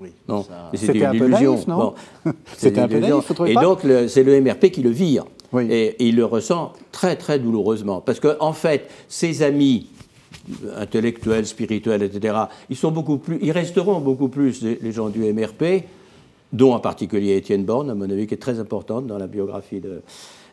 Oui, 0.00 0.08
Non, 0.28 0.42
ça- 0.42 0.70
C'était 0.74 1.04
un 1.04 1.12
peu 1.12 1.28
illusion. 1.28 1.52
naïf, 1.54 1.66
non 1.68 1.76
Bon. 1.76 1.94
C'était 2.24 2.34
C'est 2.56 2.78
un 2.78 2.82
une 2.82 2.88
peu 2.88 2.98
naïf, 2.98 3.32
vous 3.38 3.46
Et 3.46 3.54
pas 3.54 3.62
donc, 3.62 3.84
le- 3.84 4.08
c'est 4.08 4.24
le 4.24 4.40
MRP 4.40 4.70
qui 4.70 4.82
le 4.82 4.90
vire. 4.90 5.24
Oui. 5.52 5.66
Et, 5.70 5.84
et 6.02 6.08
il 6.08 6.16
le 6.16 6.24
ressent 6.24 6.72
très, 6.90 7.14
très 7.16 7.38
douloureusement. 7.38 8.00
Parce 8.00 8.18
qu'en 8.20 8.34
en 8.40 8.52
fait, 8.52 8.90
ses 9.08 9.42
amis 9.42 9.86
intellectuels, 10.76 11.46
spirituels, 11.46 12.02
etc., 12.02 12.34
ils, 12.70 12.76
sont 12.76 12.90
beaucoup 12.90 13.18
plus, 13.18 13.38
ils 13.42 13.52
resteront 13.52 14.00
beaucoup 14.00 14.28
plus 14.28 14.62
les, 14.62 14.78
les 14.80 14.92
gens 14.92 15.08
du 15.08 15.20
MRP, 15.32 15.84
dont 16.52 16.72
en 16.74 16.80
particulier 16.80 17.36
Étienne 17.36 17.64
Borne, 17.64 17.90
à 17.90 17.94
mon 17.94 18.10
avis, 18.10 18.26
qui 18.26 18.34
est 18.34 18.38
très 18.38 18.58
importante 18.58 19.06
dans 19.06 19.18
la 19.18 19.26
biographie 19.26 19.80
de, 19.80 20.02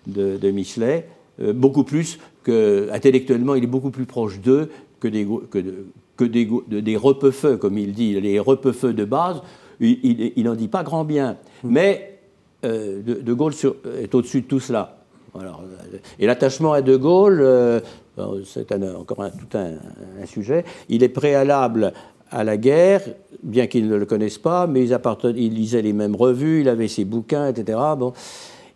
de, 0.08 0.38
de 0.38 0.52
Michelet, 0.52 1.08
euh, 1.42 1.54
beaucoup 1.54 1.84
plus 1.84 2.20
que, 2.44 2.90
intellectuellement, 2.92 3.56
il 3.56 3.64
est 3.64 3.68
beaucoup 3.68 3.90
plus 3.92 4.06
proche 4.06 4.40
d'eux 4.40 4.70
que 5.00 5.08
des, 5.08 5.28
que 5.50 5.58
de- 5.60 5.86
que 6.20 6.26
des, 6.26 6.48
des 6.82 6.98
repeufeux, 6.98 7.56
comme 7.56 7.78
il 7.78 7.94
dit, 7.94 8.20
les 8.20 8.40
repeufeux 8.40 8.92
de 8.94 9.06
base, 9.06 9.42
il- 9.80 10.44
n'en 10.44 10.56
dit 10.56 10.68
pas 10.68 10.84
grand 10.84 11.06
bien. 11.06 11.38
Mais 11.64 12.20
euh, 12.66 13.02
de, 13.02 13.14
de 13.22 13.34
Gaulle 13.34 13.54
sur- 13.54 13.78
est 14.04 14.14
au-dessus 14.14 14.42
de 14.42 14.48
tout 14.48 14.60
cela. 14.60 14.98
Alors, 15.40 15.62
euh, 15.64 15.98
et 16.20 16.26
l'attachement 16.26 16.74
à 16.74 16.82
De 16.82 16.98
Gaulle, 16.98 17.40
euh, 17.42 17.80
c'est 18.44 18.70
un- 18.74 18.96
encore 18.96 19.22
un- 19.24 19.30
tout 19.30 19.58
un, 19.58 19.76
un 20.22 20.26
sujet, 20.26 20.66
il 20.90 21.04
est 21.04 21.10
préalable 21.22 21.94
à 22.32 22.44
la 22.44 22.58
guerre, 22.58 23.02
bien 23.42 23.68
qu'ils 23.68 23.88
ne 23.88 23.96
le 23.96 24.06
connaissent 24.06 24.38
pas, 24.38 24.68
mais 24.68 24.84
ils 24.86 24.98
il 25.38 25.54
lisait 25.54 25.82
les 25.82 25.94
mêmes 25.94 26.18
revues, 26.18 26.62
il 26.62 26.68
avait 26.70 26.90
ses 26.90 27.06
bouquins, 27.06 27.48
etc. 27.48 27.80
Bon. 27.98 28.12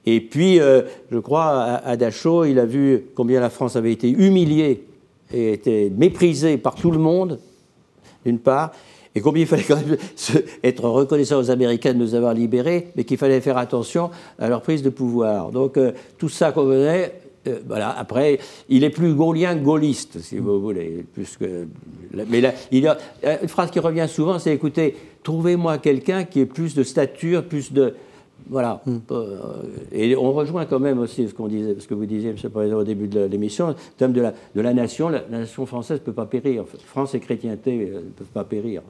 Et 0.05 0.21
puis, 0.21 0.61
euh, 0.61 0.83
je 1.11 1.17
crois, 1.19 1.47
à, 1.51 1.75
à 1.89 1.97
Dachau, 1.97 2.45
il 2.45 2.57
a 2.57 2.65
vu 2.65 3.03
combien 3.15 3.41
la 3.41 3.49
France 3.49 3.75
avait 3.75 3.91
été 3.91 4.09
humiliée 4.09 4.85
et 5.33 5.53
était 5.53 5.91
méprisée 5.95 6.57
par 6.57 6.75
tout 6.75 6.91
le 6.91 6.99
monde, 6.99 7.39
d'une 8.25 8.39
part, 8.39 8.71
et 9.15 9.21
combien 9.21 9.43
il 9.43 9.47
fallait 9.47 9.63
quand 9.63 9.75
même 9.75 9.97
être 10.63 10.87
reconnaissant 10.87 11.39
aux 11.39 11.51
Américains 11.51 11.93
de 11.93 11.99
nous 11.99 12.15
avoir 12.15 12.33
libérés, 12.33 12.87
mais 12.95 13.03
qu'il 13.03 13.17
fallait 13.17 13.41
faire 13.41 13.57
attention 13.57 14.09
à 14.39 14.49
leur 14.49 14.61
prise 14.61 14.81
de 14.81 14.89
pouvoir. 14.89 15.51
Donc 15.51 15.77
euh, 15.77 15.91
tout 16.17 16.29
ça 16.29 16.51
convenait. 16.51 17.13
euh, 17.47 17.59
voilà. 17.67 17.95
Après, 17.97 18.39
il 18.69 18.83
est 18.83 18.89
plus 18.89 19.13
gaulien 19.13 19.55
que 19.55 19.63
gaulliste, 19.63 20.19
si 20.19 20.37
vous 20.37 20.59
voulez. 20.59 21.05
Plus 21.13 21.37
mais 22.29 22.41
là, 22.41 22.53
il 22.71 22.83
y 22.83 22.87
a 22.87 22.97
euh, 23.25 23.37
une 23.43 23.49
phrase 23.49 23.69
qui 23.69 23.79
revient 23.79 24.07
souvent, 24.09 24.39
c'est 24.39 24.53
écoutez, 24.53 24.95
trouvez-moi 25.21 25.77
quelqu'un 25.77 26.23
qui 26.23 26.39
ait 26.39 26.45
plus 26.45 26.73
de 26.73 26.83
stature, 26.83 27.43
plus 27.43 27.71
de 27.71 27.93
voilà. 28.49 28.81
Euh, 29.11 29.37
et 29.91 30.15
on 30.15 30.33
rejoint 30.33 30.65
quand 30.65 30.79
même 30.79 30.99
aussi 30.99 31.27
ce 31.29 31.33
qu'on 31.33 31.47
disait, 31.47 31.75
ce 31.79 31.87
que 31.87 31.93
vous 31.93 32.05
disiez, 32.05 32.31
M. 32.31 32.35
le 32.43 32.49
Président, 32.49 32.77
au 32.77 32.83
début 32.83 33.07
de 33.07 33.21
l'émission, 33.21 33.69
le 33.69 33.75
thème 33.97 34.11
de 34.13 34.21
la, 34.21 34.33
de 34.55 34.61
la 34.61 34.73
nation. 34.73 35.09
La, 35.09 35.23
la 35.29 35.39
nation 35.39 35.65
française 35.65 35.99
ne 35.99 36.03
peut 36.03 36.13
pas 36.13 36.25
périr. 36.25 36.65
France 36.85 37.15
et 37.15 37.19
chrétienté 37.19 37.89
euh, 37.89 37.95
ne 37.97 38.09
peuvent 38.09 38.27
pas 38.33 38.43
périr. 38.43 38.81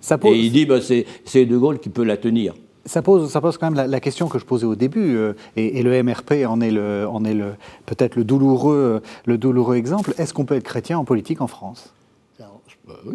Ça 0.00 0.18
pose, 0.18 0.34
Et 0.36 0.40
il 0.40 0.52
dit, 0.52 0.66
bah, 0.66 0.80
c'est 0.80 1.44
De 1.46 1.56
Gaulle 1.56 1.78
qui 1.78 1.88
peut 1.90 2.04
la 2.04 2.16
tenir. 2.16 2.54
ça 2.86 3.02
pose, 3.02 3.30
ça 3.30 3.40
pose 3.40 3.58
quand 3.58 3.66
même 3.66 3.74
la, 3.76 3.86
la 3.86 4.00
question 4.00 4.28
que 4.28 4.38
je 4.38 4.44
posais 4.44 4.66
au 4.66 4.74
début, 4.74 5.14
euh, 5.16 5.34
et, 5.56 5.78
et 5.78 5.82
le 5.82 6.02
MRP 6.02 6.32
en 6.48 6.60
est, 6.60 6.70
le, 6.72 7.06
en 7.08 7.24
est 7.24 7.34
le, 7.34 7.52
peut-être 7.86 8.16
le 8.16 8.24
douloureux, 8.24 9.00
le 9.26 9.38
douloureux 9.38 9.76
exemple. 9.76 10.14
Est-ce 10.18 10.34
qu'on 10.34 10.44
peut 10.44 10.56
être 10.56 10.64
chrétien 10.64 10.98
en 10.98 11.04
politique 11.04 11.40
en 11.40 11.46
France? 11.46 11.92
Alors, 12.40 12.60
je, 12.66 13.10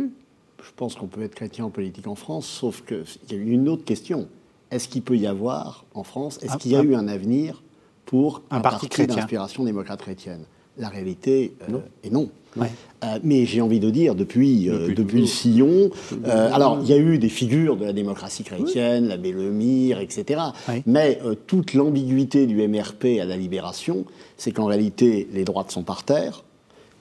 je 0.63 0.71
pense 0.75 0.95
qu'on 0.95 1.08
peut 1.08 1.23
être 1.23 1.36
chrétien 1.36 1.65
en 1.65 1.69
politique 1.69 2.08
en 2.08 2.15
France, 2.15 2.45
sauf 2.47 2.84
qu'il 2.86 3.04
y 3.32 3.34
a 3.34 3.43
une 3.43 3.67
autre 3.67 3.84
question. 3.84 4.28
Est-ce 4.71 4.88
qu'il 4.88 5.01
peut 5.01 5.17
y 5.17 5.27
avoir 5.27 5.86
en 5.93 6.03
France, 6.03 6.39
est-ce 6.41 6.58
qu'il 6.58 6.71
y 6.71 6.75
a 6.75 6.84
eu 6.84 6.95
un 6.95 7.08
avenir 7.08 7.63
pour 8.05 8.41
Un 8.51 8.58
un, 8.58 8.62
parti 8.62 8.88
d'inspiration 9.05 9.63
démocrate 9.63 10.01
chrétienne? 10.01 10.43
La 10.77 10.89
réalité 10.89 11.53
euh, 11.69 11.79
est 12.03 12.10
non. 12.10 12.29
Ouais. 12.55 12.71
Euh, 13.03 13.19
mais 13.23 13.45
j'ai 13.45 13.62
envie 13.62 13.79
de 13.79 13.89
dire, 13.89 14.15
depuis, 14.15 14.69
euh, 14.69 14.88
Depuis 14.88 14.95
depuis 14.95 15.17
le 15.17 15.23
toujours. 15.23 15.38
sillon, 15.38 15.89
euh, 16.25 16.53
alors 16.53 16.79
il 16.82 16.89
y 16.89 16.93
a 16.93 16.97
eu 16.97 17.17
des 17.17 17.29
figures 17.29 17.77
de 17.77 17.86
la 17.86 17.93
démocratie 17.93 18.43
chrétienne, 18.43 19.08
l'abbé 19.08 19.32
Lemire, 19.32 19.99
etc. 19.99 20.41
Oui. 20.67 20.82
Mais 20.86 21.19
euh, 21.23 21.36
toute 21.36 21.73
l'ambiguïté 21.73 22.47
du 22.47 22.55
MRP 22.67 23.19
à 23.21 23.25
la 23.25 23.38
libération, 23.38 24.05
c'est 24.38 24.51
qu'en 24.51 24.65
réalité, 24.65 25.27
les 25.34 25.43
droites 25.43 25.71
sont 25.71 25.84
par 25.84 26.03
terre, 26.03 26.43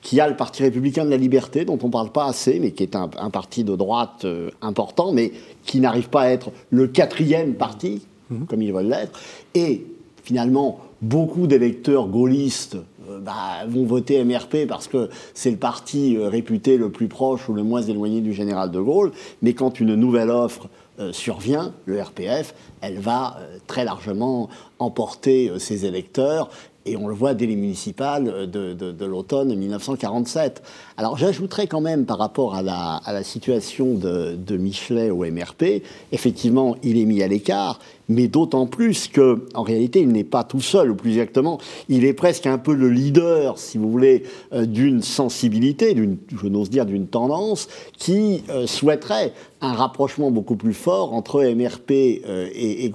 qu'il 0.02 0.18
y 0.18 0.20
a 0.20 0.28
le 0.28 0.36
Parti 0.36 0.62
républicain 0.62 1.04
de 1.04 1.10
la 1.10 1.16
liberté, 1.16 1.64
dont 1.64 1.78
on 1.82 1.86
ne 1.86 1.92
parle 1.92 2.10
pas 2.10 2.26
assez, 2.26 2.60
mais 2.60 2.70
qui 2.70 2.82
est 2.82 2.96
un, 2.96 3.10
un 3.18 3.30
parti 3.30 3.64
de 3.64 3.74
droite 3.74 4.24
euh, 4.24 4.50
important, 4.62 5.12
mais 5.12 5.32
qui 5.64 5.80
n'arrive 5.80 6.08
pas 6.08 6.22
à 6.22 6.28
être 6.28 6.50
le 6.70 6.86
quatrième 6.86 7.54
parti, 7.54 8.02
comme 8.48 8.62
ils 8.62 8.72
veulent 8.72 8.88
l'être. 8.88 9.18
Et 9.54 9.86
finalement, 10.22 10.80
beaucoup 11.00 11.46
d'électeurs 11.46 12.08
gaullistes 12.08 12.76
euh, 13.08 13.18
bah, 13.20 13.64
vont 13.66 13.86
voter 13.86 14.22
MRP 14.22 14.66
parce 14.68 14.86
que 14.86 15.08
c'est 15.34 15.50
le 15.50 15.56
parti 15.56 16.16
euh, 16.16 16.28
réputé 16.28 16.76
le 16.76 16.90
plus 16.90 17.08
proche 17.08 17.48
ou 17.48 17.54
le 17.54 17.62
moins 17.62 17.82
éloigné 17.82 18.20
du 18.20 18.32
général 18.32 18.70
de 18.70 18.80
Gaulle. 18.80 19.12
Mais 19.42 19.54
quand 19.54 19.80
une 19.80 19.94
nouvelle 19.94 20.30
offre 20.30 20.68
survient, 21.12 21.72
le 21.86 22.02
RPF, 22.02 22.56
elle 22.80 22.98
va 22.98 23.38
très 23.68 23.84
largement 23.84 24.48
emporter 24.80 25.52
ses 25.60 25.86
électeurs. 25.86 26.50
Et 26.88 26.96
on 26.96 27.06
le 27.06 27.14
voit 27.14 27.34
dès 27.34 27.46
les 27.46 27.56
municipales 27.56 28.28
euh, 28.28 28.46
de, 28.46 29.04
l'automne 29.04 29.54
1947. 29.54 30.62
Alors 30.96 31.16
j'ajouterais 31.16 31.66
quand 31.66 31.80
même 31.80 32.06
par 32.06 32.18
rapport 32.18 32.54
à 32.54 32.62
la, 32.62 33.22
situation 33.22 33.94
de 33.94 34.56
Michelet 34.56 35.10
au 35.10 35.24
MRP, 35.24 35.82
effectivement, 36.12 36.76
il 36.82 36.98
est 36.98 37.04
mis 37.04 37.22
à 37.22 37.28
l'écart, 37.28 37.78
mais 38.08 38.28
d'autant 38.28 38.66
plus 38.66 39.08
que, 39.08 39.46
en 39.54 39.62
réalité, 39.62 40.00
il 40.00 40.08
n'est 40.08 40.24
pas 40.24 40.44
tout 40.44 40.60
seul, 40.60 40.90
ou 40.90 40.94
plus 40.94 41.10
exactement, 41.10 41.58
il 41.88 42.04
est 42.04 42.12
presque 42.14 42.46
un 42.46 42.58
peu 42.58 42.74
le 42.74 42.88
leader, 42.88 43.58
si 43.58 43.78
vous 43.78 43.90
voulez, 43.90 44.22
euh, 44.52 44.66
d'une 44.66 45.02
sensibilité, 45.02 45.94
d'une, 45.94 46.16
je 46.40 46.46
n'ose 46.46 46.70
dire, 46.70 46.86
d'une 46.86 47.06
tendance 47.06 47.68
qui 47.96 48.42
euh, 48.50 48.66
souhaiterait 48.66 49.32
un 49.60 49.72
rapprochement 49.72 50.30
beaucoup 50.30 50.54
plus 50.54 50.72
fort 50.72 51.12
entre 51.12 51.42
MRP 51.42 51.90
euh, 52.26 52.48
et, 52.54 52.84
et. 52.84 52.92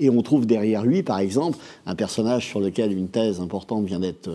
Et 0.00 0.10
on 0.10 0.22
trouve 0.22 0.46
derrière 0.46 0.84
lui, 0.84 1.02
par 1.02 1.18
exemple, 1.18 1.58
un 1.86 1.94
personnage 1.94 2.46
sur 2.48 2.60
lequel 2.60 2.92
une 2.92 3.08
thèse 3.08 3.40
importante 3.40 3.84
vient 3.84 4.00
d'être 4.00 4.28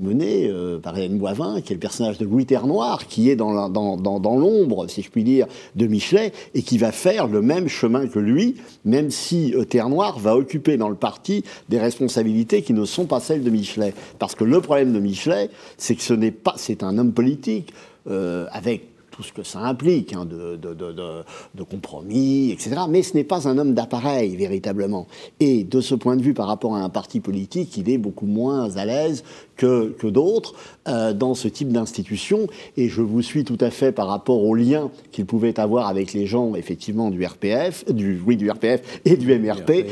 menée 0.00 0.50
par 0.82 0.96
Hélène 0.96 1.18
Boivin, 1.18 1.60
qui 1.60 1.72
est 1.72 1.76
le 1.76 1.80
personnage 1.80 2.18
de 2.18 2.24
Louis 2.24 2.46
Terre-Noir, 2.46 3.06
qui 3.06 3.28
est 3.30 3.36
dans- 3.36 3.68
dans 3.68 4.36
l'ombre, 4.36 4.86
si 4.88 5.02
je 5.02 5.10
puis 5.10 5.24
dire, 5.24 5.46
de 5.74 5.86
Michelet, 5.86 6.32
et 6.54 6.62
qui 6.62 6.78
va 6.78 6.92
faire 6.92 7.26
le 7.26 7.42
même 7.42 7.68
chemin 7.68 8.06
que 8.06 8.18
lui, 8.18 8.56
même 8.84 9.10
si 9.10 9.29
euh, 9.32 9.64
Terre-Noir 9.64 10.18
va 10.18 10.36
occuper 10.36 10.76
dans 10.76 10.88
le 10.88 10.94
parti 10.94 11.44
des 11.68 11.78
responsabilités 11.78 12.62
qui 12.62 12.72
ne 12.72 12.84
sont 12.84 13.06
pas 13.06 13.20
celles 13.20 13.42
de 13.42 13.50
Michelet. 13.50 13.94
Parce 14.18 14.34
que 14.34 14.44
le 14.44 14.60
problème 14.60 14.92
de 14.92 15.00
Michelet, 15.00 15.50
c'est 15.76 15.94
que 15.94 16.02
ce 16.02 16.14
n'est 16.14 16.30
pas, 16.30 16.54
c'est 16.56 16.82
un 16.82 16.98
homme 16.98 17.12
politique 17.12 17.72
euh, 18.08 18.46
avec 18.52 18.89
tout 19.20 19.26
ce 19.26 19.32
que 19.34 19.42
ça 19.42 19.58
implique, 19.60 20.14
hein, 20.14 20.24
de, 20.24 20.56
de- 20.56 20.72
de- 20.72 20.92
de- 20.92 21.22
de 21.54 21.62
compromis, 21.62 22.50
etc. 22.52 22.76
Mais 22.88 23.02
ce 23.02 23.12
n'est 23.14 23.24
pas 23.24 23.46
un 23.46 23.58
homme 23.58 23.74
d'appareil, 23.74 24.34
véritablement. 24.34 25.06
Et 25.40 25.62
de 25.62 25.82
ce 25.82 25.94
point 25.94 26.16
de 26.16 26.22
vue, 26.22 26.32
par 26.32 26.46
rapport 26.46 26.74
à 26.74 26.80
un 26.80 26.88
parti 26.88 27.20
politique, 27.20 27.76
il 27.76 27.90
est 27.90 27.98
beaucoup 27.98 28.24
moins 28.24 28.74
à 28.76 28.84
l'aise 28.86 29.22
que, 29.58 29.90
que 29.98 30.06
d'autres 30.06 30.54
euh, 30.88 31.12
dans 31.12 31.34
ce 31.34 31.48
type 31.48 31.68
d'institution. 31.70 32.46
Et 32.78 32.88
je 32.88 33.02
vous 33.02 33.20
suis 33.20 33.44
tout 33.44 33.58
à 33.60 33.68
fait 33.70 33.92
par 33.92 34.06
rapport 34.08 34.42
au 34.42 34.54
lien 34.54 34.90
qu'il 35.12 35.26
pouvait 35.26 35.60
avoir 35.60 35.86
avec 35.88 36.14
les 36.14 36.24
gens, 36.24 36.54
effectivement, 36.54 37.10
du 37.10 37.22
RPF, 37.22 37.84
du, 37.92 38.22
oui, 38.26 38.38
du 38.38 38.50
RPF 38.50 39.00
et 39.04 39.18
du 39.18 39.26
MRP. 39.38 39.70
Il 39.70 39.84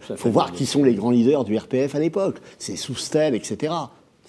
fait 0.00 0.16
faut 0.16 0.30
voir 0.30 0.52
qui 0.52 0.64
sont 0.64 0.82
les 0.82 0.94
grands 0.94 1.10
leaders 1.10 1.44
du 1.44 1.54
RPF 1.58 1.94
à 1.94 1.98
l'époque. 1.98 2.36
C'est 2.58 2.76
Soustel, 2.76 3.34
etc. 3.34 3.74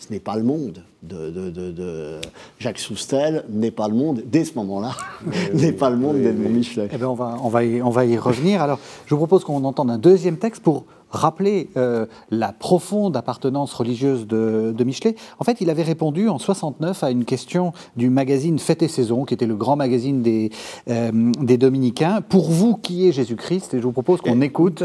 Ce 0.06 0.12
n'est 0.12 0.20
pas 0.20 0.36
le 0.36 0.44
monde. 0.44 0.80
de, 1.02 1.30
de- 1.30 1.50
de- 1.50 1.72
de 1.72 2.20
Jacques 2.60 2.80
Soustel 2.80 3.44
n'est 3.50 3.72
pas 3.72 3.88
le 3.90 3.94
monde, 3.94 4.22
dès 4.26 4.44
ce 4.46 4.54
moment-là, 4.56 4.92
n'est 5.54 5.72
pas 5.74 5.90
le 5.90 5.98
monde 5.98 6.18
d'Edmond 6.22 6.50
Michelet. 6.50 6.88
Eh 6.94 6.98
bien, 6.98 7.08
on 7.10 7.14
va, 7.14 7.36
on, 7.44 7.50
va 7.50 7.64
y, 7.64 7.82
on 7.82 7.90
va 7.90 8.06
y 8.06 8.18
revenir. 8.18 8.62
Alors, 8.62 8.80
je 9.06 9.14
vous 9.14 9.18
propose 9.20 9.44
qu'on 9.44 9.64
entende 9.66 9.90
un 9.92 9.98
deuxième 9.98 10.38
texte 10.38 10.62
pour 10.64 10.86
rappeler 11.14 11.70
euh, 11.78 12.06
la 12.32 12.52
profonde 12.52 13.16
appartenance 13.16 13.74
religieuse 13.74 14.28
de, 14.28 14.74
de 14.76 14.84
Michelet. 14.84 15.16
En 15.40 15.44
fait, 15.44 15.62
il 15.62 15.70
avait 15.70 15.84
répondu 15.84 16.28
en 16.28 16.40
69 16.40 17.04
à 17.04 17.12
une 17.12 17.24
question 17.24 17.72
du 17.96 18.10
magazine 18.10 18.60
Fête 18.60 18.82
et 18.82 18.88
Saison, 18.88 19.24
qui 19.24 19.34
était 19.34 19.46
le 19.46 19.56
grand 19.56 19.76
magazine 19.76 20.22
des, 20.22 20.52
euh, 20.90 21.12
des 21.40 21.58
Dominicains. 21.58 22.22
Pour 22.28 22.50
vous, 22.50 22.76
qui 22.76 23.08
est 23.08 23.12
Jésus-Christ? 23.12 23.76
Et 23.76 23.78
je 23.78 23.84
vous 23.84 23.92
propose 23.92 24.22
qu'on 24.22 24.42
écoute. 24.42 24.84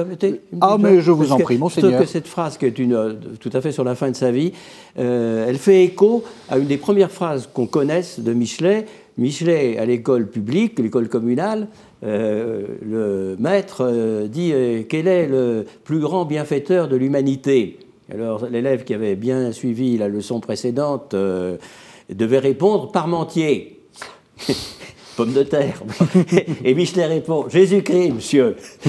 Ah, 0.60 0.76
mais 0.78 1.00
je 1.00 1.10
vous 1.10 1.32
en 1.32 1.38
prie, 1.38 1.56
Je 1.56 1.60
monseigneur. 1.60 1.92
trouve 1.92 2.04
que 2.04 2.10
cette 2.10 2.28
phrase, 2.28 2.58
qui 2.58 2.66
est 2.66 2.78
une, 2.78 2.92
euh, 2.94 3.14
tout 3.40 3.50
à 3.52 3.60
fait 3.60 3.72
sur 3.72 3.84
la 3.84 3.94
fin 3.94 4.10
de 4.10 4.16
sa 4.16 4.30
vie, 4.30 4.52
euh, 4.98 5.46
elle 5.48 5.58
fait 5.58 5.82
écho 5.84 6.22
à 6.50 6.58
une 6.58 6.66
des 6.66 6.76
premières 6.76 7.10
phrases 7.10 7.48
qu'on 7.52 7.66
connaisse 7.66 8.20
de 8.20 8.32
Michelet. 8.34 8.84
Michelet, 9.16 9.78
à 9.78 9.84
l'école 9.86 10.28
publique, 10.28 10.78
l'école 10.78 11.08
communale, 11.08 11.66
euh, 12.04 12.66
le 12.82 13.36
maître 13.38 13.80
euh, 13.80 14.28
dit 14.28 14.52
euh, 14.52 14.82
Quel 14.88 15.08
est 15.08 15.26
le 15.26 15.66
plus 15.84 15.98
grand 15.98 16.24
bienfaiteur 16.24 16.88
de 16.88 16.96
l'humanité? 16.96 17.78
Alors, 18.12 18.46
l'élève 18.46 18.84
qui 18.84 18.94
avait 18.94 19.16
bien 19.16 19.52
suivi 19.52 19.98
la 19.98 20.08
leçon 20.08 20.40
précédente 20.40 21.14
devait 21.14 22.38
répondre 22.38 22.90
Parmentier. 22.90 23.82
Pomme 25.18 25.32
de 25.32 25.42
terre. 25.42 25.82
Et 26.64 26.74
Michelet 26.74 27.06
répond 27.06 27.48
Jésus-Christ, 27.48 28.12
monsieur. 28.12 28.54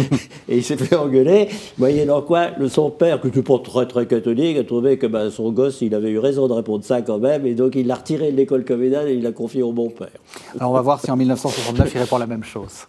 Et 0.47 0.57
il 0.57 0.63
s'est 0.63 0.77
fait 0.77 0.95
engueuler, 0.95 1.49
moyennant 1.79 2.21
quoi 2.21 2.51
le, 2.59 2.69
son 2.69 2.91
père, 2.91 3.19
qui 3.19 3.27
n'était 3.27 3.41
pas 3.41 3.57
très 3.57 3.87
très 3.87 4.05
catholique, 4.05 4.55
a 4.57 4.63
trouvé 4.63 4.99
que 4.99 5.07
ben, 5.07 5.31
son 5.31 5.51
gosse, 5.51 5.81
il 5.81 5.95
avait 5.95 6.11
eu 6.11 6.19
raison 6.19 6.47
de 6.47 6.53
répondre 6.53 6.85
ça 6.85 7.01
quand 7.01 7.17
même, 7.17 7.47
et 7.47 7.55
donc 7.55 7.73
il 7.73 7.87
l'a 7.87 7.95
retiré 7.95 8.31
de 8.31 8.37
l'école 8.37 8.63
communale 8.63 9.09
et 9.09 9.15
il 9.15 9.23
l'a 9.23 9.31
confié 9.31 9.63
au 9.63 9.71
bon 9.71 9.89
père. 9.89 10.11
Alors, 10.59 10.69
on 10.69 10.73
va 10.75 10.81
voir 10.81 11.01
si 11.01 11.09
en 11.09 11.17
1969, 11.17 11.91
il 11.95 11.97
répond 11.97 12.19
la 12.19 12.27
même 12.27 12.43
chose. 12.43 12.85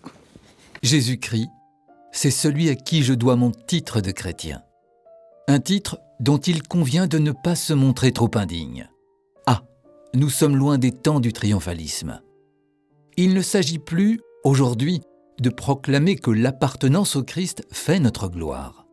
Jésus-Christ, 0.82 1.48
c'est 2.12 2.30
celui 2.30 2.68
à 2.68 2.74
qui 2.74 3.02
je 3.02 3.14
dois 3.14 3.36
mon 3.36 3.52
titre 3.52 4.02
de 4.02 4.10
chrétien. 4.10 4.60
Un 5.48 5.60
titre 5.60 5.98
dont 6.20 6.36
il 6.36 6.62
convient 6.62 7.06
de 7.06 7.16
ne 7.16 7.32
pas 7.32 7.54
se 7.54 7.72
montrer 7.72 8.12
trop 8.12 8.30
indigne. 8.34 8.90
Ah, 9.46 9.62
nous 10.12 10.28
sommes 10.28 10.56
loin 10.56 10.76
des 10.76 10.92
temps 10.92 11.20
du 11.20 11.32
triomphalisme. 11.32 12.20
Il 13.22 13.34
ne 13.34 13.42
s'agit 13.42 13.78
plus, 13.78 14.18
aujourd'hui, 14.44 15.02
de 15.42 15.50
proclamer 15.50 16.16
que 16.16 16.30
l'appartenance 16.30 17.16
au 17.16 17.22
Christ 17.22 17.62
fait 17.70 18.00
notre 18.00 18.28
gloire, 18.28 18.86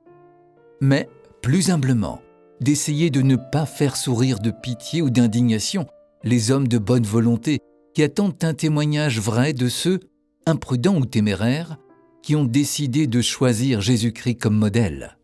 mais, 0.82 1.08
plus 1.42 1.70
humblement, 1.70 2.22
d'essayer 2.60 3.10
de 3.10 3.22
ne 3.22 3.38
pas 3.38 3.66
faire 3.66 3.96
sourire 3.96 4.40
de 4.40 4.52
pitié 4.52 5.02
ou 5.02 5.10
d'indignation 5.10 5.88
les 6.26 6.52
hommes 6.52 6.68
de 6.68 6.78
bonne 6.78 7.06
volonté 7.06 7.60
qui 7.94 8.04
attendent 8.04 8.44
un 8.44 8.54
témoignage 8.54 9.22
vrai 9.22 9.54
de 9.54 9.70
ceux 9.70 10.02
imprudents 10.46 10.98
ou 10.98 11.06
téméraires, 11.06 11.78
qui 12.22 12.36
ont 12.36 12.44
décidé 12.44 13.08
de 13.08 13.22
choisir 13.22 13.80
Jésus-Christ 13.80 14.40
comme 14.40 14.58
modèle. 14.58 15.18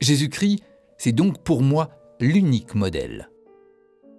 Jésus-Christ, 0.00 0.58
c'est 0.98 1.12
donc 1.12 1.44
pour 1.44 1.62
moi 1.62 1.90
l'unique 2.18 2.74
modèle. 2.74 3.28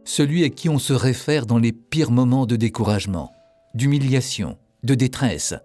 Celui 0.05 0.43
à 0.43 0.49
qui 0.49 0.69
on 0.69 0.77
se 0.77 0.93
réfère 0.93 1.47
dans 1.47 1.57
les 1.57 1.71
pires 1.71 2.11
moments 2.11 2.45
de 2.45 2.55
découragement, 2.55 3.33
d'humiliation, 3.73 4.57
de 4.83 4.93
détresse, 4.93 5.55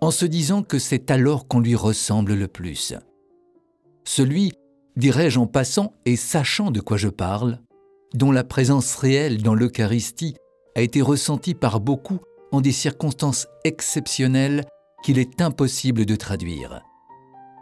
en 0.00 0.12
se 0.12 0.24
disant 0.24 0.62
que 0.62 0.78
c'est 0.78 1.10
alors 1.10 1.48
qu'on 1.48 1.58
lui 1.58 1.74
ressemble 1.74 2.34
le 2.34 2.46
plus. 2.46 2.94
Celui, 4.04 4.52
dirais-je 4.96 5.40
en 5.40 5.48
passant 5.48 5.92
et 6.06 6.14
sachant 6.14 6.70
de 6.70 6.80
quoi 6.80 6.96
je 6.96 7.08
parle, 7.08 7.58
dont 8.14 8.30
la 8.30 8.44
présence 8.44 8.94
réelle 8.94 9.42
dans 9.42 9.54
l'Eucharistie 9.54 10.36
a 10.76 10.80
été 10.80 11.02
ressentie 11.02 11.54
par 11.54 11.80
beaucoup 11.80 12.20
en 12.52 12.60
des 12.60 12.72
circonstances 12.72 13.48
exceptionnelles 13.64 14.64
qu'il 15.02 15.18
est 15.18 15.40
impossible 15.42 16.06
de 16.06 16.14
traduire. 16.14 16.80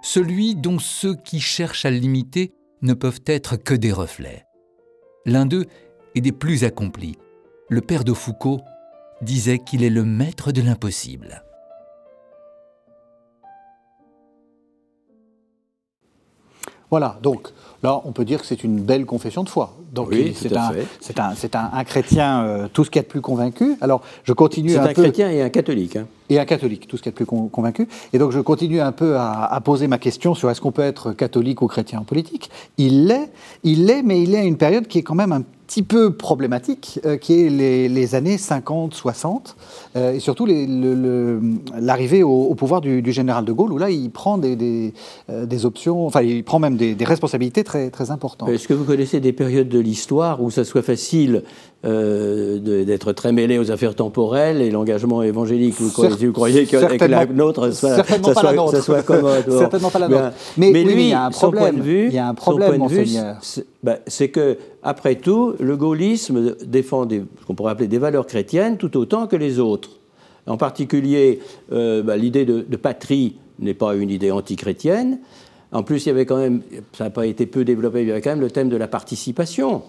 Celui 0.02 0.56
dont 0.56 0.78
ceux 0.78 1.14
qui 1.14 1.40
cherchent 1.40 1.86
à 1.86 1.90
l'imiter 1.90 2.52
ne 2.82 2.92
peuvent 2.92 3.22
être 3.26 3.56
que 3.56 3.74
des 3.74 3.92
reflets. 3.92 4.44
L'un 5.24 5.46
d'eux 5.46 5.66
est 6.14 6.20
des 6.20 6.32
plus 6.32 6.64
accomplis. 6.64 7.16
Le 7.68 7.80
père 7.80 8.04
de 8.04 8.12
Foucault 8.12 8.60
disait 9.22 9.58
qu'il 9.58 9.82
est 9.84 9.90
le 9.90 10.04
maître 10.04 10.52
de 10.52 10.60
l'impossible. 10.62 11.42
Voilà, 16.90 17.16
donc 17.22 17.48
là, 17.82 18.02
on 18.04 18.12
peut 18.12 18.26
dire 18.26 18.38
que 18.42 18.46
c'est 18.46 18.62
une 18.64 18.78
belle 18.78 19.06
confession 19.06 19.42
de 19.44 19.48
foi. 19.48 19.78
Donc, 19.92 20.08
Oui, 20.10 20.34
c'est 20.36 20.54
un, 20.54 20.72
c'est 21.00 21.18
un, 21.18 21.34
c'est 21.34 21.56
un, 21.56 21.70
un 21.72 21.84
chrétien, 21.84 22.44
euh, 22.44 22.68
tout 22.70 22.84
ce 22.84 22.90
qu'il 22.90 22.98
y 22.98 23.00
a 23.00 23.02
de 23.04 23.08
plus 23.08 23.22
convaincu. 23.22 23.76
Alors, 23.80 24.02
je 24.24 24.34
continue 24.34 24.68
C'est 24.72 24.76
un, 24.76 24.82
un 24.84 24.88
peu. 24.88 25.00
chrétien 25.00 25.30
et 25.30 25.40
un 25.40 25.48
catholique. 25.48 25.96
hein. 25.96 26.06
Et 26.28 26.38
un 26.38 26.44
catholique, 26.44 26.86
tout 26.86 26.98
ce 26.98 27.02
qu'il 27.02 27.08
y 27.08 27.12
a 27.12 27.12
de 27.12 27.16
plus 27.16 27.24
con- 27.24 27.48
convaincu. 27.48 27.88
Et 28.12 28.18
donc, 28.18 28.32
je 28.32 28.40
continue 28.40 28.78
un 28.82 28.92
peu 28.92 29.16
à, 29.16 29.44
à 29.44 29.60
poser 29.62 29.86
ma 29.86 29.96
question 29.96 30.34
sur 30.34 30.50
est-ce 30.50 30.60
qu'on 30.60 30.70
peut 30.72 30.82
être 30.82 31.12
catholique 31.12 31.62
ou 31.62 31.66
chrétien 31.66 32.00
en 32.00 32.04
politique. 32.04 32.50
Il 32.76 33.06
l'est, 33.06 33.30
il 33.64 33.86
l'est, 33.86 34.02
mais 34.02 34.22
il 34.22 34.34
est 34.34 34.38
à 34.40 34.44
une 34.44 34.58
période 34.58 34.86
qui 34.86 34.98
est 34.98 35.02
quand 35.02 35.14
même 35.14 35.32
un 35.32 35.44
petit 35.72 35.82
peu 35.82 36.12
problématique, 36.12 37.00
euh, 37.06 37.16
qui 37.16 37.40
est 37.40 37.48
les, 37.48 38.14
années 38.14 38.36
50, 38.36 38.92
60, 38.92 39.56
euh, 39.96 40.12
et 40.12 40.20
surtout 40.20 40.46
l'arrivée 40.46 42.22
au, 42.22 42.54
pouvoir 42.54 42.82
du, 42.82 43.10
général 43.10 43.46
de 43.46 43.52
Gaulle, 43.52 43.72
où 43.72 43.78
là, 43.78 43.88
il 43.88 44.10
prend 44.10 44.38
euh, 44.38 44.92
des 45.46 45.64
options, 45.64 46.06
enfin, 46.06 46.20
il 46.20 46.44
prend 46.44 46.58
même 46.58 46.76
des, 46.76 46.94
des 46.94 47.04
responsabilités 47.06 47.64
très, 47.64 47.88
très 47.88 48.10
importantes. 48.10 48.50
Est-ce 48.50 48.68
que 48.68 48.74
vous 48.74 48.84
connaissez 48.84 49.20
des 49.20 49.32
périodes 49.32 49.70
de 49.70 49.78
l'histoire 49.78 50.42
où 50.42 50.50
ça 50.50 50.64
soit 50.64 50.82
facile 50.82 51.42
euh, 51.84 52.84
d'être 52.84 53.12
très 53.12 53.32
mêlé 53.32 53.58
aux 53.58 53.70
affaires 53.72 53.94
temporelles 53.94 54.60
et 54.62 54.70
l'engagement 54.70 55.22
évangélique 55.22 55.74
Vous 55.80 55.88
Cer- 55.88 56.26
vous 56.26 56.32
croyez 56.32 56.64
que, 56.66 56.76
avec 56.76 57.00
la 57.08 57.26
nôtre, 57.26 57.70
ça, 57.72 57.96
certainement 57.96 58.28
ça 58.28 58.34
pas 58.34 58.40
soit, 58.40 58.50
la 58.50 58.56
nôtre. 58.56 58.70
ça 58.76 58.82
soit 58.82 59.02
commode 59.02 59.44
bon. 59.48 59.58
Certainement 59.58 59.90
pas 59.90 59.98
la 59.98 60.08
nôtre. 60.08 60.32
Mais- 60.56 60.70
lui, 60.72 60.92
il 60.92 61.08
y 61.08 61.12
a 61.12 61.26
un 61.26 61.30
son 61.32 61.50
point 61.50 61.62
problème. 61.62 61.76
de 61.76 61.82
vue, 61.82 62.06
Il 62.06 62.14
y 62.14 62.18
a 62.18 62.28
un 62.28 62.34
problème, 62.34 62.76
monseigneur. 62.78 63.36
c'est 63.42 63.66
ben, 63.82 63.98
c'est 64.06 64.28
que, 64.28 64.58
après 64.84 65.16
tout, 65.16 65.54
le 65.58 65.76
gaullisme 65.76 66.54
défend 66.64 67.04
des, 67.04 67.24
ce 67.40 67.46
qu'on 67.46 67.54
pourrait 67.56 67.72
appeler 67.72 67.88
des 67.88 67.98
valeurs 67.98 68.26
chrétiennes 68.26 68.76
tout 68.76 68.96
autant 68.96 69.26
que 69.26 69.34
les 69.36 69.58
autres. 69.58 69.90
En 70.46 70.56
particulier, 70.56 71.40
euh, 71.72 72.02
ben, 72.02 72.16
l'idée 72.16 72.44
de, 72.44 72.64
de 72.68 72.76
patrie 72.76 73.36
n'est 73.58 73.74
pas 73.74 73.94
une 73.96 74.10
idée 74.10 74.30
antichrétienne. 74.30 75.18
En 75.72 75.82
plus, 75.82 76.04
il 76.04 76.08
y 76.08 76.12
avait 76.12 76.26
quand 76.26 76.36
même, 76.36 76.60
ça 76.96 77.04
n'a 77.04 77.10
pas 77.10 77.26
été 77.26 77.46
peu 77.46 77.64
développé, 77.64 78.02
il 78.02 78.08
y 78.08 78.10
avait 78.12 78.20
quand 78.20 78.30
même 78.30 78.40
le 78.40 78.50
thème 78.50 78.68
de 78.68 78.76
la 78.76 78.88
participation, 78.88 79.82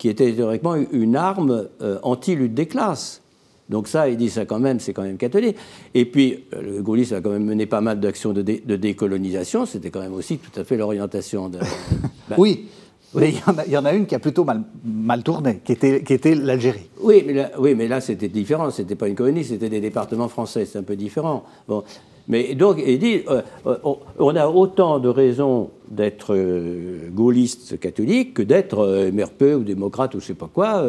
qui 0.00 0.08
était 0.08 0.32
théoriquement 0.32 0.76
une 0.92 1.14
arme 1.14 1.68
euh, 1.82 1.98
anti-lutte 2.02 2.54
des 2.54 2.64
classes. 2.64 3.20
Donc 3.68 3.86
ça, 3.86 4.08
il 4.08 4.16
dit 4.16 4.30
ça 4.30 4.46
quand 4.46 4.58
même, 4.58 4.80
c'est 4.80 4.94
quand 4.94 5.02
même 5.02 5.18
catholique. 5.18 5.56
Et 5.94 6.06
puis, 6.06 6.44
euh, 6.54 6.62
le 6.78 6.82
gaullisme 6.82 7.16
a 7.16 7.20
quand 7.20 7.28
même 7.30 7.44
mené 7.44 7.66
pas 7.66 7.82
mal 7.82 8.00
d'actions 8.00 8.32
de, 8.32 8.40
dé- 8.40 8.62
de 8.64 8.76
décolonisation. 8.76 9.66
C'était 9.66 9.90
quand 9.90 10.00
même 10.00 10.14
aussi 10.14 10.38
tout 10.38 10.58
à 10.58 10.64
fait 10.64 10.78
l'orientation 10.78 11.50
de... 11.50 11.58
Ben, 12.30 12.36
Oui, 12.38 12.66
il 13.14 13.34
y, 13.34 13.42
en 13.46 13.58
a, 13.58 13.66
il 13.66 13.72
y 13.72 13.76
en 13.76 13.84
a 13.84 13.92
une 13.92 14.06
qui 14.06 14.14
a 14.14 14.18
plutôt 14.20 14.44
mal, 14.44 14.62
mal 14.84 15.22
tourné, 15.22 15.60
qui 15.64 15.72
était, 15.72 16.02
qui 16.02 16.14
était 16.14 16.34
l'Algérie. 16.34 16.88
Oui, 17.02 17.22
mais 17.26 17.32
là, 17.34 17.50
oui, 17.58 17.74
mais 17.74 17.86
là 17.88 18.00
c'était 18.00 18.28
différent. 18.28 18.70
C'était 18.70 18.94
pas 18.94 19.06
une 19.08 19.16
colonie, 19.16 19.44
c'était 19.44 19.68
des 19.68 19.80
départements 19.80 20.28
français. 20.28 20.64
C'est 20.64 20.78
un 20.78 20.82
peu 20.84 20.96
différent. 20.96 21.44
Bon. 21.68 21.82
Mais 22.30 22.54
donc, 22.54 22.80
il 22.86 23.00
dit, 23.00 23.22
euh, 23.28 23.42
euh, 23.66 23.76
on, 24.20 24.36
a 24.36 24.46
autant 24.46 25.00
de 25.00 25.08
raisons 25.08 25.70
d'être 25.90 26.32
euh, 26.32 27.10
gaulliste 27.10 27.80
catholique 27.80 28.34
que 28.34 28.42
d'être 28.42 28.78
euh, 28.78 29.10
MRP 29.10 29.56
ou 29.56 29.64
démocrate 29.64 30.14
ou 30.14 30.20
je 30.20 30.26
sais 30.26 30.34
pas 30.34 30.48
quoi. 30.52 30.84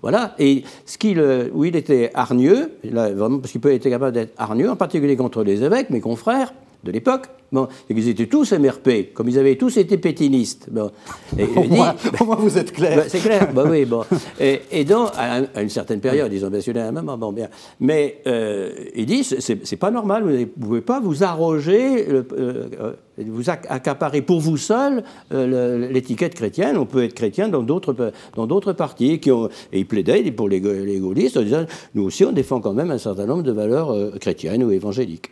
voilà. 0.00 0.36
Et 0.38 0.62
ce 0.84 0.98
qu'il, 0.98 1.20
où 1.52 1.64
il 1.64 1.74
était 1.74 2.12
hargneux, 2.14 2.70
vraiment, 2.84 3.40
parce 3.40 3.50
qu'il 3.50 3.60
peut 3.60 3.72
être 3.72 3.88
capable 3.88 4.12
d'être 4.12 4.34
hargneux, 4.38 4.70
en 4.70 4.76
particulier 4.76 5.16
contre 5.16 5.42
les 5.42 5.64
évêques, 5.64 5.90
mes 5.90 6.00
confrères 6.00 6.54
de 6.86 6.92
l'époque. 6.92 7.26
Bon, 7.52 7.68
qu'ils 7.86 8.08
étaient 8.08 8.26
tous 8.26 8.52
MRP, 8.52 9.12
comme 9.14 9.28
ils 9.28 9.38
avaient 9.38 9.54
tous 9.54 9.76
été 9.76 9.98
pétinistes. 9.98 10.68
Bon. 10.70 10.90
Et 11.38 11.44
Au 11.56 11.62
moins, 11.62 11.94
au 12.20 12.24
moins, 12.24 12.34
vous 12.36 12.58
êtes 12.58 12.72
clair. 12.72 12.96
bah, 12.96 13.02
c'est 13.06 13.20
clair, 13.20 13.52
bah 13.54 13.64
oui, 13.70 13.84
bon. 13.84 14.02
Et, 14.40 14.62
et 14.72 14.84
donc, 14.84 15.10
à, 15.16 15.36
un- 15.36 15.46
à 15.54 15.62
une 15.62 15.68
certaine 15.70 16.00
période, 16.00 16.32
ils 16.32 16.44
ont 16.44 16.50
mentionné 16.50 16.80
à 16.80 16.88
un 16.88 16.92
moment, 16.92 17.16
bon, 17.16 17.32
bien. 17.32 17.48
Mais 17.78 18.18
euh, 18.26 18.70
il 18.96 19.06
dit, 19.06 19.22
c'est- 19.22 19.76
pas 19.76 19.90
normal, 19.92 20.24
vous 20.24 20.30
ne 20.30 20.44
pouvez 20.46 20.80
pas 20.80 20.98
vous 21.00 21.22
arroger, 21.22 22.08
euh, 22.08 22.22
euh, 22.36 22.92
vous 23.18 23.44
acc- 23.44 23.66
accaparer 23.68 24.22
pour 24.22 24.40
vous 24.40 24.56
seul 24.56 25.04
euh, 25.32 25.88
l'étiquette 25.90 26.34
chrétienne. 26.34 26.76
On 26.76 26.84
peut 26.86 27.04
être 27.04 27.14
chrétien 27.14 27.48
dans 27.48 27.62
d'autres 27.62 27.94
dans 28.34 28.46
d'autres 28.48 28.72
partis. 28.72 29.20
Qui 29.20 29.30
ont, 29.30 29.48
et 29.72 29.78
il 29.80 29.86
plaidait 29.86 30.30
pour 30.32 30.48
les, 30.48 30.60
ga- 30.60 30.72
les 30.72 30.98
gaullistes 30.98 31.36
en 31.36 31.42
disant, 31.42 31.64
nous 31.94 32.02
aussi, 32.04 32.24
on 32.24 32.32
défend 32.32 32.60
quand 32.60 32.72
même 32.74 32.90
un 32.90 32.98
certain 32.98 33.26
nombre 33.26 33.42
de 33.44 33.52
valeurs 33.52 33.94
chrétiennes 34.20 34.64
ou 34.64 34.70
évangéliques. 34.72 35.30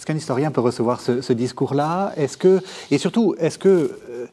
Est-ce 0.00 0.06
qu'un 0.06 0.16
historien 0.16 0.50
peut 0.50 0.62
recevoir 0.62 0.98
ce, 1.02 1.20
ce 1.20 1.34
discours-là? 1.34 2.12
Est-ce 2.16 2.38
que 2.38 2.62
et 2.90 2.96
surtout, 2.96 3.34
est-ce 3.38 3.58
que 3.58 3.68
euh, 3.68 4.26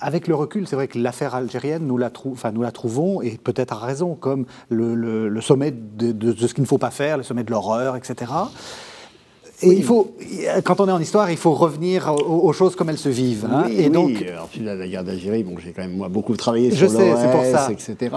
avec 0.00 0.26
le 0.26 0.34
recul, 0.34 0.66
c'est 0.66 0.74
vrai 0.74 0.88
que 0.88 0.98
l'affaire 0.98 1.36
algérienne, 1.36 1.86
nous 1.86 1.98
la, 1.98 2.10
trou- 2.10 2.32
enfin, 2.32 2.50
nous 2.50 2.62
la 2.62 2.72
trouvons, 2.72 3.22
et 3.22 3.38
peut-être 3.42 3.72
à 3.74 3.76
raison, 3.86 4.16
comme 4.16 4.44
le, 4.70 4.96
le- 4.96 5.28
le 5.28 5.40
sommet 5.40 5.70
de, 5.70 6.10
de- 6.10 6.32
de 6.32 6.46
ce 6.48 6.52
qu'il 6.52 6.62
ne 6.62 6.66
faut 6.68 6.78
pas 6.78 6.90
faire, 6.90 7.16
le 7.16 7.22
sommet 7.22 7.44
de 7.44 7.52
l'horreur, 7.52 7.94
etc. 7.94 8.32
Et 9.62 9.70
il 9.72 9.82
faut, 9.84 10.14
quand 10.64 10.80
on 10.80 10.88
est 10.88 10.92
en 10.92 11.00
histoire, 11.00 11.30
il 11.32 11.36
faut 11.36 11.52
revenir 11.52 12.12
aux, 12.14 12.52
choses 12.52 12.76
comme 12.76 12.90
elles 12.90 12.98
se 12.98 13.08
vivent. 13.08 13.48
Hein. 13.52 13.64
et 13.68 13.88
donc, 13.90 14.22
alors, 14.22 14.48
la 14.60 14.86
guerre 14.88 15.02
d'Algérie, 15.04 15.42
bon, 15.44 15.56
j'ai 15.58 15.72
quand 15.72 15.82
même 15.82 15.96
moi 15.96 16.08
beaucoup 16.08 16.36
travaillé 16.36 16.70
sur 16.70 16.88
l'OS, 17.00 17.18
etc. 17.70 18.16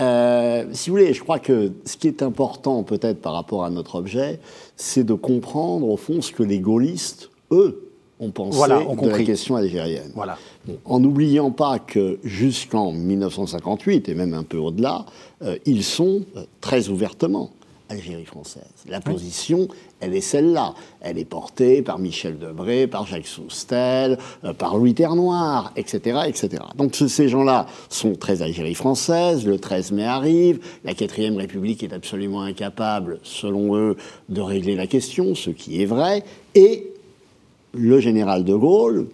Euh, 0.00 0.64
si 0.72 0.90
vous 0.90 0.96
voulez, 0.96 1.12
je 1.14 1.22
crois 1.22 1.40
que 1.40 1.72
ce 1.84 1.96
qui 1.96 2.06
est 2.06 2.22
important 2.22 2.84
peut-être 2.84 3.20
par 3.20 3.32
rapport 3.34 3.64
à 3.64 3.70
notre 3.70 3.96
objet, 3.96 4.38
c'est 4.78 5.04
de 5.04 5.14
comprendre 5.14 5.86
au 5.88 5.96
fond 5.96 6.22
ce 6.22 6.32
que 6.32 6.42
les 6.42 6.60
gaullistes, 6.60 7.30
eux, 7.50 7.84
ont 8.20 8.30
pensé 8.30 8.56
voilà, 8.56 8.82
de 8.82 9.08
la 9.08 9.22
question 9.24 9.56
algérienne. 9.56 10.10
Voilà. 10.14 10.38
en 10.84 11.00
n'oubliant 11.00 11.50
pas 11.50 11.78
que 11.78 12.18
jusqu'en 12.24 12.92
1958, 12.92 14.08
et 14.08 14.14
même 14.14 14.34
un 14.34 14.42
peu 14.42 14.56
au-delà, 14.56 15.04
euh, 15.42 15.56
ils 15.66 15.84
sont 15.84 16.22
euh, 16.36 16.44
très 16.60 16.88
ouvertement 16.88 17.50
Algérie 17.90 18.26
française. 18.26 18.68
La 18.86 19.00
position, 19.00 19.66
elle 20.00 20.14
est 20.14 20.20
celle-là. 20.20 20.74
Elle 21.00 21.18
est 21.18 21.24
portée 21.24 21.82
par 21.82 21.98
Michel 21.98 22.38
Debré, 22.38 22.86
par 22.86 23.06
Jacques 23.06 23.26
Soustel, 23.26 24.18
euh, 24.44 24.52
par 24.52 24.76
Louis 24.76 24.94
Ternoir, 24.94 25.72
etc., 25.76 26.20
etc. 26.26 26.62
Donc 26.76 26.94
ces 26.94 27.28
gens-là 27.28 27.66
sont 27.88 28.14
très 28.14 28.42
Algérie 28.42 28.74
française. 28.74 29.46
Le 29.46 29.58
13 29.58 29.92
mai 29.92 30.04
arrive. 30.04 30.60
La 30.84 30.92
4ème 30.92 31.36
République 31.36 31.82
est 31.82 31.92
absolument 31.92 32.42
incapable, 32.42 33.18
selon 33.22 33.76
eux, 33.76 33.96
de 34.28 34.40
régler 34.40 34.76
la 34.76 34.86
question, 34.86 35.34
ce 35.34 35.50
qui 35.50 35.82
est 35.82 35.86
vrai. 35.86 36.24
Et 36.54 36.92
le 37.74 38.00
général 38.00 38.44
de 38.44 38.54
Gaulle, 38.54 39.08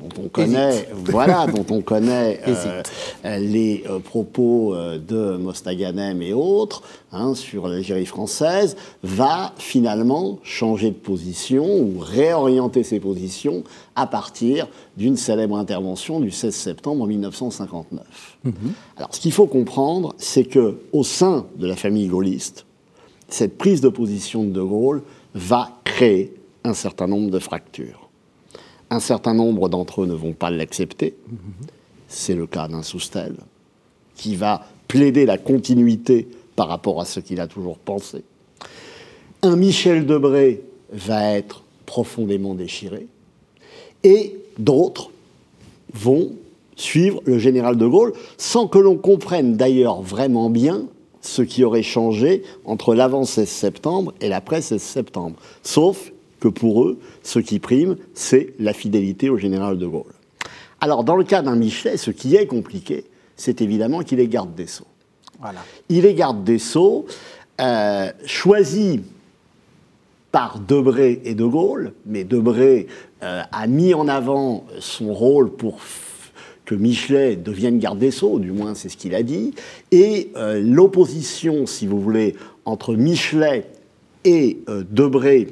dont 0.00 0.22
on 0.24 0.28
connaît, 0.28 0.88
voilà, 1.04 1.46
dont 1.46 1.64
on 1.70 1.80
connaît 1.80 2.40
euh, 2.46 3.38
les 3.38 3.84
euh, 3.88 3.98
propos 3.98 4.74
euh, 4.74 4.98
de 4.98 5.36
Mostaganem 5.36 6.20
et 6.20 6.32
autres 6.32 6.82
hein, 7.12 7.34
sur 7.34 7.68
l'Algérie 7.68 8.06
française, 8.06 8.76
va 9.02 9.52
finalement 9.56 10.38
changer 10.42 10.90
de 10.90 10.96
position 10.96 11.64
ou 11.64 11.98
réorienter 11.98 12.82
ses 12.82 13.00
positions 13.00 13.64
à 13.94 14.06
partir 14.06 14.68
d'une 14.96 15.16
célèbre 15.16 15.56
intervention 15.56 16.20
du 16.20 16.30
16 16.30 16.54
septembre 16.54 17.06
1959. 17.06 18.04
Mhm. 18.44 18.52
Alors, 18.96 19.14
ce 19.14 19.20
qu'il 19.20 19.32
faut 19.32 19.46
comprendre, 19.46 20.14
c'est 20.18 20.44
que 20.44 20.78
au 20.92 21.04
sein 21.04 21.46
de 21.56 21.66
la 21.66 21.76
famille 21.76 22.08
gaulliste, 22.08 22.66
cette 23.28 23.56
prise 23.56 23.80
de 23.80 23.88
position 23.88 24.44
de 24.44 24.50
De 24.50 24.62
Gaulle 24.62 25.02
va 25.34 25.70
créer 25.84 26.34
un 26.64 26.74
certain 26.74 27.06
nombre 27.06 27.30
de 27.30 27.38
fractures. 27.38 28.05
Un 28.90 29.00
certain 29.00 29.34
nombre 29.34 29.68
d'entre 29.68 30.02
eux 30.02 30.06
ne 30.06 30.14
vont 30.14 30.32
pas 30.32 30.50
l'accepter. 30.50 31.16
C'est 32.08 32.34
le 32.34 32.46
cas 32.46 32.68
d'un 32.68 32.82
Soustel, 32.82 33.34
qui 34.14 34.36
va 34.36 34.64
plaider 34.88 35.26
la 35.26 35.38
continuité 35.38 36.28
par 36.54 36.68
rapport 36.68 37.00
à 37.00 37.04
ce 37.04 37.20
qu'il 37.20 37.40
a 37.40 37.46
toujours 37.46 37.78
pensé. 37.78 38.22
Un 39.42 39.56
Michel 39.56 40.06
Debré 40.06 40.62
va 40.92 41.32
être 41.32 41.62
profondément 41.84 42.54
déchiré. 42.54 43.06
Et 44.04 44.36
d'autres 44.58 45.10
vont 45.92 46.32
suivre 46.76 47.20
le 47.24 47.38
général 47.38 47.76
de 47.76 47.86
Gaulle, 47.86 48.12
sans 48.36 48.68
que 48.68 48.78
l'on 48.78 48.96
comprenne 48.96 49.56
d'ailleurs 49.56 50.02
vraiment 50.02 50.50
bien 50.50 50.86
ce 51.22 51.42
qui 51.42 51.64
aurait 51.64 51.82
changé 51.82 52.42
entre 52.64 52.94
l'avant 52.94 53.24
16 53.24 53.48
septembre 53.48 54.14
et 54.20 54.28
l'après 54.28 54.62
16 54.62 54.80
septembre. 54.80 55.36
Sauf 55.62 56.12
que 56.40 56.48
pour 56.48 56.84
eux, 56.84 56.98
ce 57.22 57.38
qui 57.38 57.58
prime, 57.58 57.96
c'est 58.14 58.54
la 58.58 58.72
fidélité 58.72 59.30
au 59.30 59.38
général 59.38 59.78
de 59.78 59.86
Gaulle. 59.86 60.12
Alors, 60.80 61.04
dans 61.04 61.16
le 61.16 61.24
cas 61.24 61.42
d'un 61.42 61.56
Michelet, 61.56 61.96
ce 61.96 62.10
qui 62.10 62.36
est 62.36 62.46
compliqué, 62.46 63.04
c'est 63.36 63.60
évidemment 63.60 64.00
qu'il 64.00 64.20
est 64.20 64.28
garde 64.28 64.54
des 64.54 64.66
Sceaux. 64.66 64.86
Voilà. 65.40 65.60
Il 65.88 66.06
est 66.06 66.14
garde 66.14 66.44
des 66.44 66.58
Sceaux, 66.58 67.06
euh, 67.60 68.10
choisi 68.26 69.00
par 70.32 70.58
Debré 70.58 71.22
et 71.24 71.34
De 71.34 71.44
Gaulle, 71.44 71.92
mais 72.04 72.24
Debré 72.24 72.86
euh, 73.22 73.42
a 73.50 73.66
mis 73.66 73.94
en 73.94 74.08
avant 74.08 74.66
son 74.78 75.14
rôle 75.14 75.50
pour 75.50 75.78
que 76.66 76.74
Michelet 76.74 77.36
devienne 77.36 77.78
garde 77.78 77.98
des 77.98 78.10
Sceaux, 78.10 78.38
du 78.38 78.52
moins 78.52 78.74
c'est 78.74 78.88
ce 78.88 78.96
qu'il 78.96 79.14
a 79.14 79.22
dit, 79.22 79.54
et 79.92 80.32
euh, 80.36 80.60
l'opposition, 80.60 81.64
si 81.66 81.86
vous 81.86 82.00
voulez, 82.00 82.36
entre 82.64 82.94
Michelet 82.94 83.70
et 84.24 84.58
Debré 84.90 85.46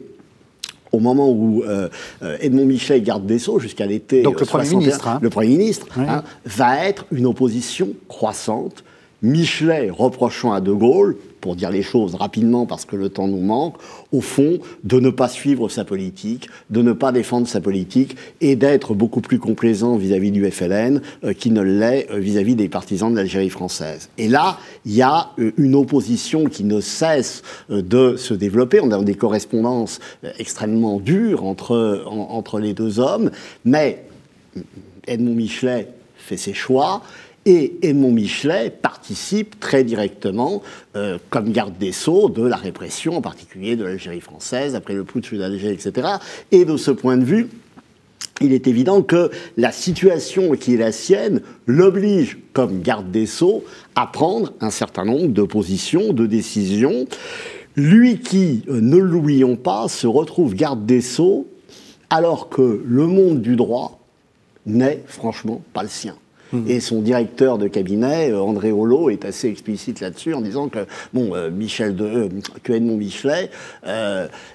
au 0.94 1.00
moment 1.00 1.30
où 1.30 1.62
euh, 1.62 1.88
euh, 2.22 2.36
Edmond 2.40 2.64
Michelet 2.64 3.00
garde 3.00 3.26
des 3.26 3.38
Sceaux 3.38 3.58
jusqu'à 3.58 3.86
l'été. 3.86 4.22
Donc 4.22 4.40
le 4.40 4.46
Premier 4.46 4.68
ministre. 4.70 5.08
Hein. 5.08 5.18
Le 5.20 5.30
Premier 5.30 5.48
ministre 5.48 5.86
hein, 5.98 6.22
va 6.44 6.86
être 6.86 7.06
une 7.12 7.26
opposition 7.26 7.90
croissante. 8.08 8.84
Michelet 9.22 9.90
reprochant 9.90 10.52
à 10.52 10.60
De 10.60 10.72
Gaulle 10.72 11.16
pour 11.44 11.56
dire 11.56 11.70
les 11.70 11.82
choses 11.82 12.14
rapidement 12.14 12.64
parce 12.64 12.86
que 12.86 12.96
le 12.96 13.10
temps 13.10 13.28
nous 13.28 13.42
manque, 13.42 13.74
au 14.12 14.22
fond, 14.22 14.60
de 14.82 14.98
ne 14.98 15.10
pas 15.10 15.28
suivre 15.28 15.68
sa 15.68 15.84
politique, 15.84 16.48
de 16.70 16.80
ne 16.80 16.94
pas 16.94 17.12
défendre 17.12 17.46
sa 17.46 17.60
politique 17.60 18.16
et 18.40 18.56
d'être 18.56 18.94
beaucoup 18.94 19.20
plus 19.20 19.38
complaisant 19.38 19.98
vis-à-vis 19.98 20.30
du 20.30 20.50
FLN 20.50 21.02
euh, 21.22 21.34
qu'il 21.34 21.52
ne 21.52 21.60
l'est 21.60 22.10
euh, 22.10 22.18
vis-à-vis 22.18 22.54
des 22.54 22.70
partisans 22.70 23.10
de 23.10 23.16
l'Algérie 23.18 23.50
française. 23.50 24.08
Et 24.16 24.26
là, 24.26 24.56
il 24.86 24.94
y 24.94 25.02
a 25.02 25.32
euh, 25.38 25.52
une 25.58 25.74
opposition 25.74 26.46
qui 26.46 26.64
ne 26.64 26.80
cesse 26.80 27.42
de 27.68 28.16
se 28.16 28.32
développer. 28.32 28.80
On 28.80 28.90
a 28.90 29.02
des 29.02 29.14
correspondances 29.14 30.00
extrêmement 30.38 30.98
dures 30.98 31.44
entre, 31.44 32.04
entre 32.06 32.58
les 32.58 32.72
deux 32.72 33.00
hommes, 33.00 33.30
mais 33.66 34.02
Edmond 35.06 35.34
Michelet 35.34 35.88
fait 36.16 36.38
ses 36.38 36.54
choix 36.54 37.02
et 37.46 37.76
Edmond 37.82 38.12
Michelet 38.12 38.70
participe 38.70 39.60
très 39.60 39.84
directement, 39.84 40.62
euh, 40.96 41.18
comme 41.30 41.52
garde 41.52 41.76
des 41.78 41.92
Sceaux, 41.92 42.28
de 42.28 42.42
la 42.42 42.56
répression, 42.56 43.16
en 43.16 43.20
particulier 43.20 43.76
de 43.76 43.84
l'Algérie 43.84 44.20
française, 44.20 44.74
après 44.74 44.94
le 44.94 45.04
putsch 45.04 45.34
d'Alger, 45.34 45.70
etc. 45.70 46.08
Et 46.52 46.64
de 46.64 46.76
ce 46.76 46.90
point 46.90 47.16
de 47.16 47.24
vue, 47.24 47.48
il 48.40 48.52
est 48.52 48.66
évident 48.66 49.02
que 49.02 49.30
la 49.56 49.72
situation 49.72 50.52
qui 50.52 50.74
est 50.74 50.78
la 50.78 50.90
sienne 50.90 51.42
l'oblige, 51.66 52.38
comme 52.52 52.80
garde 52.80 53.10
des 53.10 53.26
Sceaux, 53.26 53.64
à 53.94 54.06
prendre 54.06 54.52
un 54.60 54.70
certain 54.70 55.04
nombre 55.04 55.28
de 55.28 55.42
positions, 55.42 56.12
de 56.12 56.26
décisions. 56.26 57.06
Lui 57.76 58.20
qui, 58.20 58.62
euh, 58.68 58.80
ne 58.80 58.96
l'oublions 58.96 59.56
pas, 59.56 59.88
se 59.88 60.06
retrouve 60.06 60.54
garde 60.54 60.86
des 60.86 61.00
Sceaux 61.00 61.46
alors 62.10 62.48
que 62.48 62.82
le 62.86 63.06
monde 63.06 63.42
du 63.42 63.56
droit 63.56 64.00
n'est 64.66 65.02
franchement 65.06 65.62
pas 65.72 65.82
le 65.82 65.88
sien. 65.88 66.16
Mmh. 66.54 66.70
Et 66.70 66.80
son 66.80 67.02
directeur 67.02 67.58
de 67.58 67.66
cabinet, 67.66 68.30
euh, 68.30 68.40
André 68.40 68.70
Hollot, 68.70 69.10
est 69.10 69.24
assez 69.24 69.48
explicite 69.48 70.00
là-dessus 70.00 70.34
en 70.34 70.40
disant 70.40 70.68
que, 70.68 70.86
bon, 71.12 71.34
euh, 71.34 71.50
Michel 71.50 71.96
de, 71.96 72.04
euh, 72.04 72.28
que 72.62 72.72
Edmond 72.72 72.96
Michelet 72.96 73.50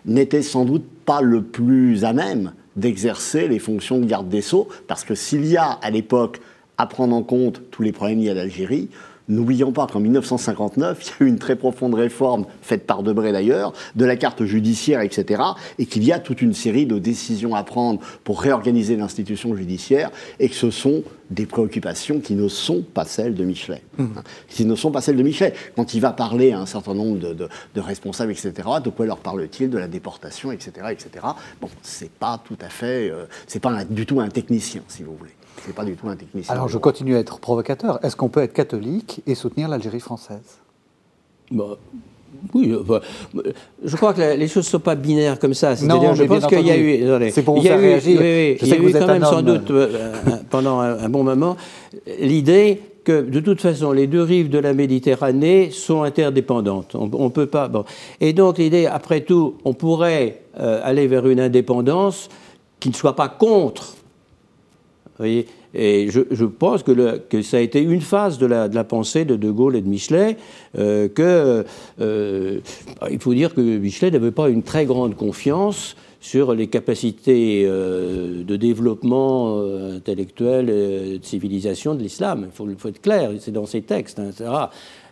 n'était 0.05 0.41
sans 0.41 0.65
doute 0.65 0.85
pas 1.05 1.21
le 1.21 1.43
plus 1.43 2.05
à 2.05 2.13
même 2.13 2.53
d'exercer 2.75 3.47
les 3.47 3.59
fonctions 3.59 3.99
de 3.99 4.05
garde 4.05 4.29
des 4.29 4.41
Sceaux, 4.41 4.69
parce 4.87 5.03
que 5.03 5.15
s'il 5.15 5.45
y 5.45 5.57
a 5.57 5.65
à 5.65 5.89
l'époque 5.89 6.39
à 6.77 6.85
prendre 6.85 7.13
en 7.15 7.23
compte 7.23 7.61
tous 7.71 7.83
les 7.83 7.91
problèmes 7.91 8.19
liés 8.19 8.29
à 8.29 8.33
l'Algérie, 8.33 8.87
N'oublions 9.29 9.71
pas 9.71 9.85
qu'en 9.85 9.99
1959, 9.99 10.99
il 11.01 11.07
y 11.07 11.11
a 11.11 11.27
eu 11.27 11.29
une 11.29 11.37
très 11.37 11.55
profonde 11.55 11.93
réforme, 11.93 12.45
faite 12.63 12.87
par 12.87 13.03
Debré 13.03 13.31
d'ailleurs, 13.31 13.73
de 13.95 14.03
la 14.03 14.15
carte 14.15 14.43
judiciaire, 14.43 15.01
etc., 15.01 15.41
et 15.77 15.85
qu'il 15.85 16.03
y 16.03 16.11
a 16.11 16.17
toute 16.17 16.41
une 16.41 16.55
série 16.55 16.87
de 16.87 16.97
décisions 16.97 17.53
à 17.53 17.63
prendre 17.63 18.01
pour 18.23 18.41
réorganiser 18.41 18.95
l'institution 18.95 19.55
judiciaire, 19.55 20.11
et 20.39 20.49
que 20.49 20.55
ce 20.55 20.71
sont 20.71 21.03
des 21.29 21.45
préoccupations 21.45 22.19
qui 22.19 22.33
ne 22.33 22.47
sont 22.47 22.81
pas 22.81 23.05
celles 23.05 23.35
de 23.35 23.43
Michelet. 23.43 23.83
Mmh. 23.97 24.07
Qui 24.47 24.65
ne 24.65 24.73
sont 24.73 24.89
pas 24.89 25.01
celles 25.01 25.17
de 25.17 25.21
Michelet. 25.21 25.53
Quand 25.75 25.93
il 25.93 26.01
va 26.01 26.11
parler 26.11 26.51
à 26.51 26.59
un 26.59 26.65
certain 26.65 26.95
nombre 26.95 27.19
de, 27.19 27.47
responsables, 27.79 28.31
etc., 28.31 28.51
de 28.83 28.89
quoi 28.89 29.05
leur 29.05 29.17
parle-t-il? 29.17 29.69
De 29.69 29.77
la 29.77 29.87
déportation, 29.87 30.51
etc., 30.51 30.71
etc. 30.89 31.25
Bon, 31.61 31.69
c'est 31.83 32.11
pas 32.11 32.41
tout 32.43 32.57
à 32.61 32.69
fait, 32.69 33.11
euh, 33.11 33.25
c'est 33.45 33.59
pas 33.59 33.83
du 33.85 34.07
tout 34.07 34.19
un 34.19 34.29
technicien, 34.29 34.81
si 34.87 35.03
vous 35.03 35.15
voulez. 35.15 35.31
C'est 35.65 35.75
pas 35.75 35.85
du 35.85 35.95
tout 35.95 36.07
un 36.07 36.15
technicien. 36.15 36.53
Alors 36.53 36.67
je 36.67 36.77
continue 36.77 37.15
à 37.15 37.19
être 37.19 37.39
provocateur. 37.39 38.03
Est-ce 38.03 38.15
qu'on 38.15 38.29
peut 38.29 38.41
être 38.41 38.53
catholique 38.53 39.21
et 39.27 39.35
soutenir 39.35 39.67
l'Algérie 39.67 39.99
française? 39.99 40.59
Bah, 41.51 41.77
oui, 42.53 42.73
je 43.83 43.95
crois 43.95 44.13
que 44.13 44.21
les 44.21 44.47
choses 44.47 44.65
ne 44.65 44.69
sont 44.69 44.79
pas 44.79 44.95
binaires 44.95 45.39
comme 45.39 45.53
ça. 45.53 45.73
Non, 45.83 46.13
je 46.13 46.23
pense 46.23 46.45
qu'il 46.47 46.65
y 46.65 46.71
a 46.71 46.77
eu. 46.77 47.31
C'est 47.31 47.43
pour 47.43 47.55
vous 47.55 47.61
faire 47.61 47.79
réagir. 47.79 48.21
il 48.21 48.67
y 48.67 48.73
a 48.73 48.77
eu 48.77 48.91
quand 48.93 49.07
même 49.07 49.23
sans 49.23 49.41
doute, 49.41 49.71
euh, 49.71 50.13
pendant 50.49 50.79
un, 50.79 51.09
bon 51.09 51.23
moment, 51.23 51.57
l'idée 52.19 52.81
que 53.03 53.21
de 53.21 53.39
toute 53.39 53.61
façon, 53.61 53.91
les 53.91 54.07
deux 54.07 54.21
rives 54.21 54.49
de 54.49 54.59
la 54.59 54.73
Méditerranée 54.73 55.71
sont 55.71 56.03
interdépendantes. 56.03 56.95
On, 56.95 57.07
ne 57.07 57.29
peut 57.29 57.47
pas. 57.47 57.67
Bon. 57.67 57.83
Et 58.21 58.33
donc 58.33 58.57
l'idée, 58.57 58.85
après 58.85 59.21
tout, 59.21 59.55
on 59.65 59.73
pourrait 59.73 60.41
euh, 60.59 60.81
aller 60.83 61.07
vers 61.07 61.27
une 61.27 61.39
indépendance 61.39 62.29
qui 62.79 62.89
ne 62.89 62.95
soit 62.95 63.15
pas 63.15 63.27
contre 63.27 63.95
et 65.25 65.45
je, 66.09 66.45
pense 66.45 66.83
que, 66.83 67.41
ça 67.41 67.57
a 67.57 67.59
été 67.59 67.81
une 67.81 68.01
phase 68.01 68.37
de 68.37 68.45
la, 68.45 68.83
pensée 68.83 69.25
de 69.25 69.35
De 69.35 69.51
Gaulle 69.51 69.75
et 69.75 69.81
de 69.81 69.87
Michelet, 69.87 70.37
euh, 70.77 71.07
euh, 71.99 72.59
il 73.09 73.19
faut 73.19 73.33
dire 73.33 73.53
que 73.53 73.61
Michelet 73.61 74.11
n'avait 74.11 74.31
pas 74.31 74.49
une 74.49 74.63
très 74.63 74.85
grande 74.85 75.15
confiance 75.15 75.95
sur 76.21 76.53
les 76.53 76.67
capacités 76.67 77.63
euh, 77.65 78.43
de 78.43 78.55
développement 78.55 79.61
intellectuel 79.95 80.69
et 80.69 81.19
de 81.19 81.25
civilisation 81.25 81.95
de 81.95 82.01
l'islam. 82.01 82.47
Il 82.47 82.75
faut, 82.77 82.89
être 82.89 83.01
clair, 83.01 83.31
c'est 83.39 83.51
dans 83.51 83.65
ses 83.65 83.81
textes, 83.81 84.19
hein, 84.19 84.29
etc. 84.29 84.49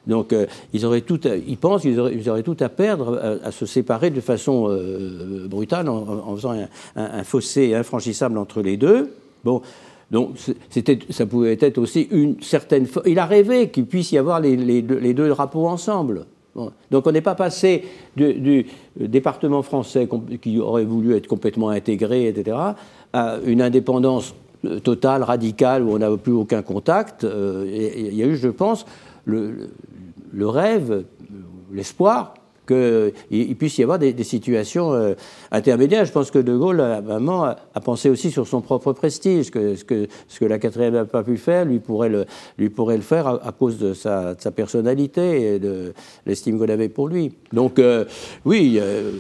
Donc 0.08 0.34
euh, 0.34 0.46
ils, 0.74 0.86
auraient 0.86 1.02
tout 1.02 1.20
ils 1.48 1.58
pensent 1.58 1.82
qu'ils 1.82 2.00
auraient, 2.00 2.44
tout 2.44 2.58
à 2.60 2.70
perdre 2.70 3.40
à, 3.44 3.52
se 3.52 3.66
séparer 3.66 4.10
de 4.10 4.22
façon 4.22 4.68
euh, 4.70 5.48
brutale 5.48 5.90
en, 5.90 6.36
faisant 6.36 6.56
un, 6.96 7.24
fossé 7.24 7.76
infranchissable 7.76 8.38
entre 8.38 8.62
les 8.62 8.78
deux. 8.78 9.12
Bon, 9.44 9.62
donc 10.12 10.38
ça 11.10 11.26
pouvait 11.26 11.58
être 11.60 11.78
aussi 11.78 12.08
une 12.12 12.42
certaine... 12.42 12.88
Il 13.06 13.20
a 13.20 13.26
rêvé 13.26 13.70
qu'il 13.70 13.86
puisse 13.86 14.12
y 14.12 14.18
avoir 14.18 14.40
les, 14.40 14.82
deux, 14.82 15.30
drapeaux 15.30 15.68
ensemble. 15.68 16.26
Donc 16.90 17.06
on 17.06 17.12
n'est 17.12 17.22
pas 17.22 17.36
passé 17.36 17.84
du, 18.16 18.66
département 19.00 19.62
français 19.62 20.08
qui 20.42 20.60
aurait 20.60 20.86
voulu 20.86 21.16
être 21.16 21.28
complètement 21.28 21.70
intégré, 21.70 22.28
etc., 22.28 22.58
à 23.14 23.38
une 23.46 23.62
indépendance 23.62 24.34
euh, 24.66 24.80
totale, 24.80 25.24
radicale, 25.24 25.84
où 25.84 25.92
on 25.92 26.00
n'avait 26.00 26.18
plus 26.18 26.34
aucun 26.34 26.62
contact. 26.62 27.24
Il 27.24 28.14
y 28.14 28.24
a 28.24 28.26
eu, 28.26 28.36
je 28.36 28.50
pense, 28.50 28.86
le, 29.26 29.70
le 30.32 30.48
rêve, 30.48 31.04
l'espoir 31.72 32.34
qu'il 32.68 33.56
puisse 33.56 33.78
y 33.78 33.84
avoir 33.84 33.98
des, 33.98 34.14
situations 34.24 34.94
euh, 34.94 35.14
intermédiaires. 35.52 36.06
Je 36.06 36.12
pense 36.12 36.32
que 36.32 36.40
De 36.40 36.56
Gaulle 36.56 36.82
a, 36.82 37.02
vraiment 37.02 37.46
a, 37.46 37.56
pensé 37.84 38.10
aussi 38.10 38.30
sur 38.30 38.46
son 38.48 38.62
propre 38.62 38.94
prestige, 38.94 39.50
que 39.50 39.76
ce 39.76 39.86
que, 39.86 40.08
ce 40.28 40.40
que 40.40 40.46
la 40.46 40.60
quatrième 40.60 40.94
n'a 40.94 41.06
pas 41.06 41.24
pu 41.24 41.38
faire, 41.38 41.66
lui 41.66 41.80
pourrait 41.80 42.10
le, 42.10 42.26
lui 42.58 42.70
pourrait 42.70 42.98
le 42.98 43.04
faire 43.04 43.28
à, 43.28 43.52
cause 43.52 43.78
de 43.78 43.94
sa, 43.94 44.36
personnalité 44.56 45.56
et 45.56 45.60
de 45.60 45.94
l'estime 46.26 46.60
qu'on 46.60 46.70
avait 46.70 46.90
pour 46.90 47.08
lui. 47.08 47.34
Donc 47.54 47.80
euh, 47.80 48.06
oui, 48.46 48.78
euh, 48.82 49.12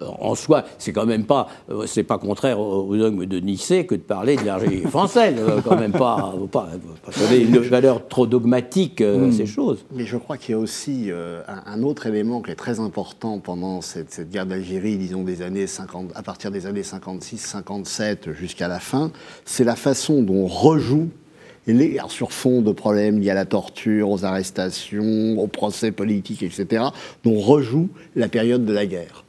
en 0.00 0.34
soi, 0.34 0.64
c'est 0.78 0.92
quand 0.92 1.06
même 1.06 1.24
pas, 1.24 1.48
c'est 1.86 2.02
pas 2.02 2.18
contraire 2.18 2.60
aux 2.60 2.96
dogmes 2.96 3.26
de 3.26 3.38
Nicée 3.38 3.86
que 3.86 3.94
de 3.94 4.00
parler 4.00 4.36
de 4.36 4.40
l'énergie 4.40 4.82
française. 4.88 5.36
quand 5.64 5.78
même 5.78 5.92
pas, 5.92 6.34
pas, 6.50 6.68
pas 7.04 7.12
donner 7.18 7.42
une 7.42 7.58
valeur 7.58 8.06
trop 8.08 8.26
dogmatique 8.26 9.00
à 9.00 9.16
hmm. 9.16 9.32
ces 9.32 9.46
choses. 9.46 9.84
Mais 9.92 10.04
je 10.04 10.16
crois 10.16 10.36
qu'il 10.36 10.54
y 10.54 10.58
a 10.58 10.60
aussi 10.60 11.10
un, 11.10 11.62
un 11.72 11.82
autre 11.82 12.06
élément 12.06 12.42
qui 12.42 12.50
est 12.50 12.56
très 12.56 12.80
important 12.82 13.38
pendant 13.38 13.80
cette, 13.80 14.28
guerre 14.30 14.46
d'Algérie, 14.46 14.96
disons 14.96 15.22
des 15.22 15.42
années 15.42 15.66
50, 15.66 16.12
à 16.14 16.22
partir 16.22 16.50
des 16.50 16.66
années 16.66 16.82
56-57 16.82 18.32
jusqu'à 18.32 18.68
la 18.68 18.80
fin, 18.80 19.10
c'est 19.44 19.64
la 19.64 19.76
façon 19.76 20.22
dont 20.22 20.44
on 20.44 20.46
rejoue 20.46 21.08
les, 21.66 21.98
sur 22.08 22.32
fond 22.32 22.60
de 22.62 22.72
problèmes 22.72 23.20
liés 23.20 23.30
à 23.30 23.34
la 23.34 23.44
torture, 23.44 24.10
aux 24.10 24.24
arrestations, 24.24 25.38
aux 25.38 25.46
procès 25.46 25.92
politiques, 25.92 26.42
etc., 26.42 26.84
dont 27.24 27.38
rejoue 27.38 27.88
la 28.16 28.28
période 28.28 28.64
de 28.64 28.72
la 28.72 28.86
guerre. 28.86 29.24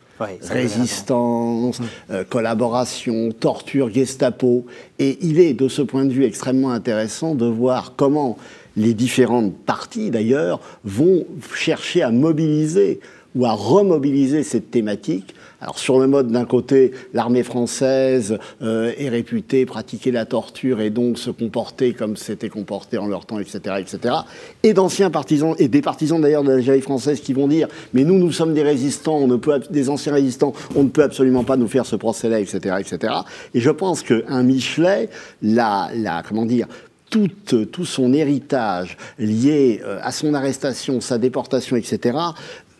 Résistance, 0.50 1.82
euh, 2.10 2.24
collaboration, 2.24 3.32
torture, 3.32 3.92
Gestapo. 3.92 4.66
Et 5.00 5.18
il 5.22 5.40
est, 5.40 5.54
de 5.54 5.68
ce 5.68 5.82
point 5.82 6.06
de 6.06 6.14
vue, 6.14 6.24
extrêmement 6.24 6.72
intéressant 6.72 7.36
de 7.36 7.46
voir 7.46 7.94
comment 7.98 8.38
les 8.76 8.94
différentes 8.94 9.56
parties, 9.56 10.12
d'ailleurs, 10.12 10.60
vont 10.84 11.26
chercher 11.54 12.04
à 12.04 12.12
mobiliser 12.12 13.00
ou 13.36 13.46
à 13.46 13.54
remobiliser 13.54 14.44
cette 14.44 14.72
thématique. 14.72 15.36
Alors 15.62 15.80
sur 15.80 15.98
le 16.00 16.08
mode 16.08 16.30
d'un 16.30 16.44
côté, 16.44 16.92
l'armée 17.14 17.44
française 17.44 18.38
euh, 18.62 18.92
est 18.98 19.08
réputée 19.08 19.66
pratiquer 19.66 20.12
la 20.12 20.26
torture 20.26 20.82
et 20.82 20.90
donc 20.90 21.18
se 21.18 21.30
comporter 21.30 21.94
comme 21.94 22.18
c'était 22.18 22.50
comporté 22.50 22.98
en 22.98 23.08
leur 23.08 23.26
temps, 23.26 23.40
etc., 23.40 23.76
etc. 23.80 24.16
Et 24.64 24.74
d'anciens 24.74 25.10
partisans 25.10 25.56
et 25.60 25.70
des 25.70 25.82
partisans 25.82 26.20
d'ailleurs 26.20 26.44
de 26.44 26.50
l'Algérie 26.50 26.82
française 26.82 27.22
qui 27.22 27.32
vont 27.32 27.48
dire 27.48 27.70
mais 27.94 28.04
nous 28.04 28.20
nous 28.20 28.34
sommes 28.34 28.54
des 28.54 28.64
résistants, 28.64 29.16
on 29.16 29.28
ne 29.28 29.38
peut 29.38 29.62
des 29.70 29.90
anciens 29.90 30.14
résistants, 30.14 30.54
on 30.76 30.84
ne 30.84 30.90
peut 30.90 31.04
absolument 31.04 31.46
pas 31.46 31.56
nous 31.56 31.70
faire 31.70 31.86
ce 31.86 31.96
procès-là, 31.96 32.42
etc., 32.42 32.76
etc. 32.80 33.14
Et 33.54 33.62
je 33.62 33.70
pense 33.70 34.04
qu'un 34.04 34.44
Michelet, 34.44 35.10
la, 35.42 35.90
la 35.96 36.24
comment 36.28 36.46
dire 36.46 36.68
tout, 37.14 37.66
tout, 37.66 37.86
son 37.86 38.12
héritage 38.12 38.98
lié 39.20 39.82
euh, 39.84 40.00
à 40.02 40.12
son 40.12 40.34
arrestation, 40.34 41.00
sa 41.00 41.20
déportation, 41.20 41.76
etc., 41.76 42.18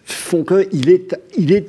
font 0.06 0.44
qu'il 0.44 0.90
est, 0.90 1.20
il 1.38 1.52
est 1.52 1.68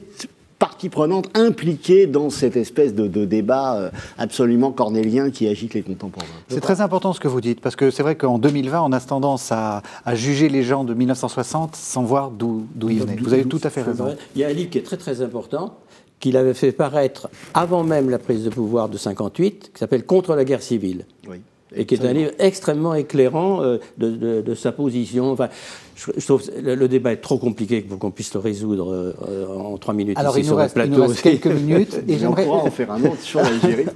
partie 0.58 0.88
prenante 0.88 1.28
impliquée 1.34 2.06
dans 2.06 2.30
cette 2.30 2.56
espèce 2.56 2.94
de, 2.94 3.24
débat 3.26 3.76
euh, 3.76 3.90
absolument 4.16 4.72
cornélien 4.72 5.30
qui 5.30 5.46
agite 5.46 5.74
les 5.74 5.82
contemporains. 5.82 6.26
C'est 6.48 6.60
très 6.60 6.80
important 6.80 7.12
ce 7.12 7.20
que 7.20 7.28
vous 7.28 7.40
dites, 7.40 7.60
parce 7.60 7.76
que 7.76 7.90
c'est 7.90 8.02
vrai 8.02 8.16
qu'en 8.16 8.38
2020, 8.38 8.80
on 8.82 8.92
a 8.92 9.00
tendance 9.00 9.52
à, 9.52 9.82
juger 10.14 10.48
les 10.48 10.62
gens 10.62 10.84
de 10.84 10.94
1960 10.94 11.76
sans 11.76 12.02
voir 12.02 12.30
d'où 12.30 12.66
ils 12.80 13.00
venaient. 13.00 13.16
Vous 13.16 13.34
avez 13.34 13.44
tout 13.44 13.60
à 13.62 13.70
fait 13.70 13.82
raison. 13.82 14.16
Il 14.34 14.40
y 14.40 14.44
a 14.44 14.48
un 14.48 14.52
livre 14.52 14.70
qui 14.70 14.78
est 14.78 14.82
très 14.82 14.96
très 14.96 15.20
important, 15.20 15.76
qu'il 16.18 16.36
avait 16.36 16.54
fait 16.54 16.72
paraître 16.72 17.28
avant 17.52 17.84
même 17.84 18.08
la 18.08 18.18
prise 18.18 18.44
de 18.44 18.50
pouvoir 18.50 18.88
de 18.88 18.96
58, 18.96 19.72
qui 19.74 19.78
s'appelle 19.78 20.06
Contre 20.06 20.34
la 20.34 20.44
guerre 20.44 20.62
civile. 20.62 21.04
Oui 21.28 21.40
et 21.76 21.86
qui 21.86 21.94
est 21.94 22.04
un 22.04 22.12
livre 22.12 22.30
extrêmement 22.38 22.94
éclairant 22.94 23.62
euh, 23.62 23.78
de, 23.98 24.40
de, 24.40 24.54
sa 24.54 24.72
position. 24.72 25.32
Enfin, 25.32 25.48
je, 25.94 26.24
trouve 26.24 26.42
le, 26.62 26.74
le, 26.74 26.88
débat 26.88 27.12
est 27.12 27.18
trop 27.18 27.38
compliqué 27.38 27.80
pour 27.80 27.98
qu'on 27.98 28.10
puisse 28.10 28.32
le 28.34 28.40
résoudre 28.40 29.14
euh, 29.28 29.46
en 29.56 29.76
trois 29.78 29.94
minutes 29.94 30.18
Alors, 30.18 30.32
ici 30.32 30.40
il 30.40 30.46
sur 30.46 30.56
reste, 30.56 30.76
le 30.76 30.82
plateau. 30.82 30.94
Il 30.94 30.98
nous 30.98 31.08
reste 31.08 31.22
quelques 31.22 31.46
minutes. 31.62 32.00
et 32.08 32.18
j'aimerais 32.18 32.46
en 32.46 32.70
faire 32.70 32.90
un 32.90 33.02
autre 33.04 33.20
sur 33.20 33.40
l'Algérie, 33.42 33.86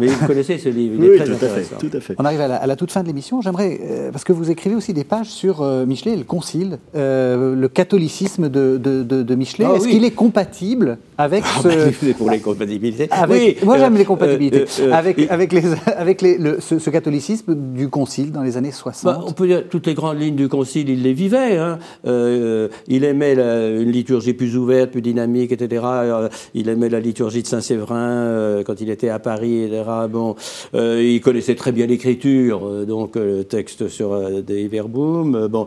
Mais 0.00 0.06
vous 0.06 0.26
connaissez 0.26 0.58
ce 0.58 0.68
livre, 0.68 0.96
il 0.98 1.04
est 1.04 1.16
très 1.16 1.26
tout 1.26 1.32
intéressant. 1.32 1.76
À 1.76 1.78
fait, 1.78 1.88
tout 1.88 1.96
à 1.96 2.00
fait. 2.00 2.14
On 2.18 2.24
arrive 2.24 2.40
à 2.40 2.66
la, 2.66 2.76
toute 2.76 2.90
fin 2.90 3.02
de 3.02 3.06
l'émission. 3.08 3.40
J'aimerais, 3.40 3.80
euh, 3.82 4.10
parce 4.10 4.24
que 4.24 4.32
vous 4.32 4.50
écrivez 4.50 4.74
aussi 4.74 4.92
des 4.92 5.04
pages 5.04 5.28
sur 5.28 5.62
Michelet 5.86 6.12
et 6.12 6.16
le 6.16 6.24
Concile, 6.24 6.78
le 6.94 7.66
catholicisme 7.68 8.48
de, 8.48 8.78
de, 8.78 9.02
de 9.02 9.34
Michelet. 9.34 9.66
Ah 9.68 9.76
Est-ce 9.76 9.88
qu'il 9.88 10.04
est 10.04 10.10
compatible 10.12 10.98
avec 11.18 11.44
ah, 11.46 11.60
ce... 11.62 11.68
Bah, 11.68 12.14
pour 12.18 12.30
les 12.30 12.40
compatibilités. 12.40 13.08
oui, 13.28 13.56
moi 13.64 13.78
j'aime 13.78 13.96
les 13.96 14.04
compatibilités. 14.04 14.64
avec, 14.92 15.30
avec, 15.30 15.52
les, 15.52 15.62
avec 15.96 16.22
les, 16.22 16.38
le, 16.38 16.60
ce, 16.60 16.78
ce 16.78 16.90
catholicisme 16.90 17.54
du 17.54 17.88
Concile 17.88 18.32
dans 18.32 18.42
les 18.42 18.56
années 18.56 18.72
60 18.72 19.04
bah, 19.04 19.24
On 19.26 19.32
peut 19.32 19.46
dire 19.46 19.64
toutes 19.68 19.86
les 19.86 19.94
grandes 19.94 20.20
lignes 20.20 20.36
du 20.36 20.48
Concile, 20.48 20.88
il 20.88 21.02
les 21.02 21.12
vivait. 21.12 21.41
Hein. 21.42 21.78
Euh, 22.06 22.68
il 22.88 23.04
aimait 23.04 23.34
une 23.34 23.90
liturgie 23.90 24.34
plus 24.34 24.56
ouverte, 24.56 24.90
plus 24.90 25.02
dynamique, 25.02 25.52
etc. 25.52 25.82
Euh, 25.84 26.28
il 26.54 26.68
aimait 26.68 26.88
la 26.88 27.00
liturgie 27.00 27.42
de 27.42 27.46
Saint-Séverin 27.46 27.96
euh, 27.96 28.62
quand 28.62 28.80
il 28.80 28.90
était 28.90 29.08
à 29.08 29.18
Paris, 29.18 29.64
etc. 29.64 29.82
Bon, 30.10 30.36
il 30.74 31.20
connaissait 31.20 31.54
très 31.54 31.72
bien 31.72 31.86
l'écriture, 31.86 32.86
donc 32.86 33.16
le 33.16 33.44
texte 33.44 33.88
sur 33.88 34.42
des 34.42 34.68
verbum. 34.68 35.48
Bon, 35.48 35.66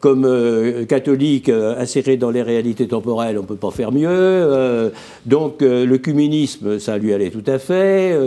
comme 0.00 0.86
catholique 0.86 1.48
inséré 1.48 2.16
dans 2.16 2.30
les 2.30 2.42
réalités 2.42 2.88
temporelles, 2.88 3.38
on 3.38 3.42
ne 3.42 3.46
peut 3.46 3.56
pas 3.56 3.70
faire 3.70 3.92
mieux. 3.92 4.90
donc 5.26 5.60
le 5.60 5.96
communisme, 5.96 6.78
ça 6.78 6.98
lui 6.98 7.12
allait 7.12 7.30
tout 7.30 7.44
à 7.46 7.58
fait. 7.58 8.18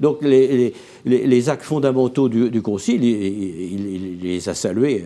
donc 0.00 0.18
les, 0.22 1.48
actes 1.48 1.62
fondamentaux 1.62 2.28
du 2.28 2.62
Concile, 2.62 3.04
il, 3.04 4.18
les 4.22 4.48
a 4.48 4.54
salués. 4.54 5.04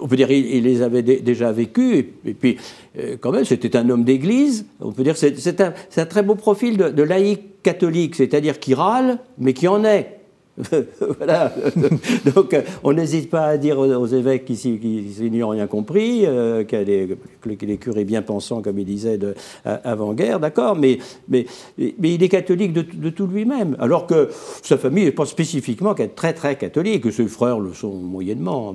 On 0.00 0.08
peut 0.08 0.16
dire 0.16 0.28
qu'il 0.28 0.64
les 0.64 0.82
avait 0.82 1.02
déjà 1.02 1.52
vécus, 1.52 2.04
et, 2.24 2.34
puis 2.34 2.56
euh, 2.98 3.16
quand 3.20 3.32
même 3.32 3.44
c'était 3.44 3.76
un 3.76 3.88
homme 3.88 4.04
d'église, 4.04 4.66
on 4.80 4.92
peut 4.92 5.04
dire 5.04 5.16
c'est 5.16 5.60
un, 5.60 6.06
très 6.06 6.22
beau 6.22 6.34
profil 6.34 6.76
de, 6.76 7.02
laïc 7.02 7.62
catholique, 7.62 8.16
c'est-à-dire 8.16 8.58
qui 8.58 8.74
râle, 8.74 9.18
mais 9.38 9.52
qui 9.52 9.68
en 9.68 9.84
est. 9.84 10.12
voilà. 11.18 11.52
Donc, 12.34 12.56
on 12.82 12.94
n'hésite 12.94 13.28
pas 13.28 13.46
à 13.46 13.56
dire 13.58 13.78
aux 13.78 14.06
évêques 14.06 14.46
qui, 14.46 14.56
qui, 14.56 15.30
n'y 15.30 15.42
ont 15.42 15.50
rien 15.50 15.66
compris, 15.66 16.24
euh, 16.24 16.64
que, 16.64 16.76
les, 16.76 17.76
curés 17.76 18.04
bien 18.04 18.22
pensants, 18.22 18.62
comme 18.62 18.78
il 18.78 18.86
disait 18.86 19.18
avant-guerre, 19.64 20.40
d'accord, 20.40 20.74
mais, 20.74 20.98
mais, 21.28 21.46
mais, 21.76 22.14
il 22.14 22.22
est 22.22 22.30
catholique 22.30 22.72
de, 22.72 23.10
tout 23.10 23.26
lui-même, 23.26 23.76
alors 23.78 24.06
que 24.06 24.30
sa 24.62 24.78
famille 24.78 25.04
n'est 25.04 25.12
pas 25.12 25.26
spécifiquement 25.26 25.94
très 25.94 26.32
très 26.32 26.56
catholique, 26.56 27.12
ses 27.12 27.26
frères 27.26 27.60
le 27.60 27.74
sont 27.74 27.92
moyennement. 27.92 28.74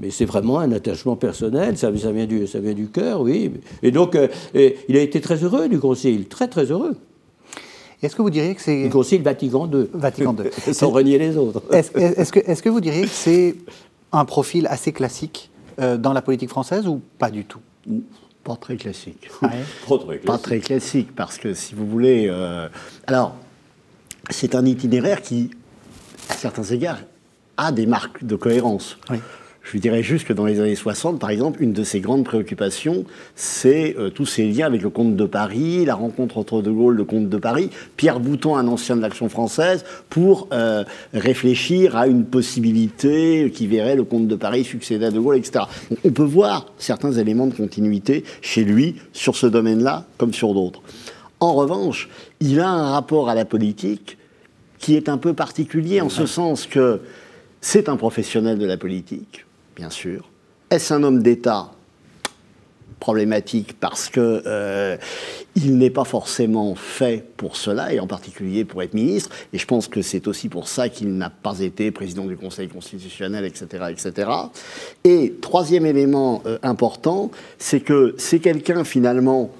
Mais 0.00 0.10
c'est 0.10 0.24
vraiment 0.24 0.60
un 0.60 0.70
attachement 0.70 1.16
personnel, 1.16 1.76
ça, 1.76 1.90
ça, 1.98 2.12
vient, 2.12 2.26
du, 2.26 2.46
ça 2.46 2.60
vient 2.60 2.72
du 2.72 2.86
cœur, 2.86 3.20
oui. 3.20 3.50
Et 3.82 3.90
donc, 3.90 4.14
euh, 4.14 4.28
il 4.54 4.96
a 4.96 5.00
été 5.00 5.20
très 5.20 5.42
heureux 5.42 5.68
du 5.68 5.80
concile, 5.80 6.28
très 6.28 6.46
très 6.46 6.66
heureux. 6.66 6.96
Est-ce 8.00 8.14
que 8.14 8.22
vous 8.22 8.30
diriez 8.30 8.54
que 8.54 8.62
c'est... 8.62 8.84
Le 8.84 8.90
Concile 8.90 9.22
Vatican 9.22 9.68
II. 9.68 9.88
Vatican 9.92 10.36
II. 10.36 10.50
Sans 10.74 10.90
renier 10.90 11.18
les 11.18 11.36
autres. 11.36 11.62
Est-ce 11.72 12.30
que, 12.30 12.38
est 12.38 12.62
que, 12.62 12.68
vous 12.68 12.80
diriez 12.80 13.02
que 13.02 13.08
c'est 13.08 13.56
un 14.12 14.24
profil 14.24 14.68
assez 14.68 14.92
classique 14.92 15.50
euh, 15.80 15.96
dans 15.96 16.12
la 16.12 16.22
politique 16.22 16.50
française 16.50 16.86
ou 16.86 17.00
pas 17.18 17.30
du 17.30 17.44
tout? 17.44 17.58
Pas 18.44 18.54
très 18.54 18.76
classique. 18.76 19.28
pas, 19.40 19.48
très 19.48 19.98
classique. 19.98 20.24
pas 20.24 20.38
très 20.38 20.58
classique, 20.60 21.14
parce 21.16 21.38
que 21.38 21.54
si 21.54 21.74
vous 21.74 21.88
voulez... 21.88 22.28
Euh, 22.28 22.68
alors, 23.08 23.34
c'est 24.30 24.54
un 24.54 24.64
itinéraire 24.64 25.20
qui, 25.20 25.50
à 26.28 26.34
certains 26.34 26.62
égards, 26.62 27.00
a 27.56 27.72
des 27.72 27.86
marques 27.86 28.24
de 28.24 28.36
cohérence. 28.36 28.96
Oui. 29.10 29.18
Je 29.70 29.76
dirais 29.76 30.02
juste 30.02 30.26
que 30.26 30.32
dans 30.32 30.46
les 30.46 30.60
années 30.60 30.74
60, 30.74 31.18
par 31.18 31.28
exemple, 31.28 31.62
une 31.62 31.74
de 31.74 31.84
ses 31.84 32.00
grandes 32.00 32.24
préoccupations, 32.24 33.04
c'est 33.34 33.94
euh, 33.98 34.08
tous 34.08 34.24
ces 34.24 34.48
liens 34.48 34.64
avec 34.64 34.80
le 34.80 34.88
comte 34.88 35.14
de 35.14 35.26
Paris, 35.26 35.84
la 35.84 35.94
rencontre 35.94 36.38
entre 36.38 36.62
De 36.62 36.70
Gaulle, 36.70 36.96
le 36.96 37.04
comte 37.04 37.28
de 37.28 37.36
Paris, 37.36 37.68
Pierre 37.98 38.18
Bouton, 38.18 38.56
un 38.56 38.66
ancien 38.66 38.96
de 38.96 39.02
l'Action 39.02 39.28
française, 39.28 39.84
pour 40.08 40.48
euh, 40.52 40.84
réfléchir 41.12 41.96
à 41.96 42.06
une 42.06 42.24
possibilité 42.24 43.52
qui 43.54 43.66
verrait 43.66 43.94
le 43.94 44.04
comte 44.04 44.26
de 44.26 44.36
Paris 44.36 44.64
succéder 44.64 45.04
à 45.04 45.10
De 45.10 45.20
Gaulle, 45.20 45.36
etc. 45.36 45.66
on 46.02 46.10
peut 46.12 46.22
voir 46.22 46.72
certains 46.78 47.12
éléments 47.12 47.46
de 47.46 47.54
continuité 47.54 48.24
chez 48.40 48.64
lui 48.64 48.96
sur 49.12 49.36
ce 49.36 49.46
domaine-là 49.46 50.06
comme 50.16 50.32
sur 50.32 50.54
d'autres. 50.54 50.80
En 51.40 51.52
revanche, 51.52 52.08
il 52.40 52.58
a 52.60 52.70
un 52.70 52.90
rapport 52.92 53.28
à 53.28 53.34
la 53.34 53.44
politique 53.44 54.16
qui 54.78 54.96
est 54.96 55.10
un 55.10 55.18
peu 55.18 55.34
particulier 55.34 56.00
en 56.00 56.08
ce 56.08 56.24
sens 56.24 56.66
que 56.66 57.00
c'est 57.60 57.90
un 57.90 57.96
professionnel 57.96 58.56
de 58.56 58.64
la 58.64 58.78
politique 58.78 59.44
bien 59.78 59.90
sûr, 59.90 60.28
Est-ce 60.70 60.92
un 60.92 61.02
homme 61.04 61.22
d'État? 61.22 61.70
Problématique 63.00 63.78
parce 63.78 64.08
que 64.08 64.42
euh, 64.44 64.96
il 65.54 65.78
n'est 65.78 65.88
pas 65.88 66.02
forcément 66.02 66.74
fait 66.74 67.24
pour 67.36 67.54
cela 67.54 67.92
et 67.92 68.00
en 68.00 68.08
particulier 68.08 68.64
pour 68.64 68.82
être 68.82 68.92
ministre 68.92 69.30
et 69.52 69.58
je 69.58 69.66
pense 69.66 69.86
que 69.86 70.02
c'est 70.02 70.26
aussi 70.26 70.48
pour 70.48 70.66
ça 70.66 70.88
qu'il 70.88 71.16
n'a 71.16 71.30
pas 71.30 71.60
été 71.60 71.92
président 71.92 72.24
du 72.24 72.36
Conseil 72.36 72.66
constitutionnel 72.66 73.44
etc 73.44 73.84
etc 73.90 74.30
et 75.04 75.34
troisième 75.40 75.86
élément 75.86 76.42
euh, 76.46 76.58
important 76.64 77.30
c'est 77.58 77.78
que 77.78 78.16
c'est 78.18 78.40
quelqu'un 78.40 78.82
finalement 78.82 79.52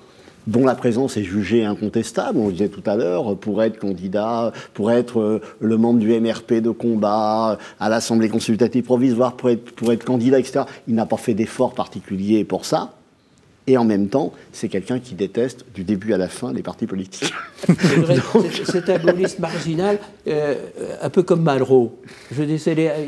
dont 0.49 0.65
la 0.65 0.75
présence 0.75 1.17
est 1.19 1.23
jugée 1.23 1.65
incontestable, 1.65 2.39
on 2.39 2.47
le 2.47 2.53
disait 2.53 2.69
tout 2.69 2.83
à 2.87 2.97
l'heure, 2.97 3.37
pour 3.37 3.63
être 3.63 3.79
candidat, 3.79 4.53
pour 4.73 4.91
être 4.91 5.21
euh, 5.21 5.41
le 5.61 5.77
membre 5.77 6.01
du 6.01 6.09
MRP 6.09 6.55
de 6.55 6.71
combat, 6.71 7.59
à 7.79 7.89
l'Assemblée 7.89 8.31
consultative 8.31 8.83
provisoire, 8.83 9.35
pour 9.35 9.51
être, 9.51 9.73
pour 9.75 9.93
être 9.93 10.05
candidat, 10.05 10.39
etc. 10.39 10.63
Il 10.89 10.95
n'a 10.95 11.05
pas 11.05 11.19
fait 11.19 11.35
d'effort 11.35 11.75
particulier 11.75 12.45
pour 12.45 12.65
ça. 12.65 12.98
Et 13.69 13.77
en 13.77 13.85
même 13.85 14.09
temps, 14.09 14.33
c'est 14.51 14.69
quelqu'un 14.69 14.99
qui 14.99 15.15
déteste 15.15 15.67
du 15.75 15.85
début 15.85 16.15
à 16.15 16.17
la 16.17 16.29
fin 16.29 16.55
les 16.55 16.63
partis 16.63 16.87
politiques. 16.87 17.35
C'est 18.65 18.89
un 18.89 18.99
gaulliste 18.99 19.41
marginal, 19.41 19.99
euh, 20.27 20.55
un 21.03 21.11
peu 21.11 21.23
comme 21.23 21.43
Malraux. 21.43 21.99
Je 22.33 22.45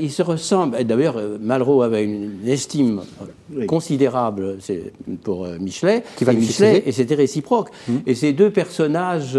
il 0.00 0.10
se 0.10 0.22
ressemble. 0.22 0.84
D'ailleurs, 0.84 1.16
euh, 1.16 1.38
Malraux 1.40 1.80
avait 1.80 2.04
une 2.04 2.46
estime 2.46 3.00
considérable 3.66 4.58
pour 5.24 5.46
euh, 5.46 5.56
Michelet. 5.58 6.02
Qui 6.16 6.24
va 6.24 6.34
et 6.34 6.36
Michelet, 6.36 6.82
et 6.84 6.92
c'était 6.92 7.14
réciproque. 7.14 7.70
Mmh. 7.88 7.96
Et 8.06 8.14
ces 8.14 8.34
deux 8.34 8.50
personnages. 8.50 9.38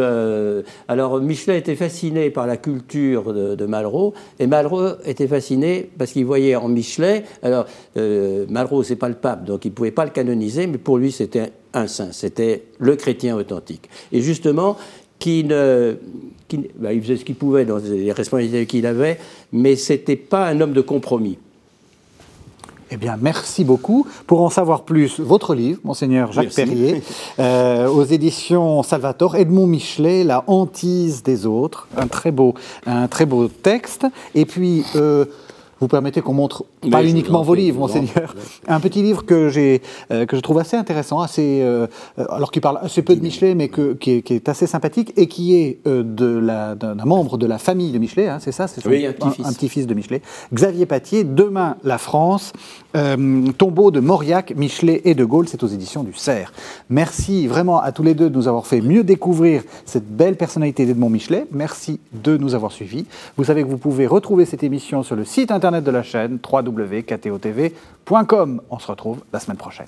alors, 0.87 1.21
Michelet 1.21 1.59
était 1.59 1.75
fasciné 1.75 2.31
par 2.31 2.47
la 2.47 2.57
culture 2.57 3.31
de, 3.31 3.65
Malraux, 3.67 4.15
et 4.39 4.47
Malraux 4.47 4.95
était 5.05 5.27
fasciné 5.27 5.87
parce 5.99 6.13
qu'il 6.13 6.25
voyait 6.25 6.55
en 6.55 6.67
Michelet. 6.67 7.25
Alors, 7.43 7.67
Malraux, 8.49 8.81
c'est 8.81 8.95
pas 8.95 9.09
le 9.09 9.15
pape, 9.15 9.45
donc 9.45 9.65
il 9.65 9.71
pouvait 9.71 9.91
pas 9.91 10.05
le 10.05 10.11
canoniser, 10.11 10.65
mais 10.65 10.79
pour 10.79 10.97
lui, 10.97 11.10
c'était 11.11 11.51
un 11.73 11.87
saint, 11.87 12.11
c'était 12.11 12.63
le 12.79 12.95
chrétien 12.95 13.35
authentique. 13.35 13.89
Et 14.11 14.21
justement, 14.21 14.77
qui 15.19 15.43
ne, 15.43 15.97
bah, 16.77 16.93
il 16.93 17.01
faisait 17.01 17.17
ce 17.17 17.25
qu'il 17.25 17.35
pouvait 17.35 17.65
dans 17.65 17.77
les 17.77 18.11
responsabilités 18.11 18.65
qu'il 18.65 18.85
avait, 18.85 19.19
mais 19.51 19.75
c'était 19.75 20.15
pas 20.15 20.47
un 20.47 20.59
homme 20.61 20.73
de 20.73 20.81
compromis. 20.81 21.37
Eh 22.93 22.97
bien, 22.97 23.17
merci 23.21 23.63
beaucoup. 23.63 24.05
Pour 24.27 24.41
en 24.41 24.49
savoir 24.49 24.83
plus, 24.83 25.21
votre 25.21 25.55
livre, 25.55 25.79
Monseigneur 25.85 26.33
Jacques 26.33 26.53
Perrier, 26.53 27.01
euh, 27.39 27.87
aux 27.87 28.03
éditions 28.03 28.83
Salvatore, 28.83 29.37
Edmond 29.37 29.67
Michelet, 29.67 30.25
La 30.25 30.43
hantise 30.47 31.23
des 31.23 31.45
autres, 31.45 31.87
un 31.95 32.07
très 32.07 32.31
beau, 32.31 32.53
un 32.85 33.07
très 33.07 33.25
beau 33.25 33.47
texte. 33.47 34.07
Et 34.35 34.45
puis, 34.45 34.83
euh, 34.97 35.23
vous 35.81 35.87
permettez 35.87 36.21
qu'on 36.21 36.33
montre 36.33 36.65
pas 36.91 37.03
uniquement 37.03 37.41
vos 37.41 37.55
livres, 37.55 37.79
monseigneur. 37.79 38.35
Un 38.67 38.79
petit 38.79 39.01
livre 39.01 39.25
que 39.25 39.49
j'ai, 39.49 39.81
euh, 40.11 40.27
que 40.27 40.35
je 40.35 40.41
trouve 40.41 40.59
assez 40.59 40.77
intéressant, 40.77 41.21
assez, 41.21 41.61
euh, 41.61 41.87
alors 42.17 42.51
qui 42.51 42.59
parle 42.59 42.79
assez 42.83 43.01
peu 43.01 43.15
de 43.15 43.21
Michelet, 43.21 43.55
mais 43.55 43.67
que, 43.67 43.93
qui, 43.93 44.11
est, 44.11 44.47
assez 44.47 44.67
sympathique 44.67 45.11
et 45.17 45.27
qui 45.27 45.55
est 45.55 45.79
euh, 45.87 46.03
d'un 46.03 47.05
membre 47.05 47.37
de 47.37 47.47
la 47.47 47.57
famille 47.57 47.91
de 47.91 47.97
Michelet, 47.97 48.27
hein, 48.27 48.37
c'est 48.39 48.51
ça, 48.51 48.67
c'est 48.67 48.85
oui, 48.85 49.05
un 49.07 49.13
petit-fils 49.13 49.45
un, 49.45 49.53
petit 49.53 49.85
de 49.87 49.93
Michelet, 49.95 50.21
Xavier 50.53 50.85
Patier. 50.85 51.23
Demain, 51.23 51.77
la 51.83 51.97
France, 51.97 52.53
tombeau 53.57 53.91
de 53.91 53.99
Mauriac, 53.99 54.53
Michelet 54.55 55.01
et 55.05 55.15
de 55.15 55.25
Gaulle, 55.25 55.47
c'est 55.47 55.63
aux 55.63 55.67
éditions 55.67 56.03
du 56.03 56.13
Cerf. 56.13 56.53
Merci 56.89 57.47
vraiment 57.47 57.79
à 57.79 57.91
tous 57.91 58.03
les 58.03 58.13
deux 58.13 58.29
de 58.29 58.35
nous 58.35 58.47
avoir 58.47 58.67
fait 58.67 58.81
mieux 58.81 59.03
découvrir 59.03 59.63
cette 59.85 60.07
belle 60.07 60.35
personnalité 60.35 60.85
d'Edmond 60.85 61.09
Michelet. 61.09 61.47
Merci 61.51 61.99
de 62.13 62.37
nous 62.37 62.53
avoir 62.55 62.71
suivis. 62.71 63.05
Vous 63.37 63.43
savez 63.45 63.63
que 63.63 63.67
vous 63.67 63.77
pouvez 63.77 64.07
retrouver 64.07 64.45
cette 64.45 64.63
émission 64.63 65.03
sur 65.03 65.15
le 65.15 65.25
site 65.25 65.51
internet 65.51 65.83
de 65.83 65.91
la 65.91 66.01
chaîne 66.03 66.39
www.ktotv.com. 66.51 68.61
On 68.69 68.79
se 68.79 68.87
retrouve 68.87 69.19
la 69.31 69.39
semaine 69.39 69.57
prochaine. 69.57 69.87